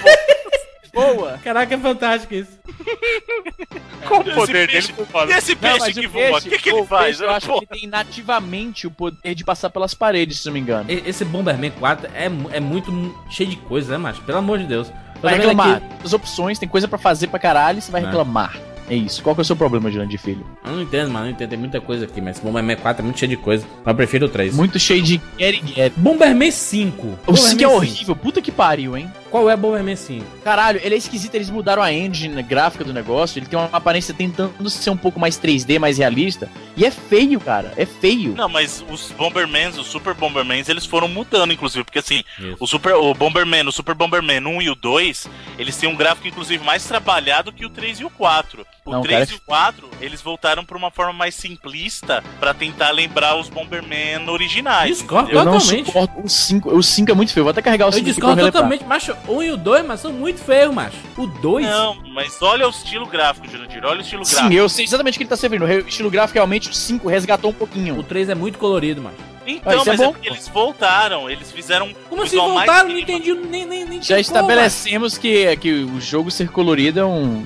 Boa! 0.98 1.40
Caraca, 1.44 1.76
é 1.76 1.78
fantástico 1.78 2.34
isso. 2.34 2.58
Qual 4.08 4.22
o 4.22 4.24
poder 4.24 4.70
peixe- 4.70 4.92
dele? 4.94 5.08
Foda. 5.12 5.32
E 5.34 5.38
esse 5.38 5.52
Não, 5.54 5.62
peixe 5.62 5.80
mas 5.80 5.94
que 5.98 6.08
voa? 6.08 6.24
O 6.24 6.32
peixe, 6.34 6.50
que, 6.50 6.58
que 6.60 6.70
ele 6.70 6.86
faz? 6.86 7.06
peixe, 7.06 7.24
eu 7.24 7.30
acho 7.30 7.48
que 7.48 7.54
ele 7.58 7.66
tem 7.82 7.88
nativamente 7.90 8.88
o 8.88 8.92
poder 8.92 9.36
de 9.36 9.44
passar 9.44 9.70
pelas 9.70 9.94
paredes, 9.94 10.40
se 10.40 10.46
não 10.46 10.54
me 10.54 10.60
engano. 10.60 10.86
Esse 10.90 11.26
Bomberman 11.26 11.72
4 11.72 12.10
é, 12.14 12.26
é 12.56 12.60
muito 12.60 12.92
mu- 12.92 13.14
cheio 13.30 13.50
de 13.50 13.58
coisa, 13.58 13.92
né, 13.94 13.98
macho? 13.98 14.22
Pelo 14.22 14.38
amor 14.38 14.60
de 14.60 14.66
Deus. 14.66 14.88
Eu 15.16 15.22
Vai 15.22 15.36
reclamar. 15.36 15.82
As 16.04 16.14
opções, 16.14 16.60
tem 16.60 16.70
coisa 16.70 16.88
pra 16.88 16.98
fazer 16.98 17.28
pra 17.28 17.40
caralho, 17.40 17.82
você 17.82 17.92
vai 17.92 18.02
É. 18.02 18.06
reclamar. 18.06 18.56
É 18.90 18.96
isso. 18.96 19.22
Qual 19.22 19.36
que 19.36 19.42
é 19.42 19.44
o 19.44 19.46
seu 19.46 19.56
problema, 19.56 19.92
Jurandir 19.92 20.18
Filho? 20.18 20.46
Eu 20.64 20.72
não 20.72 20.82
entendo, 20.82 21.12
mano. 21.12 21.26
Não 21.26 21.32
entendo. 21.34 21.50
Tem 21.50 21.60
muita 21.60 21.82
coisa 21.82 22.06
aqui, 22.06 22.22
mas 22.22 22.38
esse 22.38 22.46
Bomberman 22.46 22.78
4 22.78 23.02
é 23.02 23.04
muito 23.04 23.20
cheio 23.20 23.30
de 23.30 23.36
coisa. 23.36 23.66
Mas 23.84 23.88
eu 23.92 23.96
prefiro 23.96 24.28
o 24.28 24.30
3. 24.30 24.56
Muito 24.56 24.80
cheio 24.80 25.04
de 25.04 25.20
get. 25.38 25.62
Bomberman 25.98 26.50
5. 26.50 27.20
O 27.28 27.36
5 27.36 27.62
é 27.62 27.68
horrível, 27.68 28.16
puta 28.16 28.42
que 28.42 28.50
pariu, 28.50 28.96
hein? 28.96 29.12
Qual 29.30 29.50
é 29.50 29.56
Bomberman 29.58 29.96
5? 29.96 30.26
Caralho, 30.44 30.80
ele 30.84 30.96
é 30.96 30.98
esquisito, 30.98 31.36
eles 31.36 31.50
mudaram 31.50 31.82
a 31.84 31.92
engine 31.92 32.42
gráfica 32.42 32.84
do 32.84 32.94
negócio, 32.94 33.40
ele 33.40 33.46
tem 33.46 33.60
uma 33.60 33.70
aparência 33.72 34.14
tentando 34.14 34.70
ser 34.70 34.90
um 34.90 34.98
pouco 34.98 35.20
mais 35.20 35.38
3D, 35.38 35.80
mais 35.80 35.98
realista, 35.98 36.50
e 36.76 36.86
é 36.86 36.92
feio, 36.92 37.40
cara, 37.40 37.74
é 37.76 37.86
feio. 37.86 38.34
Não, 38.36 38.48
mas 38.48 38.84
os 38.90 39.12
Bombermans, 39.12 39.78
os 39.78 39.88
Super 39.88 40.14
Bombermans, 40.14 40.70
eles 40.70 40.86
foram 40.86 41.08
mudando, 41.08 41.52
inclusive, 41.52 41.84
porque 41.84 42.00
assim, 42.00 42.24
Isso. 42.40 42.56
o 42.60 42.68
Super, 42.68 42.94
o 42.96 43.14
Bomberman, 43.14 43.68
o 43.68 43.72
Super 43.72 43.96
Bomberman 43.96 44.46
1 44.46 44.62
e 44.62 44.70
o 44.70 44.76
2, 44.76 45.28
eles 45.58 45.76
têm 45.76 45.90
um 45.90 45.96
gráfico, 45.96 46.28
inclusive, 46.28 46.64
mais 46.64 46.86
trabalhado 46.86 47.52
que 47.52 47.66
o 47.66 47.70
3 47.70 48.00
e 48.00 48.06
o 48.06 48.10
4. 48.10 48.66
O 48.86 48.92
Não, 48.92 49.02
3 49.02 49.20
cara, 49.20 49.32
e 49.32 49.36
o 49.36 49.42
4, 49.46 49.90
eles 50.00 50.22
voltaram 50.22 50.64
pra 50.64 50.78
uma 50.78 50.90
forma 50.90 51.12
mais 51.12 51.36
simplista 51.36 52.24
pra 52.40 52.54
tentar 52.54 52.92
lembrar 52.92 53.36
os 53.36 53.50
Bomberman 53.50 54.30
originais. 54.30 55.00
Discordo 55.00 55.32
Eu 55.32 55.44
não 55.44 55.60
totalmente. 55.60 55.88
suporto 55.88 56.22
o 56.24 56.30
5, 56.30 56.78
o 56.78 56.82
5 56.84 57.12
é 57.12 57.14
muito 57.14 57.34
feio, 57.34 57.44
vou 57.44 57.52
até 57.52 57.62
carregar 57.62 57.88
o 57.88 57.90
Eu 57.90 57.94
5 57.94 58.06
discordo 58.06 58.42
totalmente, 58.42 58.86
macho. 58.86 59.17
O 59.28 59.38
1 59.38 59.44
e 59.44 59.52
o 59.52 59.58
2, 59.58 59.86
mas 59.86 60.00
são 60.00 60.12
muito 60.14 60.40
feios, 60.42 60.74
macho. 60.74 60.98
O 61.18 61.28
2. 61.28 61.66
Não, 61.66 61.98
mas 62.14 62.42
olha 62.42 62.68
o 62.68 62.70
estilo 62.70 63.06
gráfico, 63.06 63.48
Jurandir, 63.50 63.84
olha 63.86 64.00
o 64.00 64.02
estilo 64.02 64.26
Sim, 64.26 64.36
gráfico. 64.36 64.54
eu 64.54 64.70
sei 64.70 64.86
exatamente 64.86 65.16
o 65.16 65.18
que 65.18 65.24
ele 65.24 65.30
tá 65.30 65.38
servindo, 65.38 65.66
o 65.66 65.88
estilo 65.88 66.10
gráfico 66.10 66.36
realmente 66.36 66.70
o 66.70 66.74
5 66.74 67.08
resgatou 67.08 67.50
um 67.50 67.54
O 67.54 67.58
pouquinho. 67.58 68.02
3 68.04 68.30
é 68.30 68.36
muito 68.36 68.58
colorido, 68.58 69.02
macho. 69.02 69.16
Então, 69.46 69.72
Ah, 69.72 69.76
isso 69.78 69.90
é 69.90 69.92
mas 69.94 70.02
é, 70.02 70.06
bom, 70.06 70.12
porque 70.12 70.28
eles 70.30 70.48
voltaram, 70.50 71.30
eles 71.30 71.52
fizeram 71.52 71.94
Como 72.10 72.22
assim 72.24 72.32
visual 72.32 72.50
mais 72.50 72.68
voltaram? 72.68 72.90
Não 72.90 73.00
entendi 73.00 73.34
nem, 73.34 73.66
nem, 73.66 73.86
nem 73.86 74.02
Já 74.02 74.20
estabelecemos 74.20 75.18
que, 75.18 75.56
que 75.56 75.72
o 75.72 76.02
jogo 76.02 76.30
ser 76.30 76.50
colorido 76.50 77.00
é 77.00 77.06
um 77.06 77.46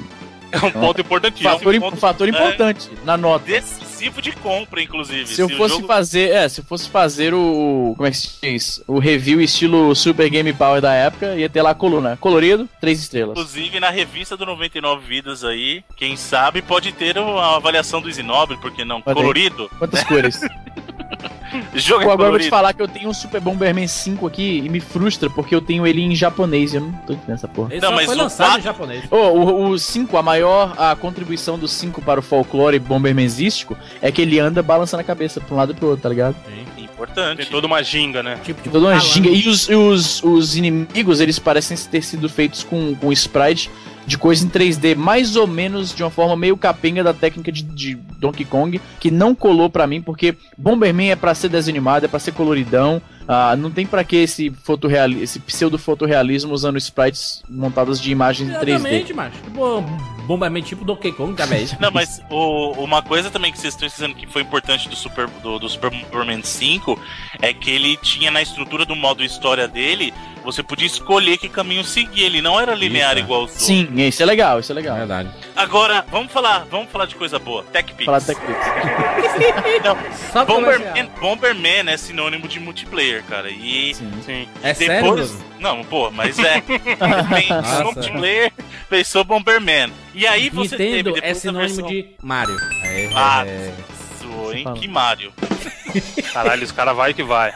É 0.51 0.65
um 0.65 0.71
ponto 0.71 1.01
importantíssimo. 1.01 1.49
fator, 1.49 1.75
um 1.75 1.79
ponto- 1.79 1.97
fator 1.97 2.27
importante 2.29 2.89
na 3.05 3.15
nota. 3.17 3.45
decisivo 3.45 4.21
de 4.21 4.31
compra, 4.33 4.81
inclusive. 4.81 5.27
Se 5.27 5.41
eu 5.41 5.45
o 5.47 5.49
fosse 5.57 5.75
jogo- 5.75 5.87
fazer, 5.87 6.31
é, 6.31 6.49
se 6.49 6.61
eu 6.61 6.65
fosse 6.65 6.89
fazer 6.89 7.33
o, 7.33 7.93
como 7.95 8.07
é 8.07 8.11
que 8.11 8.17
se 8.17 8.29
diz? 8.41 8.83
O 8.87 8.99
review 8.99 9.39
estilo 9.41 9.95
Super 9.95 10.29
Game 10.29 10.51
Power 10.53 10.81
da 10.81 10.93
época, 10.93 11.35
ia 11.35 11.47
ter 11.49 11.61
lá 11.61 11.71
a 11.71 11.75
coluna, 11.75 12.17
colorido, 12.19 12.67
três 12.79 12.99
estrelas. 12.99 13.37
Inclusive, 13.37 13.79
na 13.79 13.89
revista 13.89 14.35
do 14.35 14.45
99 14.45 15.05
Vidas 15.05 15.43
aí, 15.43 15.83
quem 15.95 16.15
sabe 16.15 16.61
pode 16.61 16.91
ter 16.91 17.17
uma 17.17 17.55
avaliação 17.57 18.01
do 18.01 18.09
Isinobre, 18.09 18.57
porque 18.57 18.83
não? 18.83 19.01
Pode. 19.01 19.15
Colorido? 19.19 19.69
Quantas 19.77 20.03
cores? 20.03 20.41
Jogo 21.75 22.03
Pô, 22.05 22.11
agora 22.11 22.27
eu 22.29 22.31
vou 22.33 22.39
te 22.39 22.49
falar 22.49 22.73
que 22.73 22.81
eu 22.81 22.87
tenho 22.87 23.09
um 23.09 23.13
Super 23.13 23.41
Bomberman 23.41 23.87
5 23.87 24.25
aqui 24.27 24.61
e 24.65 24.69
me 24.69 24.79
frustra 24.79 25.29
porque 25.29 25.53
eu 25.53 25.61
tenho 25.61 25.85
ele 25.85 26.01
em 26.01 26.15
japonês 26.15 26.73
e 26.73 26.77
eu 26.77 26.81
não 26.81 26.91
tô 26.91 27.13
entendendo 27.13 27.35
essa 27.35 27.47
porra. 27.47 27.71
Ele 27.71 27.81
Não, 27.81 27.89
só 27.89 27.95
mas 27.95 28.05
foi 28.05 28.15
o 28.15 28.17
lançado 28.17 28.47
quatro- 28.47 28.59
em 28.59 28.63
japonês. 28.63 29.03
Oh, 29.11 29.15
o, 29.17 29.69
o 29.71 29.79
5, 29.79 30.17
a 30.17 30.21
maior 30.23 30.73
a 30.77 30.95
contribuição 30.95 31.57
do 31.59 31.67
5 31.67 32.01
para 32.01 32.19
o 32.19 32.23
folclore 32.23 32.79
bombermanístico 32.79 33.77
é 34.01 34.11
que 34.11 34.21
ele 34.21 34.39
anda 34.39 34.61
balançando 34.63 35.01
a 35.01 35.03
cabeça 35.03 35.39
pra 35.41 35.53
um 35.53 35.57
lado 35.57 35.71
e 35.71 35.75
pro 35.75 35.87
outro, 35.87 36.03
tá 36.03 36.09
ligado? 36.09 36.35
Importante. 36.77 37.37
Tem 37.37 37.45
toda 37.47 37.65
uma 37.67 37.81
ginga, 37.81 38.21
né? 38.21 38.37
Tipo, 38.43 38.61
Toda 38.69 38.79
uma 38.87 38.99
falando. 38.99 39.13
ginga. 39.13 39.29
E 39.29 39.47
os, 39.47 39.67
os, 39.69 40.23
os 40.23 40.55
inimigos, 40.55 41.19
eles 41.19 41.39
parecem 41.39 41.75
ter 41.89 42.01
sido 42.03 42.29
feitos 42.29 42.63
com, 42.63 42.93
com 42.95 43.11
sprite 43.11 43.71
de 44.05 44.17
coisa 44.17 44.45
em 44.45 44.49
3D, 44.49 44.95
mais 44.95 45.35
ou 45.35 45.47
menos 45.47 45.93
de 45.93 46.03
uma 46.03 46.09
forma 46.09 46.35
meio 46.35 46.57
capenga 46.57 47.03
da 47.03 47.13
técnica 47.13 47.51
de, 47.51 47.63
de 47.63 47.95
Donkey 48.19 48.45
Kong, 48.45 48.81
que 48.99 49.11
não 49.11 49.33
colou 49.35 49.69
pra 49.69 49.87
mim, 49.87 50.01
porque 50.01 50.35
Bomberman 50.57 51.11
é 51.11 51.15
pra 51.15 51.35
ser 51.35 51.49
desanimado, 51.49 52.05
é 52.05 52.09
pra 52.09 52.19
ser 52.19 52.31
coloridão. 52.31 53.01
Ah, 53.27 53.55
não 53.55 53.71
tem 53.71 53.85
pra 53.85 54.03
que 54.03 54.15
esse, 54.17 54.51
esse 55.21 55.39
pseudo-fotorrealismo 55.39 56.53
usando 56.53 56.77
sprites 56.77 57.43
montados 57.49 57.99
de 57.99 58.11
imagens 58.11 58.49
em 58.49 58.53
3D. 58.53 58.69
Exatamente, 58.75 59.13
macho. 59.13 59.37
Tipo, 59.43 59.81
Bomberman 60.25 60.61
tipo 60.63 60.83
Donkey 60.85 61.11
Kong, 61.11 61.33
cara, 61.35 61.55
é 61.55 61.61
isso. 61.61 61.77
Não, 61.79 61.91
mas 61.91 62.21
o- 62.29 62.71
uma 62.83 63.01
coisa 63.01 63.29
também 63.29 63.51
que 63.51 63.59
vocês 63.59 63.73
estão 63.73 63.87
esquecendo 63.87 64.15
que 64.15 64.27
foi 64.27 64.41
importante 64.41 64.87
do 64.89 64.95
Super, 64.95 65.27
do, 65.27 65.59
do 65.59 65.69
Super 65.69 65.89
Bomberman 65.91 66.41
5 66.43 66.99
é 67.41 67.53
que 67.53 67.69
ele 67.71 67.97
tinha 67.97 68.31
na 68.31 68.41
estrutura 68.41 68.85
do 68.85 68.95
modo 68.95 69.23
história 69.23 69.67
dele, 69.67 70.13
você 70.43 70.63
podia 70.63 70.87
escolher 70.87 71.37
que 71.37 71.47
caminho 71.47 71.83
seguir. 71.83 72.23
Ele 72.23 72.41
não 72.41 72.59
era 72.59 72.73
linear 72.73 73.11
Isso, 73.11 73.19
é. 73.19 73.23
igual 73.23 73.43
os 73.43 73.51
outros. 73.51 73.65
Sim, 73.67 73.87
isso 73.97 74.21
é 74.23 74.25
legal, 74.25 74.59
isso 74.59 74.71
é 74.71 74.75
legal. 74.75 74.97
Verdade. 74.97 75.29
Agora, 75.55 76.03
vamos 76.09 76.31
falar, 76.31 76.65
vamos 76.69 76.89
falar 76.91 77.05
de 77.05 77.15
coisa 77.15 77.37
boa. 77.37 77.63
TechPix. 77.71 78.05
Falar 78.05 78.21
Tech 78.21 78.39
Pix. 78.41 78.59
Não, 80.33 80.45
Bomberman, 80.45 81.09
Bomberman 81.19 81.89
é 81.89 81.97
sinônimo 81.97 82.47
de 82.47 82.59
multiplayer, 82.59 83.10
cara. 83.23 83.49
E 83.49 83.93
Sim. 83.93 84.11
Sim. 84.25 84.47
É 84.63 84.73
sério, 84.73 85.03
depois. 85.03 85.31
Bruno? 85.31 85.45
Não, 85.59 85.83
pô, 85.83 86.09
mas 86.11 86.37
é. 86.39 86.61
Pensou 87.31 87.83
multiplayer, 87.93 88.51
pensou 88.89 89.23
Bomberman. 89.23 89.91
E 90.13 90.25
aí 90.27 90.49
você 90.49 90.75
Nintendo 90.77 91.13
teve 91.13 91.27
é 91.27 91.33
sinônimo 91.33 91.75
versão- 91.75 91.87
de 91.89 92.07
Mario. 92.21 92.57
É, 92.83 93.09
Ah, 93.13 93.43
é. 93.45 93.71
Zoou, 94.21 94.53
hein? 94.53 94.65
Que 94.75 94.87
Mario. 94.87 95.31
Caralho, 96.33 96.63
os 96.63 96.71
caras 96.71 96.95
vai 96.95 97.13
que 97.13 97.23
vai. 97.23 97.53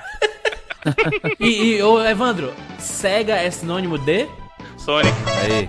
E, 1.39 1.77
e 1.77 1.81
ô, 1.83 2.03
Evandro, 2.05 2.53
Sega 2.77 3.33
é 3.35 3.49
sinônimo 3.49 3.97
de? 3.97 4.27
Sonic, 4.77 5.15
Aí. 5.41 5.67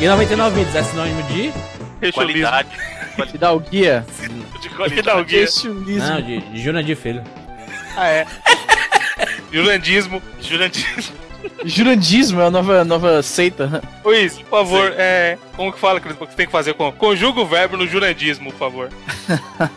E 0.00 0.06
99 0.06 0.56
vidas 0.64 0.74
é 0.76 0.82
sinônimo 0.84 1.22
de? 1.24 1.52
Qualidade. 2.12 2.68
Fidal 3.30 3.58
Guia. 3.60 4.06
De 4.60 4.68
Que 4.94 5.02
dá 5.02 5.16
o 5.18 5.24
guia. 5.24 5.40
Rechulismo. 5.40 6.08
Não, 6.08 6.22
de, 6.22 6.38
de 6.40 6.62
Juna 6.62 6.82
de 6.82 6.94
Filho. 6.94 7.22
Ah, 7.96 8.08
é. 8.08 8.26
Julandismo. 9.52 10.22
Jurandir. 10.40 11.12
Jurandismo 11.64 12.40
é 12.40 12.46
a 12.46 12.50
nova, 12.50 12.84
nova 12.84 13.22
seita. 13.22 13.82
Luiz, 14.04 14.38
por 14.38 14.46
favor, 14.50 14.92
é. 14.96 15.36
Como 15.56 15.72
que 15.72 15.78
fala 15.78 16.00
que 16.00 16.08
você 16.12 16.32
tem 16.36 16.46
que 16.46 16.52
fazer? 16.52 16.74
com- 16.74 16.92
Conjuga 16.92 17.40
o 17.40 17.46
verbo 17.46 17.76
no 17.76 17.86
jurandismo, 17.86 18.52
por 18.52 18.58
favor. 18.58 18.88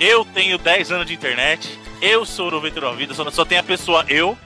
Eu 0.00 0.24
tenho 0.24 0.58
10 0.58 0.90
anos 0.90 1.06
de 1.06 1.14
internet. 1.14 1.78
Eu 2.02 2.26
sou 2.26 2.48
o 2.48 2.50
99 2.50 2.96
Vidas, 2.96 3.16
só, 3.16 3.30
só 3.30 3.44
tem 3.44 3.56
a 3.58 3.62
pessoa 3.62 4.04
eu. 4.08 4.36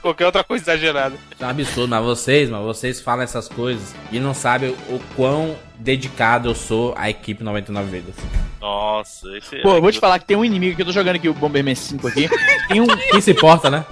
Qualquer 0.00 0.26
outra 0.26 0.44
coisa 0.44 0.62
exagerada. 0.64 1.16
É 1.38 1.44
um 1.44 1.48
absurdo, 1.48 1.88
mas 1.88 2.04
vocês, 2.04 2.48
mas 2.48 2.62
vocês 2.62 3.00
falam 3.00 3.24
essas 3.24 3.48
coisas 3.48 3.94
e 4.12 4.18
não 4.20 4.32
sabem 4.32 4.70
o 4.88 5.00
quão 5.16 5.56
dedicado 5.78 6.48
eu 6.48 6.54
sou 6.54 6.94
à 6.96 7.08
equipe 7.08 7.42
99 7.42 7.88
vidas. 7.90 8.14
Nossa, 8.60 9.28
esse 9.36 9.56
é. 9.56 9.60
Pô, 9.62 9.74
eu 9.76 9.80
vou 9.80 9.92
te 9.92 10.00
falar 10.00 10.18
que 10.18 10.24
tem 10.24 10.36
um 10.36 10.44
inimigo 10.44 10.76
que 10.76 10.82
eu 10.82 10.86
tô 10.86 10.92
jogando 10.92 11.16
aqui, 11.16 11.28
o 11.28 11.34
Bomberman 11.34 11.74
5 11.74 12.08
aqui. 12.08 12.28
Tem 12.68 12.80
um. 12.80 12.86
Quem 12.86 13.20
se 13.20 13.30
importa, 13.30 13.70
né? 13.70 13.84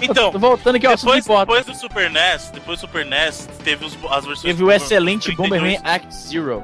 Então, 0.00 0.30
Tô 0.30 0.38
voltando 0.38 0.76
aqui, 0.76 0.86
ó, 0.86 0.94
depois, 0.94 1.24
importa. 1.24 1.46
depois 1.46 1.66
do 1.66 1.74
Super 1.74 2.10
NES, 2.10 2.50
depois 2.52 2.78
do 2.78 2.86
Super 2.86 3.06
NES, 3.06 3.48
teve 3.64 3.84
os- 3.84 3.96
as 4.10 4.26
versões. 4.26 4.42
Teve 4.42 4.62
o 4.64 4.70
excelente 4.70 5.24
32. 5.34 5.36
Bomberman 5.48 5.80
Act 5.84 6.14
Zero. 6.14 6.62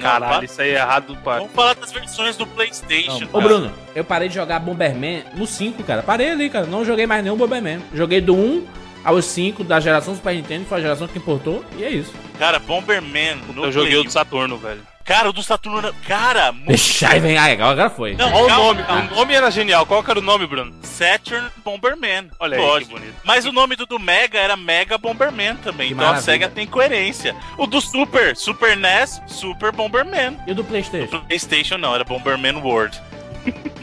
Caralho, 0.00 0.44
isso 0.44 0.60
aí 0.60 0.70
é 0.70 0.74
errado, 0.74 1.16
pá. 1.24 1.38
Vamos 1.38 1.52
falar 1.52 1.74
das 1.74 1.92
versões 1.92 2.36
do 2.36 2.46
PlayStation. 2.46 3.24
Ô 3.24 3.38
cara. 3.38 3.44
Bruno, 3.44 3.72
eu 3.94 4.04
parei 4.04 4.28
de 4.28 4.34
jogar 4.34 4.58
Bomberman 4.60 5.24
no 5.34 5.46
5, 5.46 5.82
cara. 5.82 6.02
Parei 6.02 6.30
ali, 6.30 6.48
cara. 6.50 6.66
Não 6.66 6.84
joguei 6.84 7.06
mais 7.06 7.22
nenhum 7.24 7.36
Bomberman. 7.36 7.80
Joguei 7.94 8.20
do 8.20 8.34
1 8.34 8.66
aos 9.04 9.24
5 9.26 9.64
da 9.64 9.80
geração 9.80 10.14
Super 10.14 10.34
Nintendo, 10.34 10.66
foi 10.66 10.78
a 10.78 10.82
geração 10.82 11.08
que 11.08 11.18
importou, 11.18 11.64
e 11.76 11.84
é 11.84 11.90
isso. 11.90 12.12
Cara, 12.38 12.58
Bomberman 12.58 13.36
no 13.54 13.64
Eu 13.64 13.72
joguei 13.72 13.96
o 13.96 14.04
do 14.04 14.10
Saturno, 14.10 14.56
velho. 14.58 14.82
Cara, 15.08 15.30
o 15.30 15.32
do 15.32 15.42
Saturno 15.42 15.78
era. 15.78 15.94
Cara, 16.06 16.52
muito. 16.52 16.68
Deixa 16.68 17.08
aí, 17.08 17.18
vem. 17.18 17.38
Ah, 17.38 17.46
agora 17.46 17.88
foi. 17.88 18.14
Não, 18.14 18.30
Olha 18.30 18.44
o 18.44 18.46
calma, 18.46 18.64
nome, 18.64 18.82
calma. 18.82 19.10
o 19.10 19.16
nome 19.16 19.34
era 19.34 19.50
genial. 19.50 19.86
Qual 19.86 20.04
que 20.04 20.10
era 20.10 20.20
o 20.20 20.22
nome, 20.22 20.46
Bruno? 20.46 20.74
Saturn 20.82 21.48
Bomberman. 21.64 22.28
Olha 22.38 22.58
aí, 22.58 22.84
que 22.84 22.90
bonito. 22.90 23.14
Mas 23.24 23.46
o 23.46 23.52
nome 23.52 23.74
do, 23.74 23.86
do 23.86 23.98
Mega 23.98 24.38
era 24.38 24.54
Mega 24.54 24.98
Bomberman 24.98 25.56
também. 25.56 25.88
Que 25.88 25.94
então 25.94 26.04
a 26.04 26.10
maravilha. 26.10 26.32
SEGA 26.32 26.48
tem 26.50 26.66
coerência. 26.66 27.34
O 27.56 27.66
do 27.66 27.80
Super, 27.80 28.36
Super 28.36 28.76
NES, 28.76 29.22
Super 29.26 29.72
Bomberman. 29.72 30.36
E 30.46 30.52
o 30.52 30.54
do 30.54 30.62
Playstation? 30.62 31.20
PlayStation 31.20 31.78
não, 31.78 31.94
era 31.94 32.04
Bomberman 32.04 32.56
World. 32.56 33.00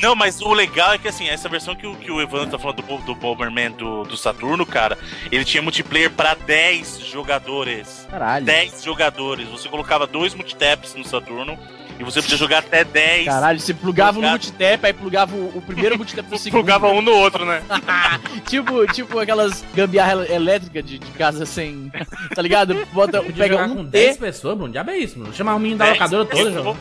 Não, 0.00 0.14
mas 0.14 0.40
o 0.40 0.52
legal 0.52 0.92
é 0.92 0.98
que 0.98 1.08
assim, 1.08 1.28
essa 1.28 1.48
versão 1.48 1.74
que 1.74 1.86
o, 1.86 1.94
que 1.96 2.10
o 2.10 2.20
Evandro 2.20 2.50
tá 2.50 2.58
falando 2.58 2.82
do, 2.82 2.98
do 2.98 3.14
Bomberman 3.14 3.72
do, 3.72 4.04
do 4.04 4.16
Saturno, 4.16 4.64
cara, 4.64 4.98
ele 5.30 5.44
tinha 5.44 5.62
multiplayer 5.62 6.10
pra 6.10 6.34
10 6.34 7.00
jogadores. 7.00 8.06
Caralho. 8.10 8.44
10 8.44 8.82
jogadores. 8.82 9.48
Você 9.48 9.68
colocava 9.68 10.06
dois 10.06 10.34
multitaps 10.34 10.94
no 10.94 11.04
Saturno 11.04 11.58
e 12.00 12.04
você 12.04 12.20
podia 12.22 12.36
jogar 12.38 12.58
até 12.58 12.82
10. 12.82 13.26
Caralho, 13.26 13.60
você 13.60 13.74
plugava 13.74 14.10
um 14.12 14.14
Plugava- 14.14 14.30
multitap, 14.32 14.86
aí 14.86 14.92
plugava 14.92 15.36
o, 15.36 15.58
o 15.58 15.62
primeiro 15.62 15.96
multitap 15.96 16.26
pro 16.28 16.38
segundo. 16.38 16.60
Plugava 16.60 16.88
um 16.88 17.02
no 17.02 17.12
outro, 17.12 17.44
né? 17.44 17.62
tipo, 18.48 18.86
tipo 18.88 19.18
aquelas 19.18 19.62
gambiarra 19.74 20.12
el- 20.12 20.32
elétrica 20.32 20.82
de, 20.82 20.98
de 20.98 21.10
casa 21.12 21.44
sem. 21.46 21.90
Tá 22.34 22.40
ligado? 22.42 22.86
Bota, 22.92 23.22
Podia 23.22 23.34
pega 23.44 23.64
um 23.66 23.76
com 23.76 23.84
T. 23.84 23.90
10 23.90 24.16
pessoas, 24.16 24.56
Bruno. 24.56 24.72
Diabo 24.72 24.90
é 24.90 24.98
isso, 24.98 25.18
Bruno. 25.18 25.34
Chamar 25.34 25.54
o 25.56 25.58
menino 25.58 25.78
da 25.78 25.86
10 25.86 25.98
locadora 25.98 26.24
toda. 26.26 26.76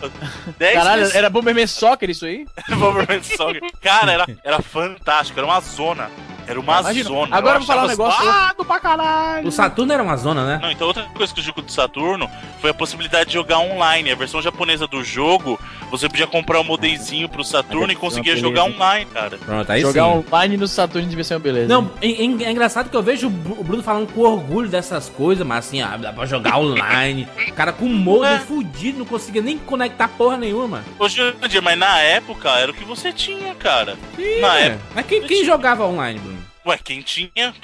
10 0.58 0.73
Caralho, 0.73 1.01
pessoas- 1.01 1.15
era 1.15 1.29
Bomberman 1.29 1.67
Soccer 1.67 2.10
isso 2.10 2.25
aí? 2.25 2.45
Bomberman 2.69 3.21
Soccer. 3.23 3.62
Cara, 3.82 4.12
era, 4.13 4.25
era 4.43 4.62
fantástico, 4.62 5.39
era 5.39 5.47
uma 5.47 5.60
zona. 5.60 6.10
Era 6.49 6.59
uma 6.59 6.79
Imagina. 6.79 7.03
zona. 7.09 7.35
Agora 7.38 7.55
eu 7.57 7.59
Eu 7.62 7.65
vou 7.65 7.67
falar 7.67 7.85
um 7.85 7.88
negócio. 7.88 8.23
zoado 8.23 8.65
pra 8.65 8.79
caralho. 8.79 9.47
O 9.47 9.51
Saturno 9.51 9.93
era 9.93 10.01
uma 10.01 10.17
zona, 10.17 10.45
né? 10.45 10.59
Não, 10.62 10.71
então 10.71 10.88
outra 10.88 11.03
coisa 11.13 11.31
que 11.31 11.39
o 11.39 11.43
jogo 11.43 11.62
do 11.62 11.71
Saturno 11.71 12.27
foi 12.59 12.71
a 12.71 12.73
possibilidade 12.73 13.27
de 13.27 13.33
jogar 13.33 13.59
online. 13.59 14.12
A 14.12 14.15
versão 14.15 14.41
japonesa 14.41 14.88
do 14.88 15.03
jogo, 15.03 15.59
você 15.91 16.09
podia 16.09 16.25
comprar 16.25 16.59
um 16.59 16.63
modemzinho 16.63 17.29
pro 17.29 17.43
Saturno 17.43 17.89
Ah, 17.89 17.93
e 17.93 17.95
conseguia 17.95 18.35
jogar 18.35 18.63
online, 18.63 19.05
cara. 19.05 19.38
Pronto, 19.38 19.71
aí 19.71 19.81
Jogar 19.81 20.03
sim. 20.05 20.23
online 20.27 20.57
no 20.57 20.67
Saturn 20.67 21.07
devia 21.07 21.23
ser 21.23 21.35
uma 21.35 21.39
beleza. 21.39 21.67
Não, 21.67 21.91
é, 22.01 22.07
é 22.07 22.23
engraçado 22.51 22.89
que 22.89 22.95
eu 22.97 23.03
vejo 23.03 23.27
o 23.27 23.29
Bru- 23.29 23.59
o 23.59 23.63
Bruno 23.63 23.83
falando 23.83 24.12
com 24.12 24.21
orgulho 24.21 24.67
dessas 24.69 25.07
coisas, 25.07 25.45
mas 25.45 25.59
assim, 25.67 25.81
ah, 25.81 25.97
dá 25.97 26.12
pra 26.12 26.25
jogar 26.25 26.57
online. 26.57 27.27
O 27.47 27.53
cara 27.53 27.71
com 27.71 27.85
modem 27.85 28.31
É. 28.33 28.39
fudido, 28.39 28.97
não 28.99 29.05
conseguia 29.05 29.41
nem 29.43 29.57
conectar 29.57 30.07
porra 30.07 30.35
nenhuma. 30.38 30.83
Ô, 30.97 31.07
Jurandir, 31.07 31.62
mas 31.62 31.77
na 31.77 31.99
época 31.99 32.49
era 32.49 32.71
o 32.71 32.73
que 32.73 32.83
você 32.85 33.13
tinha, 33.13 33.53
cara. 33.55 33.95
Sim, 34.15 34.41
Na 34.41 34.57
é. 34.59 34.65
época. 34.67 34.81
Mas 34.95 35.05
quem, 35.05 35.21
quem 35.23 35.45
jogava 35.45 35.85
online, 35.85 36.19
Bruno? 36.19 36.38
Ué, 36.65 36.77
quem 36.77 37.01
tinha. 37.01 37.55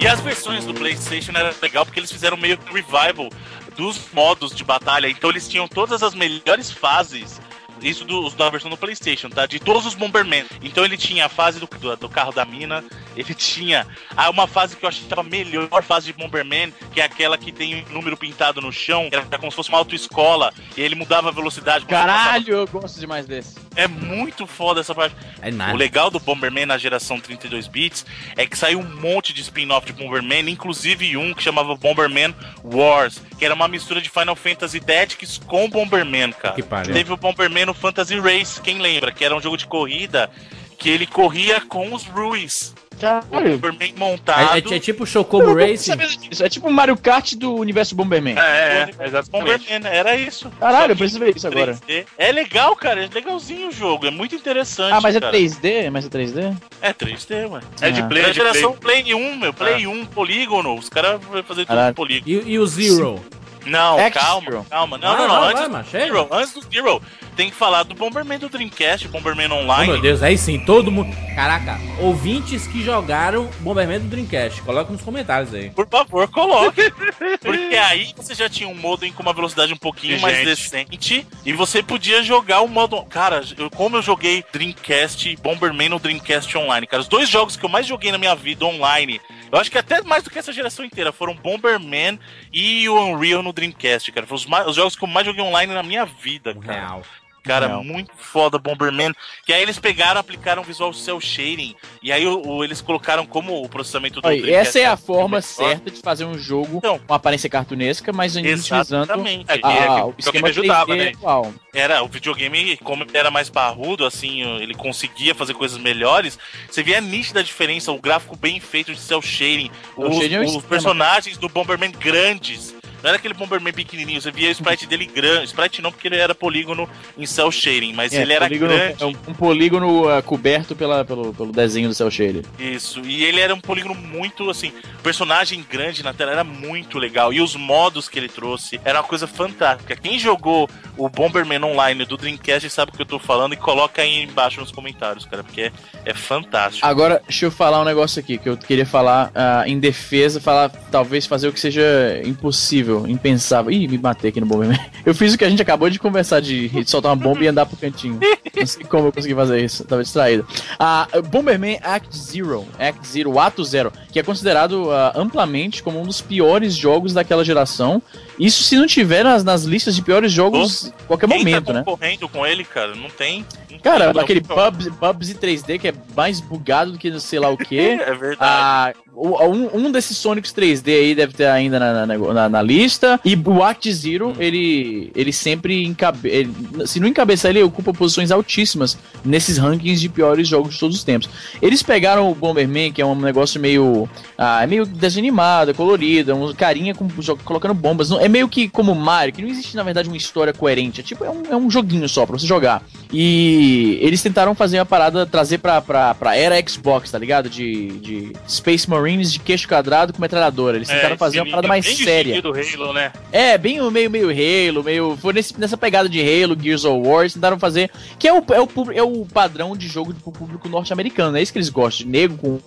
E 0.00 0.06
as 0.06 0.20
versões 0.20 0.64
do 0.64 0.74
PlayStation 0.74 1.32
era 1.32 1.54
legal 1.62 1.84
porque 1.86 2.00
eles 2.00 2.10
fizeram 2.10 2.36
meio 2.36 2.58
que 2.58 2.72
revival 2.72 3.30
dos 3.76 4.12
modos 4.12 4.54
de 4.54 4.64
batalha. 4.64 5.08
Então 5.08 5.30
eles 5.30 5.48
tinham 5.48 5.68
todas 5.68 6.02
as 6.02 6.14
melhores 6.14 6.70
fases. 6.70 7.40
Isso 7.82 8.04
do, 8.04 8.28
da 8.30 8.50
versão 8.50 8.70
do 8.70 8.76
PlayStation, 8.76 9.28
tá? 9.28 9.46
De 9.46 9.58
todos 9.58 9.86
os 9.86 9.94
Bomberman. 9.94 10.44
Então 10.62 10.84
ele 10.84 10.96
tinha 10.96 11.26
a 11.26 11.28
fase 11.28 11.60
do, 11.60 11.66
do, 11.66 11.96
do 11.96 12.08
carro 12.08 12.32
da 12.32 12.44
mina. 12.44 12.84
Ele 13.16 13.34
tinha 13.34 13.86
ah, 14.16 14.30
uma 14.30 14.46
fase 14.46 14.76
que 14.76 14.84
eu 14.84 14.88
achava 14.88 15.20
a 15.20 15.24
melhor 15.24 15.82
fase 15.82 16.06
de 16.06 16.12
Bomberman, 16.12 16.72
que 16.92 17.00
é 17.00 17.04
aquela 17.04 17.36
que 17.36 17.50
tem 17.50 17.84
um 17.84 17.92
número 17.92 18.16
pintado 18.16 18.60
no 18.60 18.72
chão, 18.72 19.08
que 19.10 19.16
era 19.16 19.38
como 19.38 19.50
se 19.50 19.56
fosse 19.56 19.68
uma 19.68 19.78
autoescola, 19.78 20.52
e 20.76 20.80
ele 20.80 20.94
mudava 20.94 21.28
a 21.28 21.32
velocidade. 21.32 21.84
Caralho, 21.86 22.54
eu 22.54 22.66
gosto 22.66 22.98
demais 22.98 23.26
desse. 23.26 23.56
É 23.74 23.86
muito 23.86 24.46
foda 24.46 24.80
essa 24.80 24.94
parte. 24.94 25.14
É 25.40 25.50
O 25.72 25.76
legal 25.76 26.10
do 26.10 26.18
Bomberman 26.18 26.66
na 26.66 26.78
geração 26.78 27.20
32 27.20 27.68
bits 27.68 28.04
é 28.36 28.46
que 28.46 28.56
saiu 28.58 28.80
um 28.80 28.96
monte 29.00 29.32
de 29.32 29.40
spin-off 29.40 29.86
de 29.86 29.92
Bomberman, 29.92 30.48
inclusive 30.50 31.16
um 31.16 31.32
que 31.32 31.42
chamava 31.42 31.76
Bomberman 31.76 32.34
Wars, 32.64 33.22
que 33.38 33.44
era 33.44 33.54
uma 33.54 33.68
mistura 33.68 34.00
de 34.00 34.08
Final 34.10 34.34
Fantasy 34.34 34.80
Tactics 34.80 35.38
com 35.38 35.68
Bomberman, 35.68 36.32
cara. 36.32 36.54
Que 36.54 36.62
pariu. 36.62 36.92
Teve 36.92 37.12
o 37.12 37.16
Bomberman 37.16 37.67
no 37.68 37.74
Fantasy 37.74 38.18
Race, 38.18 38.60
quem 38.60 38.78
lembra? 38.78 39.12
Que 39.12 39.24
era 39.24 39.36
um 39.36 39.40
jogo 39.40 39.56
de 39.56 39.66
corrida 39.66 40.30
que 40.78 40.88
ele 40.88 41.06
corria 41.06 41.60
com 41.60 41.92
os 41.94 42.04
Ruins. 42.04 42.74
Caralho. 43.00 43.58
Bomberman 43.58 43.94
É, 43.94 43.98
montado. 43.98 44.56
é- 44.72 44.76
é 44.76 44.80
tipo 44.80 45.06
Chocobo 45.06 45.54
Racing. 45.54 45.92
Isso 46.32 46.44
é 46.44 46.48
tipo 46.48 46.66
o 46.68 46.72
Mario 46.72 46.96
Kart 46.96 47.34
do 47.34 47.54
universo 47.54 47.94
Bomberman. 47.94 48.36
É, 48.36 48.88
é, 48.98 49.06
exatamente. 49.06 49.30
Bomberman, 49.30 49.80
era 49.92 50.16
isso. 50.16 50.50
Caralho, 50.58 50.92
eu 50.92 50.96
preciso 50.96 51.20
ver 51.20 51.36
isso 51.36 51.46
agora. 51.46 51.74
3D. 51.74 52.06
É 52.18 52.32
legal, 52.32 52.74
cara. 52.74 53.04
É 53.04 53.08
legalzinho 53.12 53.68
o 53.68 53.72
jogo. 53.72 54.06
É 54.06 54.10
muito 54.10 54.34
interessante. 54.34 54.92
Ah, 54.92 55.00
mas 55.00 55.14
é 55.14 55.20
cara. 55.20 55.32
3D? 55.32 55.90
Mas 55.90 56.06
é 56.06 56.08
3D? 56.08 56.56
É 56.82 56.92
3D, 56.92 57.46
ué. 57.46 57.60
É 57.80 57.90
de 57.92 58.00
Ah. 58.00 58.06
play, 58.06 58.22
Era 58.22 58.30
é 58.30 58.32
de 58.32 58.40
play. 58.40 58.52
geração 58.52 58.72
Play 58.72 59.14
1, 59.14 59.36
meu. 59.36 59.52
Play 59.54 59.86
1, 59.86 60.04
polígono. 60.06 60.74
Os 60.74 60.88
caras 60.88 61.20
vão 61.22 61.40
fazer 61.44 61.60
tudo 61.62 61.66
Caralho. 61.68 61.94
com 61.94 62.02
polígono. 62.02 62.32
E, 62.48 62.52
e 62.52 62.58
o 62.58 62.66
Zero? 62.66 63.22
Não, 63.64 63.98
Act 63.98 64.18
calma, 64.18 64.50
Zero. 64.50 64.66
calma. 64.68 64.98
Não, 64.98 65.08
Ah, 65.08 65.16
não, 65.18 65.28
não. 65.28 65.34
não, 65.36 65.42
Antes 65.44 65.68
vai, 65.68 65.82
do. 65.82 65.88
Zero, 65.90 66.28
antes 66.32 66.52
do 66.52 66.62
Zero. 66.62 67.02
Tem 67.38 67.50
que 67.50 67.54
falar 67.56 67.84
do 67.84 67.94
Bomberman 67.94 68.36
do 68.36 68.48
Dreamcast, 68.48 69.06
Bomberman 69.06 69.48
Oh, 69.52 69.58
Online. 69.62 69.92
meu 69.92 70.00
Deus, 70.02 70.24
aí 70.24 70.36
sim, 70.36 70.58
todo 70.58 70.90
mundo. 70.90 71.16
Caraca, 71.36 71.78
ouvintes 72.00 72.66
que 72.66 72.82
jogaram 72.82 73.48
Bomberman 73.60 74.00
do 74.00 74.08
Dreamcast, 74.08 74.60
coloca 74.62 74.90
nos 74.92 75.02
comentários 75.02 75.54
aí. 75.54 75.70
Por 75.70 75.88
favor, 75.88 76.26
coloque. 76.28 76.90
Porque 77.40 77.76
aí 77.76 78.12
você 78.16 78.34
já 78.34 78.48
tinha 78.48 78.68
um 78.68 78.74
modem 78.74 79.12
com 79.12 79.22
uma 79.22 79.32
velocidade 79.32 79.72
um 79.72 79.76
pouquinho 79.76 80.16
E, 80.16 80.20
mais 80.20 80.36
gente. 80.38 80.46
decente. 80.46 81.26
E 81.46 81.52
você 81.52 81.80
podia 81.80 82.24
jogar 82.24 82.60
o 82.62 82.66
modo. 82.66 83.00
Cara, 83.04 83.40
eu- 83.56 83.70
como 83.70 83.96
eu 83.96 84.02
joguei 84.02 84.44
Dreamcast, 84.52 85.36
Bomberman 85.36 85.90
no 85.90 86.00
Dreamcast 86.00 86.58
Online, 86.58 86.88
cara. 86.88 87.00
Os 87.00 87.08
dois 87.08 87.28
jogos 87.28 87.56
que 87.56 87.64
eu 87.64 87.68
mais 87.70 87.86
joguei 87.86 88.10
na 88.10 88.18
minha 88.18 88.34
vida 88.34 88.64
online. 88.66 89.20
Eu 89.52 89.60
acho 89.60 89.70
que 89.70 89.78
até 89.78 90.02
mais 90.02 90.24
do 90.24 90.30
que 90.30 90.40
essa 90.40 90.52
geração 90.52 90.84
inteira 90.84 91.12
foram 91.12 91.34
Bomberman 91.36 92.18
e 92.52 92.88
o 92.88 93.00
Unreal 93.00 93.44
no 93.44 93.52
Dreamcast, 93.52 94.10
cara. 94.10 94.26
Foram 94.26 94.36
os, 94.40 94.46
mais- 94.46 94.66
os 94.66 94.74
jogos 94.74 94.96
que 94.96 95.04
eu 95.04 95.08
mais 95.08 95.24
joguei 95.24 95.44
online 95.44 95.72
na 95.72 95.84
minha 95.84 96.04
vida, 96.04 96.52
cara. 96.52 96.80
real. 96.80 97.02
Cara, 97.48 97.66
Real. 97.66 97.82
muito 97.84 98.12
foda 98.16 98.58
Bomberman. 98.58 99.12
Que 99.44 99.52
aí 99.52 99.62
eles 99.62 99.78
pegaram, 99.78 100.20
aplicaram 100.20 100.62
visual 100.62 100.92
cel 100.92 101.20
shading. 101.20 101.74
E 102.02 102.12
aí 102.12 102.26
o, 102.26 102.46
o- 102.46 102.62
eles 102.64 102.80
colocaram 102.80 103.26
como 103.26 103.62
o 103.64 103.68
processamento 103.68 104.20
do 104.20 104.28
Dreamcast 104.28 104.54
essa 104.54 104.78
é 104.78 104.86
a 104.86 104.96
forma 104.96 105.40
certa 105.40 105.90
de 105.90 106.00
fazer 106.00 106.24
um 106.26 106.38
jogo 106.38 106.76
Então. 106.78 106.98
com 106.98 107.14
aparência 107.14 107.48
cartunesca, 107.48 108.12
mas 108.12 108.36
ainda 108.36 108.50
utilizando 108.50 109.04
Exatamente. 109.04 109.46
É, 109.50 109.60
a- 109.62 109.72
é, 109.72 109.86
que 109.86 110.02
o 110.02 110.14
esquema 110.18 110.48
ajudava, 110.48 110.92
3D 110.94 110.98
né? 111.04 111.12
atual. 111.16 111.52
era 111.74 112.02
o 112.02 112.08
videogame, 112.08 112.76
como 112.78 113.06
era 113.14 113.30
mais 113.30 113.48
barrudo, 113.48 114.04
assim, 114.04 114.42
ele 114.60 114.74
conseguia 114.74 115.34
fazer 115.34 115.54
coisas 115.54 115.78
melhores. 115.78 116.38
Você 116.70 116.82
via 116.82 116.98
a 116.98 117.00
nítida 117.00 117.42
diferença, 117.42 117.90
o 117.92 117.98
gráfico 117.98 118.36
bem 118.36 118.60
feito 118.60 118.92
de 118.92 119.00
cel 119.00 119.22
shading, 119.22 119.70
Cel 119.96 120.06
os, 120.06 120.16
shading 120.16 120.34
é 120.34 120.40
um 120.40 120.44
os 120.58 120.64
personagens 120.64 121.38
do 121.38 121.48
Bomberman 121.48 121.92
grandes. 121.92 122.74
Não 123.02 123.08
era 123.10 123.16
aquele 123.18 123.34
Bomberman 123.34 123.72
pequenininho, 123.72 124.20
você 124.20 124.30
via 124.30 124.48
o 124.48 124.52
sprite 124.52 124.86
dele 124.86 125.06
grande. 125.06 125.46
Sprite 125.46 125.80
não, 125.80 125.90
porque 125.92 126.08
ele 126.08 126.16
era 126.16 126.34
polígono 126.34 126.88
em 127.16 127.26
cel 127.26 127.50
shading, 127.50 127.92
mas 127.92 128.12
É, 128.12 128.22
ele 128.22 128.32
era 128.32 128.46
polígono- 128.46 128.72
grande. 128.74 129.02
é 129.02 129.06
um, 129.06 129.14
um 129.28 129.34
polígono 129.34 130.08
ah, 130.08 130.20
coberto 130.22 130.74
pela, 130.74 131.04
pelo, 131.04 131.32
pelo 131.34 131.52
desenho 131.52 131.88
do 131.88 131.94
cel 131.94 132.10
shaded. 132.10 132.44
Isso, 132.58 133.00
e 133.04 133.24
ele 133.24 133.40
era 133.40 133.54
um 133.54 133.60
polígono 133.60 133.94
muito 133.94 134.48
assim, 134.50 134.72
personagem 135.02 135.64
grande 135.68 136.02
na 136.02 136.12
tela, 136.12 136.32
era 136.32 136.44
muito 136.44 136.98
legal. 136.98 137.32
E 137.32 137.40
os 137.40 137.54
modos 137.56 138.08
que 138.08 138.18
ele 138.18 138.28
trouxe 138.28 138.80
era 138.84 138.98
uma 139.00 139.06
coisa 139.06 139.26
fantástica. 139.26 139.94
Quem 139.96 140.18
jogou 140.18 140.68
o 140.96 141.08
Bomberman 141.08 141.62
Online 141.64 142.04
do 142.04 142.16
Dreamcast 142.16 142.68
sabe 142.70 142.90
o 142.90 142.94
que 142.94 143.02
eu 143.02 143.06
tô 143.06 143.18
falando 143.18 143.52
e 143.52 143.56
coloca 143.56 144.02
aí 144.02 144.22
embaixo 144.24 144.60
nos 144.60 144.72
comentários, 144.72 145.24
cara, 145.24 145.44
porque 145.44 145.62
é, 145.62 145.72
é 146.04 146.14
fantástico. 146.14 146.84
Agora, 146.86 147.22
deixa 147.26 147.46
eu 147.46 147.50
falar 147.50 147.80
um 147.80 147.84
negócio 147.84 148.18
aqui 148.20 148.38
que 148.38 148.48
eu 148.48 148.56
queria 148.56 148.86
falar 148.86 149.30
ah, 149.34 149.62
em 149.66 149.78
defesa, 149.78 150.40
falar, 150.40 150.68
talvez 150.90 151.26
fazer 151.26 151.48
o 151.48 151.52
que 151.52 151.60
seja 151.60 151.82
impossível, 152.24 152.87
impensável. 153.06 153.70
Ih, 153.70 153.88
me 153.88 153.98
matei 153.98 154.30
aqui 154.30 154.40
no 154.40 154.46
Bomberman. 154.46 154.78
Eu 155.04 155.14
fiz 155.14 155.34
o 155.34 155.38
que 155.38 155.44
a 155.44 155.50
gente 155.50 155.62
acabou 155.62 155.88
de 155.88 155.98
conversar, 155.98 156.40
de 156.40 156.70
soltar 156.86 157.10
uma 157.10 157.16
bomba 157.16 157.42
e 157.44 157.48
andar 157.48 157.66
pro 157.66 157.76
cantinho. 157.76 158.20
Não 158.56 158.66
sei 158.66 158.84
como 158.84 159.06
eu 159.06 159.12
consegui 159.12 159.34
fazer 159.34 159.64
isso, 159.64 159.84
tava 159.84 160.02
distraído. 160.02 160.46
Ah, 160.78 161.06
Bomberman 161.30 161.78
Act 161.82 162.16
Zero, 162.16 162.66
Act 162.78 163.06
Zero, 163.06 163.38
Ato 163.38 163.64
Zero, 163.64 163.92
que 164.10 164.18
é 164.18 164.22
considerado 164.22 164.90
ah, 164.90 165.12
amplamente 165.14 165.82
como 165.82 166.00
um 166.00 166.04
dos 166.04 166.20
piores 166.20 166.74
jogos 166.74 167.12
daquela 167.12 167.44
geração. 167.44 168.02
Isso 168.38 168.62
se 168.62 168.76
não 168.76 168.86
tiver 168.86 169.24
nas, 169.24 169.42
nas 169.42 169.64
listas 169.64 169.94
de 169.96 170.02
piores 170.02 170.30
jogos 170.32 170.86
em 170.86 171.06
qualquer 171.06 171.28
Quem 171.28 171.38
momento, 171.38 171.64
tá 171.66 171.72
né? 171.72 171.82
concorrendo 171.84 172.28
com 172.28 172.46
ele, 172.46 172.64
cara? 172.64 172.94
Não 172.94 173.10
tem. 173.10 173.44
Não 173.70 173.78
Cara, 173.80 174.12
tem, 174.12 174.22
aquele. 174.22 174.40
Bubs, 174.40 174.88
Bubsy 174.88 175.34
3D 175.34 175.78
que 175.78 175.88
é 175.88 175.94
mais 176.16 176.40
bugado 176.40 176.92
do 176.92 176.98
que 176.98 177.18
sei 177.20 177.38
lá 177.38 177.48
o 177.50 177.56
que. 177.58 177.78
É 177.78 178.14
verdade. 178.14 178.36
Ah, 178.40 178.92
um, 179.16 179.86
um 179.86 179.90
desses 179.90 180.16
Sonics 180.16 180.52
3D 180.52 180.86
aí 180.94 181.14
deve 181.14 181.32
ter 181.32 181.46
ainda 181.46 181.78
na, 181.80 182.06
na, 182.06 182.16
na- 182.16 182.48
na 182.48 182.62
lista. 182.62 183.18
E 183.24 183.34
o 183.34 183.62
Act 183.64 183.92
Zero, 183.92 184.32
ele, 184.38 185.10
ele 185.14 185.32
sempre 185.32 185.84
encabe... 185.84 186.28
ele- 186.28 186.52
se 186.86 187.00
não 187.00 187.08
encabeçar, 187.08 187.50
ele 187.50 187.62
ocupa 187.62 187.92
posições 187.92 188.30
altíssimas 188.30 188.96
nesses 189.24 189.58
rankings 189.58 190.00
de 190.00 190.08
piores 190.08 190.46
jogos 190.46 190.74
de 190.74 190.80
todos 190.80 190.96
os 190.98 191.02
tempos. 191.04 191.28
Eles 191.60 191.82
pegaram 191.82 192.30
o 192.30 192.34
Bomberman, 192.34 192.92
que 192.92 193.02
é 193.02 193.06
um 193.06 193.16
negócio 193.16 193.60
meio. 193.60 194.08
Ah, 194.36 194.62
é 194.62 194.66
meio 194.68 194.86
desanimado, 194.86 195.72
é 195.72 195.74
colorido, 195.74 196.30
é 196.30 196.34
um 196.34 196.54
carinha 196.54 196.94
com, 196.94 197.08
colocando 197.44 197.74
bombas. 197.74 198.10
Não- 198.10 198.20
É 198.20 198.27
meio 198.28 198.48
que 198.48 198.68
como 198.68 198.94
Mario, 198.94 199.32
que 199.34 199.42
não 199.42 199.48
existe, 199.48 199.76
na 199.76 199.82
verdade, 199.82 200.08
uma 200.08 200.16
história 200.16 200.52
coerente. 200.52 201.00
É 201.00 201.04
tipo, 201.04 201.24
é 201.24 201.30
um, 201.30 201.42
é 201.50 201.56
um 201.56 201.70
joguinho 201.70 202.08
só 202.08 202.24
pra 202.26 202.38
você 202.38 202.46
jogar. 202.46 202.82
E 203.10 203.98
eles 204.02 204.22
tentaram 204.22 204.54
fazer 204.54 204.78
uma 204.78 204.86
parada, 204.86 205.26
trazer 205.26 205.58
pra, 205.58 205.80
pra, 205.80 206.14
pra 206.14 206.36
era 206.36 206.56
Xbox, 206.68 207.10
tá 207.10 207.18
ligado? 207.18 207.48
De, 207.48 207.88
de 207.98 208.32
Space 208.48 208.88
Marines 208.88 209.32
de 209.32 209.38
queixo 209.38 209.66
quadrado 209.68 210.12
com 210.12 210.20
metralhadora. 210.20 210.76
Eles 210.76 210.88
tentaram 210.88 211.16
fazer 211.16 211.40
uma 211.40 211.50
parada 211.50 211.68
mais 211.68 211.84
bem 211.84 211.96
séria. 211.96 212.42
do 212.42 212.52
Halo, 212.52 212.92
né? 212.92 213.12
É, 213.32 213.56
bem 213.58 213.80
o 213.80 213.90
meio, 213.90 214.10
meio 214.10 214.28
Halo, 214.30 214.82
meio. 214.84 215.16
Foi 215.16 215.32
nesse- 215.32 215.58
nessa 215.58 215.76
pegada 215.76 216.08
de 216.08 216.20
Halo, 216.20 216.56
Gears 216.60 216.84
of 216.84 217.06
War, 217.08 217.20
eles 217.20 217.34
tentaram 217.34 217.58
fazer. 217.58 217.90
Que 218.18 218.28
é 218.28 218.32
o, 218.32 218.44
é 218.52 218.60
o, 218.60 218.68
é 218.92 219.02
o 219.02 219.26
padrão 219.26 219.76
de 219.76 219.88
jogo 219.88 220.14
pro 220.14 220.32
público 220.32 220.68
norte-americano. 220.68 221.36
É 221.36 221.42
isso 221.42 221.52
que 221.52 221.58
eles 221.58 221.68
gostam. 221.70 222.06
De 222.06 222.12
nego 222.12 222.36
com, 222.36 222.60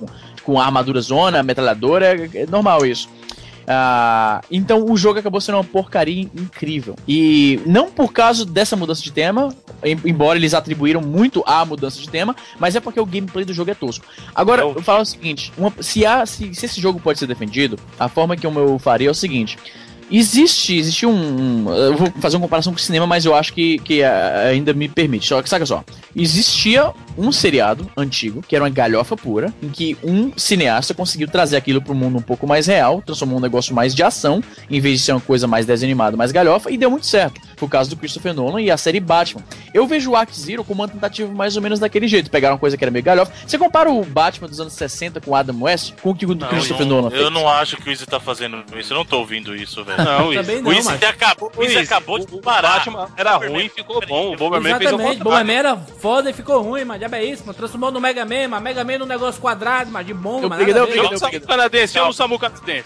com 0.44 0.60
armadura 0.60 1.00
zona, 1.02 1.42
metralhadora, 1.44 2.16
é, 2.34 2.42
é 2.42 2.46
normal 2.48 2.86
isso. 2.86 3.08
Ah, 3.68 4.42
então 4.52 4.86
o 4.90 4.98
jogo 4.98 5.20
acabou 5.20 5.40
sendo 5.40 5.56
uma 5.56 5.64
porcaria 5.64 6.22
incrível. 6.36 6.96
E 7.08 7.60
não 7.66 7.92
por 7.92 8.12
causa 8.12 8.46
dessa 8.46 8.76
mudança 8.76 9.02
de 9.02 9.12
tema, 9.12 9.54
em- 9.84 10.00
embora 10.06 10.38
eles 10.38 10.54
atribuíram 10.54 11.02
muito 11.02 11.44
à 11.46 11.64
mudança 11.66 12.00
de 12.00 12.10
tema, 12.10 12.36
mas 12.60 12.76
é 12.76 12.80
porque 12.80 13.00
o 13.00 13.06
gameplay 13.06 13.46
do 13.46 13.54
jogo 13.54 13.72
é 13.72 13.76
tosco. 13.76 14.06
Agora, 14.36 14.62
Eu- 14.64 14.74
eu 14.76 14.82
falo 14.82 15.02
o 15.02 15.06
seguinte: 15.06 15.52
uma- 15.58 15.74
se, 15.80 16.06
há, 16.06 16.26
se, 16.26 16.54
se 16.56 16.66
esse 16.66 16.82
jogo 16.82 17.00
pode 17.00 17.20
ser 17.20 17.28
defendido, 17.28 17.78
a 18.00 18.08
forma 18.10 18.36
que 18.36 18.46
eu 18.46 18.80
faria 18.80 19.08
é 19.08 19.12
o 19.12 19.16
seguinte. 19.16 19.58
Existe, 20.14 20.76
existe 20.78 21.06
um, 21.06 21.14
um- 21.68 21.74
Eu 21.74 21.96
vou 21.96 22.12
fazer 22.20 22.36
uma 22.36 22.42
comparação 22.44 22.74
com 22.74 22.78
o 22.78 22.82
cinema, 22.82 23.08
mas 23.08 23.24
eu 23.24 23.34
acho 23.34 23.54
que, 23.54 23.80
que 23.80 24.04
ah, 24.04 24.48
ainda 24.50 24.74
me 24.74 24.90
permite. 24.90 25.26
Só 25.26 25.42
que, 25.42 25.48
saca 25.48 25.66
só. 25.66 25.86
Existia 26.14 26.92
um 27.18 27.32
seriado 27.32 27.90
antigo, 27.96 28.42
que 28.48 28.56
era 28.56 28.64
uma 28.64 28.70
galhofa 28.70 29.16
pura, 29.16 29.54
em 29.62 29.70
que 29.70 29.98
um 30.04 30.32
cineasta 30.38 30.94
conseguiu 30.94 31.28
trazer 31.28 31.58
aquilo 31.58 31.82
para 31.82 31.92
um 31.94 31.96
mundo 31.96 32.18
um 32.18 32.22
pouco 32.22 32.46
mais 32.48 32.68
real, 32.68 33.02
transformou 33.06 33.38
um 33.38 33.42
negócio 33.42 33.74
mais 33.76 33.94
de 33.96 34.04
ação, 34.04 34.44
em 34.70 34.80
vez 34.80 35.00
de 35.00 35.06
ser 35.06 35.12
uma 35.14 35.22
coisa 35.22 35.48
mais 35.48 35.66
desanimada, 35.66 36.16
mais 36.18 36.32
galhofa, 36.32 36.72
e 36.72 36.78
deu 36.78 36.90
muito 36.90 37.06
certo. 37.06 37.40
Por 37.58 37.70
causa 37.70 37.90
do 37.90 37.96
Christopher 37.96 38.34
Nolan 38.34 38.62
e 38.62 38.72
a 38.72 38.78
série 38.78 39.00
Batman. 39.00 39.44
Eu 39.74 39.86
vejo 39.86 40.12
o 40.12 40.16
Act 40.16 40.38
Zero 40.40 40.64
como 40.64 40.82
uma 40.82 40.88
tentativa 40.88 41.32
mais 41.32 41.56
ou 41.56 41.62
menos 41.62 41.80
daquele 41.80 42.08
jeito. 42.08 42.30
Pegaram 42.32 42.56
uma 42.56 42.60
coisa 42.60 42.76
que 42.76 42.84
era 42.84 42.90
meio 42.92 43.06
galhofa. 43.06 43.32
Você 43.46 43.58
compara 43.58 43.90
o 43.92 44.04
Batman 44.04 44.48
dos 44.48 44.60
anos 44.60 44.74
60 44.74 45.22
com 45.22 45.32
o 45.32 45.36
Adam 45.36 45.62
West, 45.62 45.94
com 46.02 46.10
o 46.10 46.16
que 46.16 46.26
o 46.26 46.30
do 46.34 46.42
Não, 46.42 46.50
Christopher 46.50 46.86
eu 46.86 46.90
não, 46.90 46.96
Nolan 47.02 47.16
eu 47.16 47.22
fez. 47.22 47.32
não 47.34 47.48
acho 47.48 47.78
que 47.78 47.88
o 47.90 47.92
Izzy 47.92 48.06
tá 48.08 48.20
fazendo 48.20 48.64
isso. 48.76 48.94
Eu 48.94 48.98
não 48.98 49.06
tô 49.06 49.20
ouvindo 49.20 49.56
isso, 49.56 49.84
velho. 49.84 50.04
Não, 50.04 50.34
Eu 50.34 50.42
o 50.42 50.74
Izzy 50.74 50.86
mas. 50.86 51.04
acabou, 51.04 51.52
o 51.56 51.64
Izzy 51.64 51.74
Isso, 51.74 51.84
acabou 51.84 52.18
de 52.20 52.26
o 52.34 52.40
parar. 52.40 52.80
Batman 52.80 53.08
era 53.16 53.36
ruim 53.38 53.66
e 53.66 53.70
ficou 53.70 54.02
bom. 54.08 54.34
O 54.34 54.38
Bomberman 54.38 54.78
fez 54.78 54.92
o 54.92 54.96
Exatamente. 54.96 55.24
Bomberman 55.24 55.56
era 55.56 55.78
foda 55.78 56.30
e 56.30 56.34
ficou 56.34 56.62
ruim, 56.64 56.84
mas 56.84 57.01
diabo 57.02 57.16
é 57.16 57.24
isso, 57.26 57.44
mano. 57.46 57.54
Transformou 57.58 57.92
no 57.92 58.00
Mega 58.00 58.24
Man, 58.26 58.48
mas 58.50 58.62
Mega 58.62 58.84
Man 58.84 59.00
num 59.00 59.06
negócio 59.06 59.42
quadrado, 59.42 59.90
mas 59.92 60.06
de 60.06 60.14
bomba, 60.14 60.46
Eu 60.56 60.66
peguei, 60.66 60.74
eu 60.82 60.88
peguei, 60.88 61.04
Joga 61.04 61.16
o 61.16 61.20
Samu 61.20 61.42
canadense, 61.42 61.94
chama 61.94 62.10
o 62.10 62.14
Samu 62.14 62.40
canadense. 62.40 62.86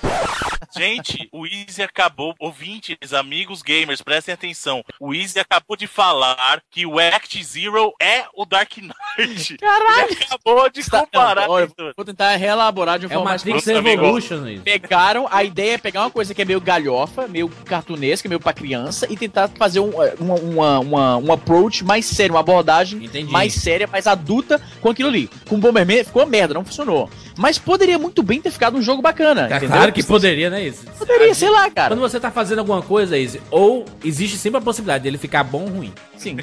Gente, 0.78 1.30
o 1.32 1.46
Easy 1.46 1.82
acabou, 1.82 2.34
ouvintes, 2.40 3.14
amigos 3.14 3.62
gamers, 3.62 4.02
prestem 4.02 4.34
atenção. 4.34 4.84
O 5.00 5.14
Easy 5.14 5.40
acabou 5.40 5.78
de 5.78 5.88
falar 5.88 6.62
que 6.70 6.86
o 6.86 7.00
Act 7.00 7.42
Zero 7.44 7.94
é 8.02 8.26
o 8.34 8.46
Dark 8.46 8.72
Knight. 8.78 9.58
Caralho! 9.60 10.12
Ele 10.12 10.24
acabou 10.24 10.70
de 10.70 10.80
Está- 10.82 11.00
comparar. 11.02 11.50
olha, 11.50 11.70
vou 11.96 12.06
tentar 12.06 12.36
reelaborar 12.36 13.00
de 13.00 13.06
uma 13.06 13.14
É 13.14 13.16
o 13.16 13.20
forma 13.20 13.30
mais 13.32 13.44
Matrix. 13.44 13.68
Evolution, 13.68 14.48
isso. 14.48 14.64
pegaram, 14.64 15.28
a 15.32 15.44
ideia 15.44 15.76
é 15.76 15.78
pegar 15.78 16.02
uma 16.02 16.12
coisa 16.12 16.34
que 16.34 16.42
é 16.42 16.46
meio 16.46 16.60
galhofa, 16.60 17.28
meio 17.28 17.48
cartunesca, 17.66 18.28
meio 18.28 18.40
pra 18.40 18.52
criança, 18.54 19.08
e 19.10 19.16
tentar 19.16 19.50
fazer 19.58 19.80
um, 19.80 19.92
uma, 20.20 20.36
uma, 20.36 20.80
uma- 20.80 21.18
um 21.18 21.32
approach 21.32 21.84
mais 21.86 22.06
sério, 22.06 22.34
uma 22.36 22.42
abordagem 22.42 23.04
Entendi. 23.06 23.32
mais 23.32 23.54
séria, 23.54 23.88
mais 23.88 24.05
adulta 24.08 24.62
com 24.82 24.90
aquilo 24.90 25.10
ali. 25.10 25.30
Com 25.48 25.56
o 25.56 25.58
Bomberman 25.58 26.04
ficou 26.04 26.24
uma 26.24 26.30
merda, 26.30 26.54
não 26.54 26.66
funcionou. 26.66 27.10
Mas 27.38 27.58
poderia 27.58 28.00
muito 28.00 28.24
bem 28.24 28.42
ter 28.42 28.52
ficado 28.52 28.78
um 28.78 28.82
jogo 28.82 29.02
bacana, 29.02 29.48
entendeu? 29.48 29.70
claro 29.70 29.92
que 29.92 30.04
poderia, 30.04 30.50
né, 30.50 30.68
isso? 30.68 30.86
Poderia, 30.98 31.34
sei 31.34 31.50
lá, 31.50 31.70
cara. 31.70 31.94
Quando 31.94 32.00
você 32.00 32.20
tá 32.20 32.32
fazendo 32.32 32.60
alguma 32.60 32.82
coisa, 32.82 33.18
Izzy, 33.18 33.42
ou 33.52 33.86
existe 34.04 34.38
sempre 34.38 34.60
a 34.60 34.62
possibilidade 34.62 35.04
dele 35.04 35.18
ficar 35.18 35.44
bom 35.44 35.64
ou 35.64 35.70
ruim. 35.70 35.94
Sim? 36.18 36.38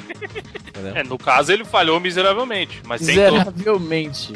É, 0.95 1.03
no 1.03 1.17
caso 1.17 1.51
ele 1.51 1.63
falhou 1.63 1.99
miseravelmente, 1.99 2.81
mas 2.85 3.01
miseravelmente. 3.01 4.33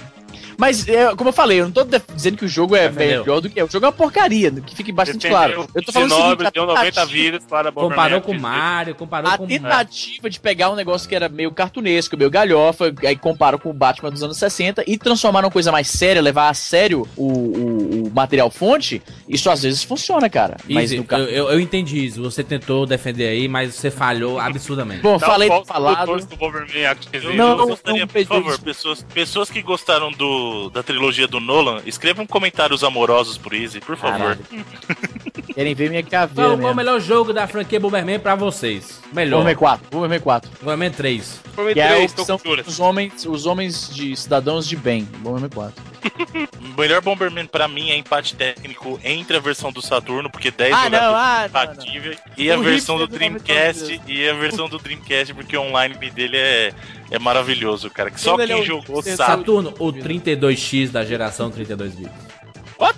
Mas, 0.58 0.88
é, 0.88 1.16
como 1.16 1.30
eu 1.30 1.34
falei, 1.34 1.60
eu 1.62 1.66
não 1.66 1.72
tô 1.72 1.86
dizendo 2.16 2.36
que 2.38 2.46
o 2.46 2.48
jogo 2.48 2.76
é 2.76 2.90
Defendeu. 2.90 3.22
melhor 3.22 3.42
do 3.42 3.50
que 3.50 3.60
é. 3.60 3.64
O 3.64 3.70
jogo 3.70 3.86
é 3.86 3.90
uma 3.90 3.94
porcaria, 3.94 4.50
que 4.52 4.76
fique 4.76 4.92
bastante 4.92 5.28
claro. 5.28 5.68
Eu 5.76 5.84
tô 5.84 5.92
falando 5.92 6.12
o 6.12 6.16
seguinte, 6.16 6.30
Nobres 6.30 6.48
a 6.48 6.52
deu 6.52 6.66
90 6.66 6.84
tentativa- 6.86 7.06
vidas 7.14 7.44
para. 7.48 7.72
Comparou 7.72 8.22
com 8.22 8.32
o 8.32 8.40
Mario, 8.40 8.96
comparou 8.96 9.30
A 9.32 9.38
com 9.38 9.46
tentativa 9.46 10.30
de 10.30 10.40
pegar 10.40 10.72
um 10.72 10.76
negócio 10.76 11.08
que 11.08 11.16
era 11.16 11.30
meio 11.30 11.52
cartunesco, 11.52 12.18
meio 12.18 12.30
galhofa, 12.32 12.94
aí 13.06 13.16
compara 13.16 13.58
com 13.58 13.70
o 13.70 13.74
Batman 13.74 14.10
dos 14.10 14.24
anos 14.24 14.38
60 14.38 14.84
e 14.88 14.98
transformar 14.98 15.42
numa 15.44 15.52
coisa 15.52 15.72
mais 15.72 15.88
séria, 15.88 16.22
levar 16.22 16.50
a 16.50 16.54
sério 16.54 17.08
o, 17.16 17.24
o- 17.28 18.08
o 18.08 18.12
material 18.12 18.50
fonte, 18.50 19.02
isso 19.28 19.50
às 19.50 19.64
vezes 19.64 19.84
funciona, 19.84 20.30
cara. 20.30 20.58
Mas 20.70 20.92
eu, 20.92 21.06
eu, 21.10 21.50
eu 21.50 21.60
entendi 21.60 22.06
isso. 22.06 22.22
Você 22.22 22.44
tentou 22.44 22.86
defender 22.86 23.28
aí, 23.28 23.48
mas 23.48 23.76
você 23.76 23.92
falhou 23.92 24.40
absurdamente. 24.40 25.02
Bom, 25.02 25.18
Dá 25.18 25.28
falei 25.28 25.50
um 25.50 25.60
do 25.60 25.66
falado. 25.66 26.08
do 26.08 26.88
Act 26.90 27.10
Eu. 27.14 27.36
Não, 27.36 27.58
eu 27.58 27.68
gostaria, 27.68 28.02
não, 28.02 28.08
por 28.08 28.26
favor, 28.26 28.60
pessoas, 28.60 29.04
pessoas 29.14 29.50
que 29.50 29.62
gostaram 29.62 30.12
do, 30.12 30.70
da 30.70 30.82
trilogia 30.82 31.28
do 31.28 31.40
Nolan, 31.40 31.82
escrevam 31.86 32.26
comentários 32.26 32.84
amorosos 32.84 33.38
pro 33.38 33.56
Easy, 33.56 33.80
por 33.80 33.98
favor. 33.98 34.38
Querem 35.58 35.74
ver 35.74 35.90
minha 35.90 36.04
caveira 36.04 36.52
Qual, 36.52 36.60
qual 36.60 36.72
o 36.72 36.76
melhor 36.76 37.02
jogo 37.02 37.34
da 37.34 37.48
franquia 37.48 37.80
Bomberman 37.80 38.20
pra 38.20 38.36
vocês? 38.36 39.02
Melhor. 39.12 39.40
Bomberman 39.40 39.56
4, 39.56 39.88
Bomberman 39.90 40.20
4. 40.20 40.52
Bomberman 40.62 40.92
3. 40.92 41.42
Foi 41.56 41.74
Que 41.74 41.80
é 41.80 42.08
juras. 42.08 42.64
dos 42.64 42.80
homens, 42.80 43.26
os 43.26 43.48
homens 43.48 43.90
de 43.92 44.16
cidadãos 44.16 44.68
de 44.68 44.76
bem. 44.76 45.06
Bomberman 45.18 45.50
4. 45.50 45.84
O 46.62 46.78
melhor 46.80 47.02
Bomberman 47.02 47.48
pra 47.48 47.68
mim 47.68 47.90
é 47.90 47.98
empate 47.98 48.36
técnico 48.36 49.00
entre 49.04 49.36
a 49.36 49.40
versão 49.40 49.72
do 49.72 49.82
Saturno, 49.82 50.30
porque 50.30 50.52
10 50.52 50.72
Ah, 50.72 50.76
não, 50.76 50.84
jogadores 51.00 51.16
ah, 51.16 51.38
não, 51.42 51.42
não. 51.42 51.50
compatíveis, 51.76 52.18
e 52.38 52.52
a 52.52 52.56
O 52.60 52.62
versão 52.62 52.98
do 53.00 53.08
Dreamcast, 53.08 54.02
e 54.08 54.30
a 54.30 54.34
versão 54.36 54.70
do 54.70 54.78
Dreamcast, 54.78 55.34
porque 55.34 55.58
o 55.58 55.62
online 55.64 55.96
dele 56.12 56.38
é, 56.38 56.72
é 57.10 57.18
maravilhoso, 57.18 57.90
cara. 57.90 58.12
Que 58.12 58.22
só 58.22 58.36
Quando 58.36 58.46
quem 58.48 58.58
é 58.58 58.62
o 58.62 58.64
jogou 58.64 59.02
sabe. 59.02 59.18
Saturno, 59.18 59.74
o 59.80 59.92
32X 59.92 60.92
da 60.92 61.04
geração 61.04 61.50
32 61.50 61.96
bits. 61.96 62.12
What? 62.80 62.96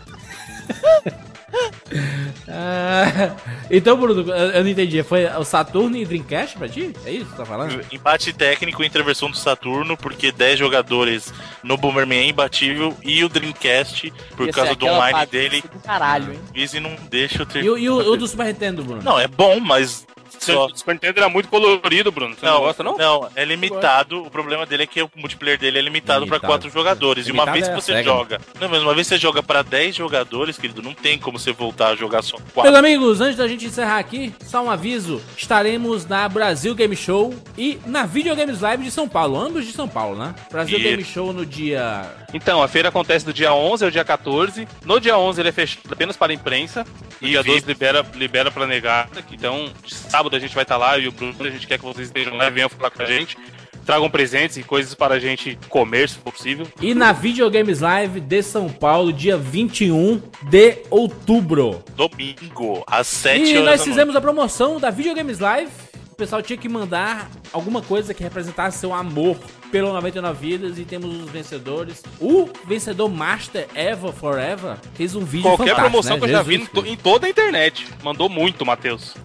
Ah, 2.52 3.36
então, 3.70 3.98
Bruno, 3.98 4.32
eu 4.32 4.64
não 4.64 4.70
entendi. 4.70 5.02
Foi 5.04 5.26
o 5.26 5.44
Saturno 5.44 5.96
e 5.98 6.06
Dreamcast 6.06 6.58
pra 6.58 6.68
ti? 6.68 6.94
É 7.06 7.12
isso 7.12 7.26
que 7.26 7.32
você 7.32 7.38
tá 7.38 7.46
falando? 7.46 7.82
Empate 7.92 8.34
técnico 8.34 8.84
entre 8.84 9.02
a 9.02 9.06
versão 9.06 9.30
do 9.30 9.38
Saturno, 9.38 9.96
porque 9.98 10.32
10 10.32 10.58
jogadores 10.60 11.34
no 11.64 11.78
Bomberman 11.78 12.20
é 12.20 12.26
imbatível, 12.30 12.96
e 13.04 13.24
o 13.24 13.30
Dreamcast, 13.30 14.12
por 14.36 14.50
causa 14.50 14.76
do 14.76 14.86
online 14.88 15.26
dele, 15.28 15.62
do 15.72 15.80
caralho, 15.80 16.34
hein? 16.34 16.40
o 16.56 16.58
Easy 16.60 16.80
não 16.80 16.96
deixa 17.10 17.44
eu 17.44 17.46
ter. 17.46 17.64
E, 17.64 17.70
o- 17.70 17.78
e 17.78 17.90
o, 17.90 17.96
o 17.98 18.18
do 18.18 18.28
Super 18.28 18.48
Nintendo, 18.48 18.84
Bruno? 18.84 19.02
Não, 19.04 19.20
é 19.20 19.28
bom, 19.28 19.60
mas. 19.60 20.06
O 20.38 20.76
Super 20.78 20.94
Nintendo 20.94 21.20
era 21.20 21.30
muito 21.30 21.50
colorido, 21.50 22.12
Bruno. 22.12 22.36
Você 22.36 22.46
não, 22.46 22.60
gosta, 22.60 22.84
não? 22.84 22.98
Não, 22.98 23.30
é 23.36 23.44
limitado. 23.46 24.24
O 24.24 24.30
problema 24.32 24.66
dele 24.66 24.84
é 24.84 24.88
que 24.88 25.02
o 25.02 25.10
multiplayer 25.16 25.60
dele 25.60 25.80
é 25.80 25.82
limitado 25.82 26.26
pra 26.28 26.38
Limitado. 26.38 26.48
4 26.48 26.70
jogadores. 26.70 27.28
e 27.28 27.32
uma 27.32 27.46
vez 27.46 27.66
que 27.66 27.72
é 27.72 27.74
a 27.74 27.80
você 27.82 28.04
joga. 28.04 28.40
Não, 28.60 28.70
mas 28.70 28.82
uma 28.82 28.94
vez 28.94 29.08
que 29.08 29.16
você 29.16 29.20
joga 29.20 29.42
pra 29.44 29.62
10 29.62 29.96
jogadores, 29.96 30.58
querido, 30.58 30.82
não 30.82 30.94
tem 30.94 31.18
como 31.18 31.38
você 31.40 31.52
voltar 31.52 31.90
a 31.90 31.96
jogar 31.96 32.22
só 32.22 32.38
Meus 32.38 32.52
4. 32.54 32.76
amigos, 32.78 33.22
antes 33.22 33.38
da 33.38 33.48
gente 33.48 33.66
encerrar 33.66 34.00
aqui, 34.00 34.34
só 34.46 34.64
um 34.64 34.70
aviso: 34.70 35.22
estaremos 35.38 36.06
na 36.06 36.28
Brasil 36.30 36.74
Game 36.76 36.96
Show 36.96 37.34
e 37.58 37.80
na 37.86 38.06
Videogames 38.06 38.62
Live 38.62 38.84
de 38.84 38.92
São 38.92 39.08
Paulo, 39.08 39.38
ambos 39.40 39.66
de 39.66 39.72
São 39.72 39.88
Paulo, 39.88 40.18
né? 40.18 40.34
Brasil 40.52 40.78
E- 40.80 40.84
Game 40.84 41.04
Show 41.04 41.34
no 41.34 41.46
dia. 41.46 42.04
Então, 42.34 42.62
a 42.62 42.68
feira 42.68 42.90
acontece 42.90 43.26
do 43.26 43.34
dia 43.34 43.54
11 43.54 43.84
ao 43.86 43.92
dia 43.92 44.04
14. 44.06 44.68
No 44.86 45.00
dia 45.00 45.18
11 45.18 45.42
ele 45.42 45.50
é 45.50 45.52
fechado 45.52 45.92
apenas 45.92 46.16
para 46.16 46.32
a 46.32 46.36
imprensa. 46.36 46.86
No 47.20 47.28
E 47.28 47.32
dia 47.32 47.42
VIP. 47.42 47.56
12 47.62 47.68
libera, 47.68 48.06
libera 48.16 48.52
pra 48.52 48.68
negar. 48.68 49.10
Então, 49.32 49.72
sábado 50.20 50.36
a 50.36 50.40
gente 50.40 50.54
vai 50.54 50.64
estar 50.64 50.76
lá 50.76 50.98
e 50.98 51.08
o 51.08 51.12
Bruno, 51.14 51.34
a 51.40 51.50
gente 51.50 51.66
quer 51.66 51.78
que 51.78 51.86
vocês 51.86 52.08
estejam 52.08 52.36
lá 52.36 52.48
e 52.48 52.52
venham 52.52 52.68
falar 52.68 52.92
com 52.92 53.02
a 53.02 53.06
gente. 53.06 53.38
Tragam 53.86 54.10
presentes 54.10 54.58
e 54.58 54.64
coisas 54.64 54.94
para 54.94 55.16
a 55.16 55.20
gente 55.20 55.58
comer, 55.70 56.10
se 56.10 56.16
for 56.16 56.34
possível. 56.34 56.68
E 56.82 56.94
na 56.94 57.12
Videogames 57.14 57.80
Live 57.80 58.20
de 58.20 58.44
São 58.44 58.68
Paulo, 58.70 59.14
dia 59.14 59.38
21 59.38 60.22
de 60.44 60.78
outubro. 60.92 61.82
Domingo, 61.96 62.84
às 62.86 63.08
7 63.08 63.40
E 63.46 63.58
horas. 63.58 63.66
nós 63.66 63.80
da 63.80 63.86
fizemos 63.86 64.16
a 64.16 64.22
promoção 64.22 64.78
da 64.80 64.90
Videogames 64.90 65.40
Live. 65.40 65.72
O 66.12 66.16
pessoal 66.16 66.42
tinha 66.42 66.58
que 66.58 66.68
mandar 66.68 67.32
alguma 67.54 67.82
coisa 67.82 68.14
que 68.14 68.22
representasse 68.22 68.78
seu 68.78 68.94
amor 68.94 69.38
pelo 69.72 69.94
99 69.94 70.38
Vidas 70.50 70.78
e 70.78 70.84
temos 70.84 71.24
os 71.24 71.30
vencedores. 71.32 72.04
O 72.20 72.50
vencedor 72.68 73.08
Master 73.10 73.68
Eva 73.74 74.12
Forever 74.12 74.76
fez 74.96 75.16
um 75.16 75.22
vídeo 75.24 75.44
Qualquer 75.50 75.76
promoção 75.76 76.16
né? 76.16 76.20
que 76.20 76.26
eu 76.26 76.30
já 76.30 76.42
vi 76.44 76.58
Jesus 76.58 76.70
em, 76.70 76.74
to- 76.82 76.86
em 76.88 76.98
toda 76.98 77.26
a 77.26 77.30
internet. 77.30 77.88
Mandou 78.04 78.28
muito, 78.28 78.66
Matheus. 78.66 79.16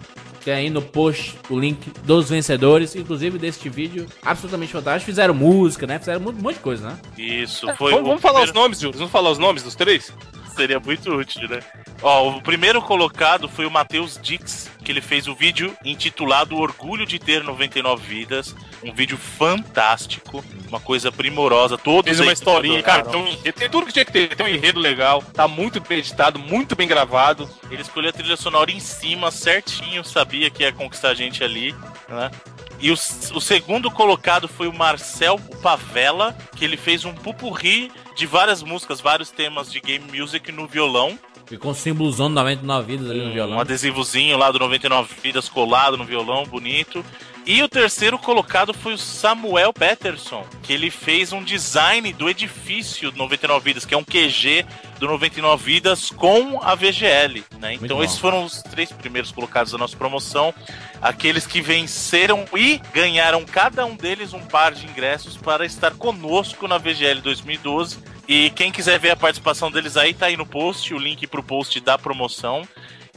Tem 0.45 0.53
aí 0.53 0.69
no 0.69 0.79
post 0.81 1.35
o 1.49 1.59
link 1.59 1.89
dos 2.03 2.29
vencedores, 2.29 2.95
inclusive 2.95 3.39
deste 3.39 3.67
vídeo 3.67 4.05
absolutamente 4.23 4.71
fantástico. 4.71 5.07
Fizeram 5.07 5.33
música, 5.33 5.87
né? 5.87 5.97
Fizeram 5.97 6.21
um 6.21 6.31
monte 6.31 6.53
de 6.57 6.61
coisa, 6.61 6.87
né? 6.91 6.97
Isso, 7.17 7.65
foi 7.75 7.89
vamos 7.91 8.05
o 8.05 8.09
vamos 8.09 8.21
falar 8.21 8.41
os 8.41 8.45
primeiro- 8.45 8.59
nomes, 8.61 8.79
Júlio? 8.79 8.95
Vamos 8.99 9.11
falar 9.11 9.31
os 9.31 9.39
nomes 9.39 9.63
dos 9.63 9.73
três? 9.73 10.13
Seria 10.55 10.79
muito 10.79 11.11
útil, 11.13 11.49
né? 11.49 11.59
Ó, 12.01 12.29
o 12.29 12.41
primeiro 12.41 12.81
colocado 12.81 13.49
foi 13.49 13.65
o 13.65 13.71
Matheus 13.71 14.17
Dix, 14.21 14.71
que 14.83 14.91
ele 14.91 15.01
fez 15.01 15.27
o 15.27 15.35
vídeo 15.35 15.75
intitulado 15.83 16.55
Orgulho 16.55 17.05
de 17.05 17.19
Ter 17.19 17.43
99 17.43 18.01
Vidas. 18.07 18.55
Um 18.83 18.93
vídeo 18.93 19.17
fantástico, 19.17 20.43
uma 20.69 20.79
coisa 20.79 21.11
primorosa. 21.11 21.77
Todos 21.77 22.05
Fez 22.05 22.19
uma 22.19 22.31
historinha, 22.31 22.81
cara. 22.81 23.03
Tem, 23.03 23.21
um 23.21 23.51
tem 23.51 23.69
tudo 23.69 23.87
que 23.87 23.93
tinha 23.93 24.05
que 24.05 24.11
ter. 24.11 24.35
Tem 24.35 24.45
um 24.45 24.49
enredo 24.49 24.79
legal. 24.79 25.21
Tá 25.21 25.47
muito 25.47 25.81
bem 25.81 25.99
editado, 25.99 26.39
muito 26.39 26.75
bem 26.75 26.87
gravado. 26.87 27.49
Ele 27.69 27.81
escolheu 27.81 28.11
a 28.11 28.13
trilha 28.13 28.37
sonora 28.37 28.71
em 28.71 28.79
cima, 28.79 29.31
certinho, 29.31 30.05
sabia 30.05 30.49
que 30.49 30.63
ia 30.63 30.71
conquistar 30.71 31.09
a 31.09 31.15
gente 31.15 31.43
ali, 31.43 31.75
né? 32.07 32.31
E 32.79 32.91
o, 32.91 32.93
o 32.93 33.41
segundo 33.41 33.89
colocado 33.89 34.47
foi 34.47 34.67
o 34.67 34.73
Marcel 34.73 35.39
Pavela, 35.61 36.35
que 36.55 36.63
ele 36.63 36.77
fez 36.77 37.05
um 37.05 37.13
pupurri 37.13 37.91
de 38.15 38.25
várias 38.25 38.61
músicas, 38.61 39.01
vários 39.01 39.31
temas 39.31 39.71
de 39.71 39.79
game 39.79 40.05
music 40.17 40.51
no 40.51 40.67
violão. 40.67 41.17
Ficou 41.45 41.71
um 41.71 41.75
símbolozão 41.75 42.27
do 42.27 42.35
99 42.35 42.87
Vidas 42.87 43.09
ali 43.09 43.21
no 43.21 43.29
Um 43.29 43.33
violão. 43.33 43.59
adesivozinho 43.59 44.37
lá 44.37 44.51
do 44.51 44.57
99 44.59 45.13
Vidas 45.21 45.47
colado 45.47 45.95
no 45.97 46.03
violão, 46.03 46.43
bonito. 46.45 47.05
E 47.47 47.61
o 47.61 47.69
terceiro 47.69 48.17
colocado 48.17 48.73
foi 48.73 48.95
o 48.95 48.97
Samuel 48.97 49.71
Peterson, 49.71 50.43
que 50.63 50.73
ele 50.73 50.89
fez 50.89 51.31
um 51.31 51.43
design 51.43 52.11
do 52.11 52.27
edifício 52.27 53.11
do 53.11 53.17
99 53.17 53.63
Vidas, 53.63 53.85
que 53.85 53.93
é 53.93 53.97
um 53.97 54.03
QG 54.03 54.65
do 54.99 55.07
99 55.07 55.63
Vidas 55.63 56.09
com 56.09 56.59
a 56.63 56.73
VGL, 56.73 57.43
né? 57.59 57.75
Então 57.75 58.03
esses 58.03 58.17
foram 58.17 58.45
os 58.45 58.63
três 58.63 58.91
primeiros 58.91 59.31
colocados 59.31 59.73
da 59.73 59.77
nossa 59.77 59.95
promoção. 59.95 60.51
Aqueles 60.99 61.45
que 61.45 61.61
venceram 61.61 62.45
e 62.55 62.81
ganharam 62.91 63.45
cada 63.45 63.85
um 63.85 63.95
deles 63.95 64.33
um 64.33 64.41
par 64.41 64.73
de 64.73 64.87
ingressos 64.87 65.37
para 65.37 65.67
estar 65.67 65.91
conosco 65.91 66.67
na 66.67 66.79
VGL 66.79 67.21
2012. 67.21 67.99
E 68.27 68.49
quem 68.49 68.71
quiser 68.71 68.97
ver 68.97 69.11
a 69.11 69.15
participação 69.15 69.69
deles 69.69 69.95
aí, 69.97 70.15
tá 70.15 70.25
aí 70.25 70.35
no 70.35 70.47
post, 70.47 70.91
o 70.95 70.97
link 70.97 71.27
pro 71.27 71.43
post 71.43 71.79
da 71.79 71.95
promoção. 71.95 72.67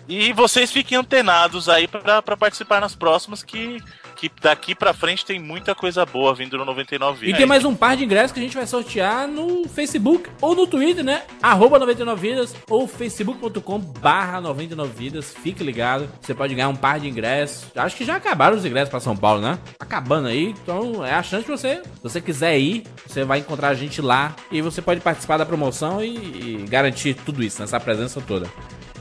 E 0.06 0.32
vocês 0.32 0.72
fiquem 0.72 0.96
antenados 0.96 1.68
aí 1.68 1.86
pra 1.86 2.22
participar 2.22 2.80
nas 2.80 2.94
próximas, 2.94 3.42
que, 3.42 3.78
que 4.18 4.28
daqui 4.42 4.74
pra 4.74 4.92
frente 4.92 5.24
tem 5.24 5.38
muita 5.38 5.76
coisa 5.76 6.04
boa 6.04 6.34
vindo 6.34 6.58
no 6.58 6.64
99 6.64 7.18
E 7.18 7.26
Vidas. 7.26 7.38
tem 7.38 7.46
mais 7.46 7.64
um 7.64 7.72
par 7.74 7.96
de 7.96 8.04
ingressos 8.04 8.32
que 8.32 8.40
a 8.40 8.42
gente 8.42 8.56
vai 8.56 8.66
sortear 8.66 9.28
no 9.28 9.68
Facebook 9.68 10.28
ou 10.40 10.56
no 10.56 10.66
Twitter, 10.66 11.04
né? 11.04 11.22
Arroba 11.40 11.78
99 11.78 12.20
Vidas 12.28 12.54
ou 12.68 12.88
facebook.com 12.88 13.78
barra 13.78 14.40
99 14.40 14.92
Vidas. 14.92 15.32
Fique 15.32 15.62
ligado, 15.62 16.08
você 16.20 16.34
pode 16.34 16.52
ganhar 16.52 16.68
um 16.68 16.74
par 16.74 16.98
de 16.98 17.08
ingressos. 17.08 17.66
Acho 17.76 17.96
que 17.96 18.04
já 18.04 18.16
acabaram 18.16 18.56
os 18.56 18.64
ingressos 18.64 18.90
pra 18.90 18.98
São 18.98 19.16
Paulo, 19.16 19.40
né? 19.40 19.56
Acabando 19.78 20.26
aí, 20.26 20.46
então 20.62 21.04
é 21.06 21.14
a 21.14 21.22
chance 21.22 21.44
de 21.44 21.50
você, 21.50 21.76
se 21.76 22.02
você 22.02 22.20
quiser 22.20 22.58
ir, 22.58 22.84
você 23.06 23.22
vai 23.22 23.38
encontrar 23.38 23.68
a 23.68 23.74
gente 23.74 24.02
lá 24.02 24.34
e 24.50 24.60
você 24.60 24.82
pode 24.82 25.00
participar 25.00 25.36
da 25.36 25.46
promoção 25.46 26.02
e, 26.02 26.08
e 26.16 26.66
garantir 26.68 27.14
tudo 27.14 27.40
isso, 27.42 27.60
nessa 27.60 27.78
presença 27.78 28.20
toda. 28.20 28.48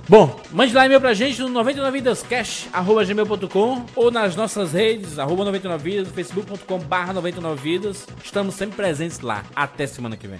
Bom, 0.09 0.39
mande 0.51 0.73
lá 0.73 0.85
e-mail 0.85 1.01
pra 1.01 1.13
gente 1.13 1.41
no 1.41 1.49
99vidascash.gmail.com 1.49 3.85
ou 3.93 4.09
nas 4.09 4.37
nossas 4.37 4.71
redes, 4.71 5.19
arroba 5.19 5.43
99vidas, 5.51 6.07
facebook.com 6.07 6.79
barra 6.79 7.13
99vidas. 7.13 8.07
Estamos 8.23 8.55
sempre 8.55 8.77
presentes 8.77 9.19
lá. 9.19 9.43
Até 9.53 9.85
semana 9.85 10.15
que 10.15 10.27
vem. 10.27 10.39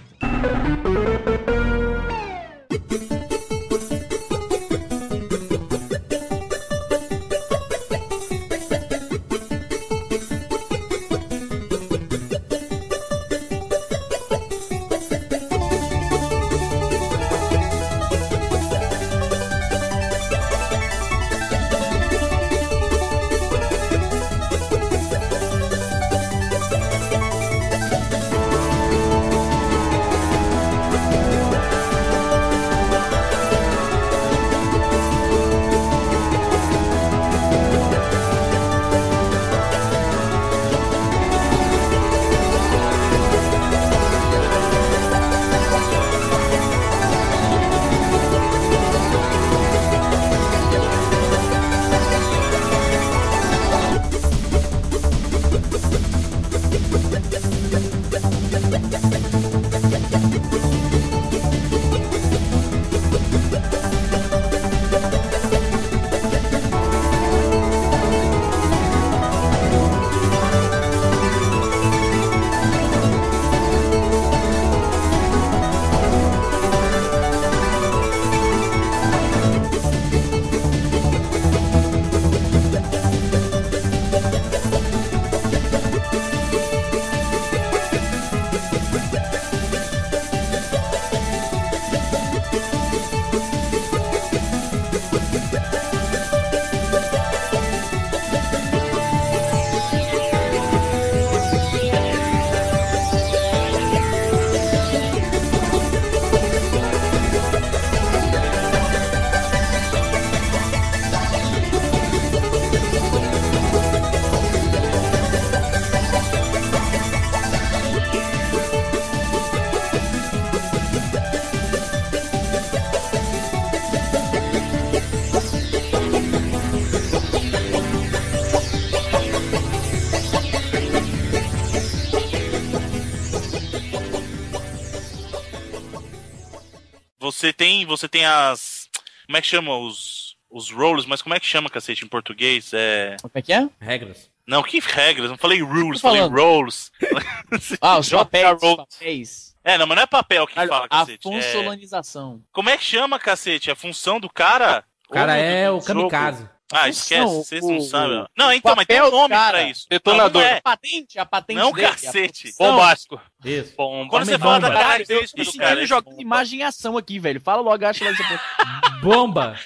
Você 137.38 137.54
tem, 137.54 137.86
você 137.86 138.08
tem 138.08 138.26
as. 138.26 138.90
Como 139.26 139.38
é 139.38 139.42
que 139.42 139.48
chama 139.48 139.78
os. 139.78 140.28
Os 140.50 140.72
roles, 140.72 141.06
mas 141.06 141.22
como 141.22 141.36
é 141.36 141.40
que 141.42 141.46
chama, 141.46 141.70
cacete, 141.70 142.06
em 142.06 142.08
português? 142.08 142.72
É. 142.74 143.18
Como 143.22 143.32
é 143.36 143.42
que 143.42 143.52
é? 143.52 143.68
Regras. 143.82 144.32
Não, 144.48 144.64
que 144.64 144.80
regras? 144.80 145.30
Não 145.30 145.38
falei 145.38 145.62
rules, 145.62 146.00
falei 146.00 146.22
roles. 146.22 146.90
Ah, 147.82 147.98
os 148.00 148.10
papéis. 148.10 149.56
É, 149.62 149.78
não, 149.78 149.86
mas 149.86 149.98
não 149.98 150.04
é 150.04 150.08
papel 150.08 150.48
que 150.48 150.54
fala, 150.54 150.86
a 150.86 150.88
cacete. 150.88 151.28
É... 151.28 151.32
funcionalização. 151.32 152.42
Como 152.54 152.70
é 152.70 152.78
que 152.78 152.84
chama, 152.84 153.20
cacete? 153.20 153.70
A 153.70 153.76
função 153.76 154.22
do 154.22 154.30
cara? 154.30 154.86
O 155.10 155.14
cara 155.14 155.36
é 155.36 155.68
do 155.68 155.78
o 155.78 155.82
jogo? 155.82 156.50
Ah, 156.72 156.90
esquece, 156.90 157.22
função, 157.22 157.44
vocês 157.44 157.64
o- 157.64 157.72
não 157.72 157.82
sabem. 157.82 158.18
o- 158.20 158.28
Não, 158.38 158.52
então, 158.52 158.76
mas 158.76 158.86
tem 158.86 159.02
um 159.02 159.10
nome 159.10 159.30
cara. 159.30 159.58
pra 159.60 159.70
isso. 159.70 159.86
Detonador. 159.90 160.42
Não, 160.42 160.50
não 160.50 160.56
A 160.56 160.58
é. 160.58 160.62
patente, 160.62 161.18
a 161.20 161.26
patente 161.26 161.58
Não, 161.58 161.72
dele, 161.72 161.88
a 161.88 161.92
cacete. 161.92 162.54
Bombástico. 162.60 163.22
Isso. 163.46 163.74
Bomba. 163.78 164.10
Quando 164.10 164.26
você 164.26 164.38
fala 164.38 164.60
da 164.60 164.72
característica 164.72 165.44
do 165.44 165.54
cara. 165.54 165.80
eu 165.82 165.98
é 165.98 166.02
bomba. 166.02 166.22
imagem 166.22 166.60
em 166.60 166.64
ação 166.64 166.98
aqui, 166.98 167.20
velho. 167.20 167.40
Fala 167.40 167.62
logo, 167.62 167.86
acha 167.86 168.04
essa 168.06 168.22
porra. 168.24 169.00
Bomba. 169.02 169.60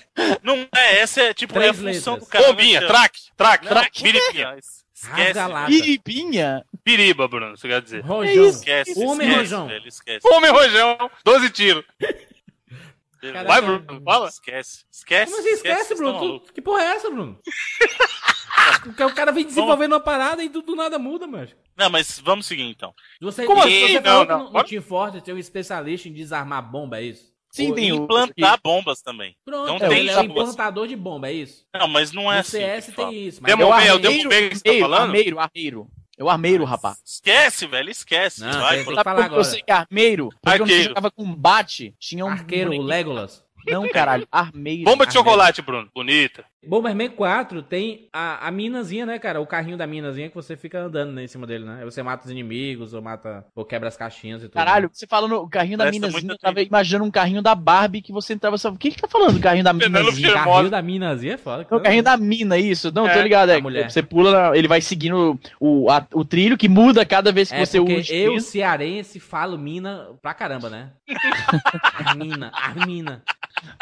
Não 0.43 0.68
é, 0.76 0.99
essa 0.99 1.22
é 1.22 1.34
tipo 1.34 1.54
é 1.58 1.70
a 1.70 1.74
Três 1.74 1.78
função 1.97 2.14
letras. 2.14 2.30
do 2.30 2.32
cara. 2.32 2.47
Bombinha, 2.47 2.82
Não, 2.82 2.88
traque, 2.88 3.20
traque, 3.36 3.66
Não, 3.66 3.72
traque, 3.72 3.91
que 3.91 4.04
biripinha. 4.04 4.47
é? 4.56 4.60
Esquece. 4.93 5.39
Piripinha? 5.68 6.66
Piriba, 6.84 7.28
Bruno, 7.28 7.58
você 7.58 7.68
quer 7.68 7.82
dizer. 7.82 8.02
Rojão. 8.02 8.45
esquece, 8.49 8.91
Homem 8.99 9.28
esquece, 9.28 9.36
rojão. 9.38 9.68
velho, 9.68 9.88
esquece. 9.88 10.28
Homem 10.28 10.52
rojão, 10.52 11.12
12 11.26 11.49
tiros. 11.49 11.84
Caraca. 13.22 13.47
Vai, 13.47 13.61
Bruno, 13.61 14.01
fala. 14.03 14.28
Esquece, 14.30 14.86
esquece. 14.91 15.32
Como 15.32 15.39
assim 15.43 15.53
esquece, 15.55 15.86
vocês 15.88 15.99
Bruno? 15.99 16.39
Tu- 16.39 16.53
que 16.53 16.61
porra 16.61 16.82
é 16.84 16.88
essa, 16.95 17.09
Bruno? 17.09 17.39
Porque 18.84 19.03
o 19.03 19.13
cara 19.13 19.32
vem 19.32 19.45
desenvolvendo 19.45 19.93
uma 19.93 19.99
parada 19.99 20.43
e 20.43 20.49
do, 20.49 20.61
do 20.61 20.76
nada 20.76 20.97
muda, 20.99 21.28
mas. 21.28 21.55
Não, 21.78 21.89
mas 21.89 22.19
vamos 22.19 22.45
seguir 22.45 22.63
então. 22.63 22.93
Você, 23.22 23.45
Como 23.45 23.61
você 23.61 23.67
assim? 23.69 24.01
falou 24.01 24.19
Não, 24.19 24.26
que 24.26 24.32
não. 24.32 24.38
no, 24.39 24.45
no 24.45 24.51
Bora. 24.51 24.67
Team 24.67 24.82
Fortress 24.82 25.24
tem 25.24 25.34
um 25.34 25.38
especialista 25.38 26.07
em 26.09 26.13
desarmar 26.13 26.61
bomba, 26.69 26.99
é 26.99 27.03
isso? 27.03 27.32
Sim, 27.51 27.69
Ou 27.69 27.76
tem 27.76 27.91
o- 27.91 27.95
implantar 28.03 28.59
bombas 28.63 29.01
também. 29.01 29.36
Pronto, 29.43 29.67
Não 29.67 29.76
então 29.76 29.89
tem 29.89 29.99
ele 29.99 30.09
é 30.09 30.17
um 30.19 30.24
implantador 30.24 30.88
de 30.88 30.95
bomba, 30.95 31.28
é 31.30 31.34
isso? 31.34 31.65
Não, 31.74 31.88
mas 31.88 32.11
não 32.11 32.32
é 32.32 32.36
no 32.36 32.39
assim. 32.41 32.57
CS 32.59 32.86
que 32.88 32.91
fala. 32.93 33.09
tem 33.09 33.28
isso. 33.28 33.39
Mas 33.41 33.51
Demo- 33.51 33.63
É 33.63 33.65
o 33.65 33.69
é 33.69 33.72
o 33.72 33.95
armeiro, 33.95 34.30
que 34.30 34.55
você 34.55 34.74
tá 34.74 34.80
falando? 34.80 35.01
armeiro, 35.01 35.39
armeiro. 35.39 35.88
É 36.22 36.24
o 36.24 36.30
armeiro, 36.30 36.63
rapaz. 36.65 36.97
Esquece, 37.03 37.65
velho, 37.65 37.89
esquece. 37.89 38.41
Não, 38.41 38.61
Vai, 38.61 38.84
tem- 38.84 38.86
Sabe 38.93 39.03
falar 39.03 39.26
agora. 39.26 39.39
eu 39.41 39.43
sei 39.43 39.63
que 39.63 39.72
é 39.72 39.74
armeiro? 39.76 40.30
Porque 40.30 40.57
quando 40.59 40.69
você 40.69 40.74
Arqueiro. 40.74 40.89
jogava 40.89 41.09
combate, 41.11 41.95
tinha 41.99 42.24
um... 42.24 42.30
Arqueiro, 42.30 42.72
o 42.74 42.82
Legolas. 42.84 43.43
Não, 43.68 43.88
caralho, 43.89 44.28
armeiro. 44.32 44.84
Bomba 44.86 45.05
de 45.05 45.09
armeiro. 45.09 45.30
chocolate, 45.30 45.62
Bruno. 45.62 45.89
Bonita. 45.93 46.43
Bomberman 46.64 47.09
4 47.09 47.64
tem 47.64 48.07
a, 48.14 48.47
a 48.47 48.51
minazinha, 48.51 49.03
né, 49.03 49.18
cara? 49.18 49.41
O 49.41 49.47
carrinho 49.47 49.78
da 49.78 49.88
minazinha 49.88 50.30
que 50.30 50.36
você 50.36 50.55
fica 50.55 50.80
andando 50.84 51.12
né, 51.12 51.24
em 51.24 51.28
cima 51.28 51.47
dele, 51.47 51.66
né? 51.66 51.78
Aí 51.80 51.86
você 51.86 52.03
mata 52.03 52.24
os 52.26 52.32
inimigos, 52.32 52.93
ou 52.93 53.01
mata. 53.01 53.43
ou 53.55 53.66
quebra 53.66 53.88
as 53.88 53.97
caixinhas 53.97 54.41
e 54.43 54.45
tudo. 54.45 54.53
Caralho, 54.53 54.88
você 54.93 55.07
fala 55.07 55.28
no 55.28 55.49
carrinho 55.49 55.76
da 55.80 55.86
Presta 55.86 56.07
minazinha, 56.07 56.34
eu 56.34 56.38
tava 56.38 56.62
imaginando 56.62 57.05
um 57.05 57.09
carrinho 57.12 57.41
da 57.41 57.55
Barbie 57.55 58.01
que 58.03 58.12
você 58.12 58.34
entrava 58.34 58.59
só. 58.59 58.70
O 58.70 58.78
que 58.78 58.91
que 58.91 59.01
tá 59.01 59.07
falando, 59.07 59.39
carrinho 59.39 59.64
da 59.64 59.74
minazinha? 59.74 60.34
Carrinho 60.34 60.70
da 60.70 60.82
minazinha 60.84 61.34
é 61.34 61.38
foda. 61.38 61.66
É 61.68 61.76
o 61.76 61.80
carrinho 61.80 62.03
da 62.03 62.16
mina, 62.16 62.57
isso. 62.59 62.91
Não, 62.93 63.05
tô 63.05 63.09
É, 63.09 63.24
ligado. 63.24 63.49
É, 63.49 63.55
a 63.55 63.62
mulher. 63.62 63.89
Você 63.89 64.03
pula, 64.03 64.55
ele 64.55 64.68
vai 64.68 64.82
seguindo 64.82 65.39
o, 65.59 65.89
a- 65.89 66.05
o 66.14 66.24
trilho 66.24 66.55
que 66.57 66.70
muda 66.70 67.03
cada 67.03 67.32
vez 67.32 67.49
que 67.49 67.55
É 67.55 67.66
você 67.66 67.80
usa. 67.80 68.14
o 68.14 68.16
eu, 68.16 68.39
cearense, 68.39 69.20
falo 69.20 69.57
mina 69.57 70.09
pra 70.22 70.34
caramba, 70.36 70.70
né? 70.70 70.91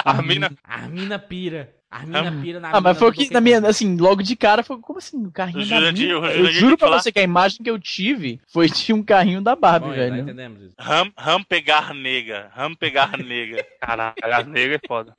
Armina, 0.04 0.06
Armina. 0.06 0.46
Armina. 0.46 0.60
Armina 0.64 1.20
pira. 1.20 1.74
Armina 1.92 2.32
pira 2.40 2.60
na 2.60 2.68
Ah, 2.70 2.74
mas 2.74 2.84
mina 2.84 2.96
foi 2.96 3.10
o 3.10 3.12
que, 3.12 3.34
na 3.34 3.42
minha, 3.42 3.68
assim, 3.68 3.98
logo 3.98 4.22
de 4.22 4.36
cara, 4.36 4.62
foi 4.62 4.78
como 4.80 5.00
assim, 5.00 5.26
o 5.26 5.32
carrinho 5.32 5.66
O 5.66 5.68
da 5.70 5.92
mina? 5.92 6.20
o 6.20 6.26
Eu 6.28 6.46
juro 6.52 6.78
pra 6.78 6.90
você 6.90 7.12
que 7.12 7.18
a 7.20 7.24
imagem 7.24 7.64
que 7.64 7.70
eu 7.70 7.80
tive 7.80 8.40
foi 8.48 8.70
de 8.70 8.94
um 8.94 9.02
carrinho 9.02 9.42
da 9.42 9.56
Barbie, 9.56 9.88
Bom, 9.90 9.94
velho. 9.96 10.18
entendemos 10.18 10.62
isso. 10.62 10.76
Ram, 10.78 11.12
ram 11.18 11.44
pegar 11.44 11.94
nega. 11.96 12.52
Ram 12.54 12.76
pegar 12.76 13.18
nega. 13.18 13.66
Caralho, 13.82 14.14
a 14.22 14.44
nega 14.44 14.76
é 14.76 14.88
foda. 14.88 15.16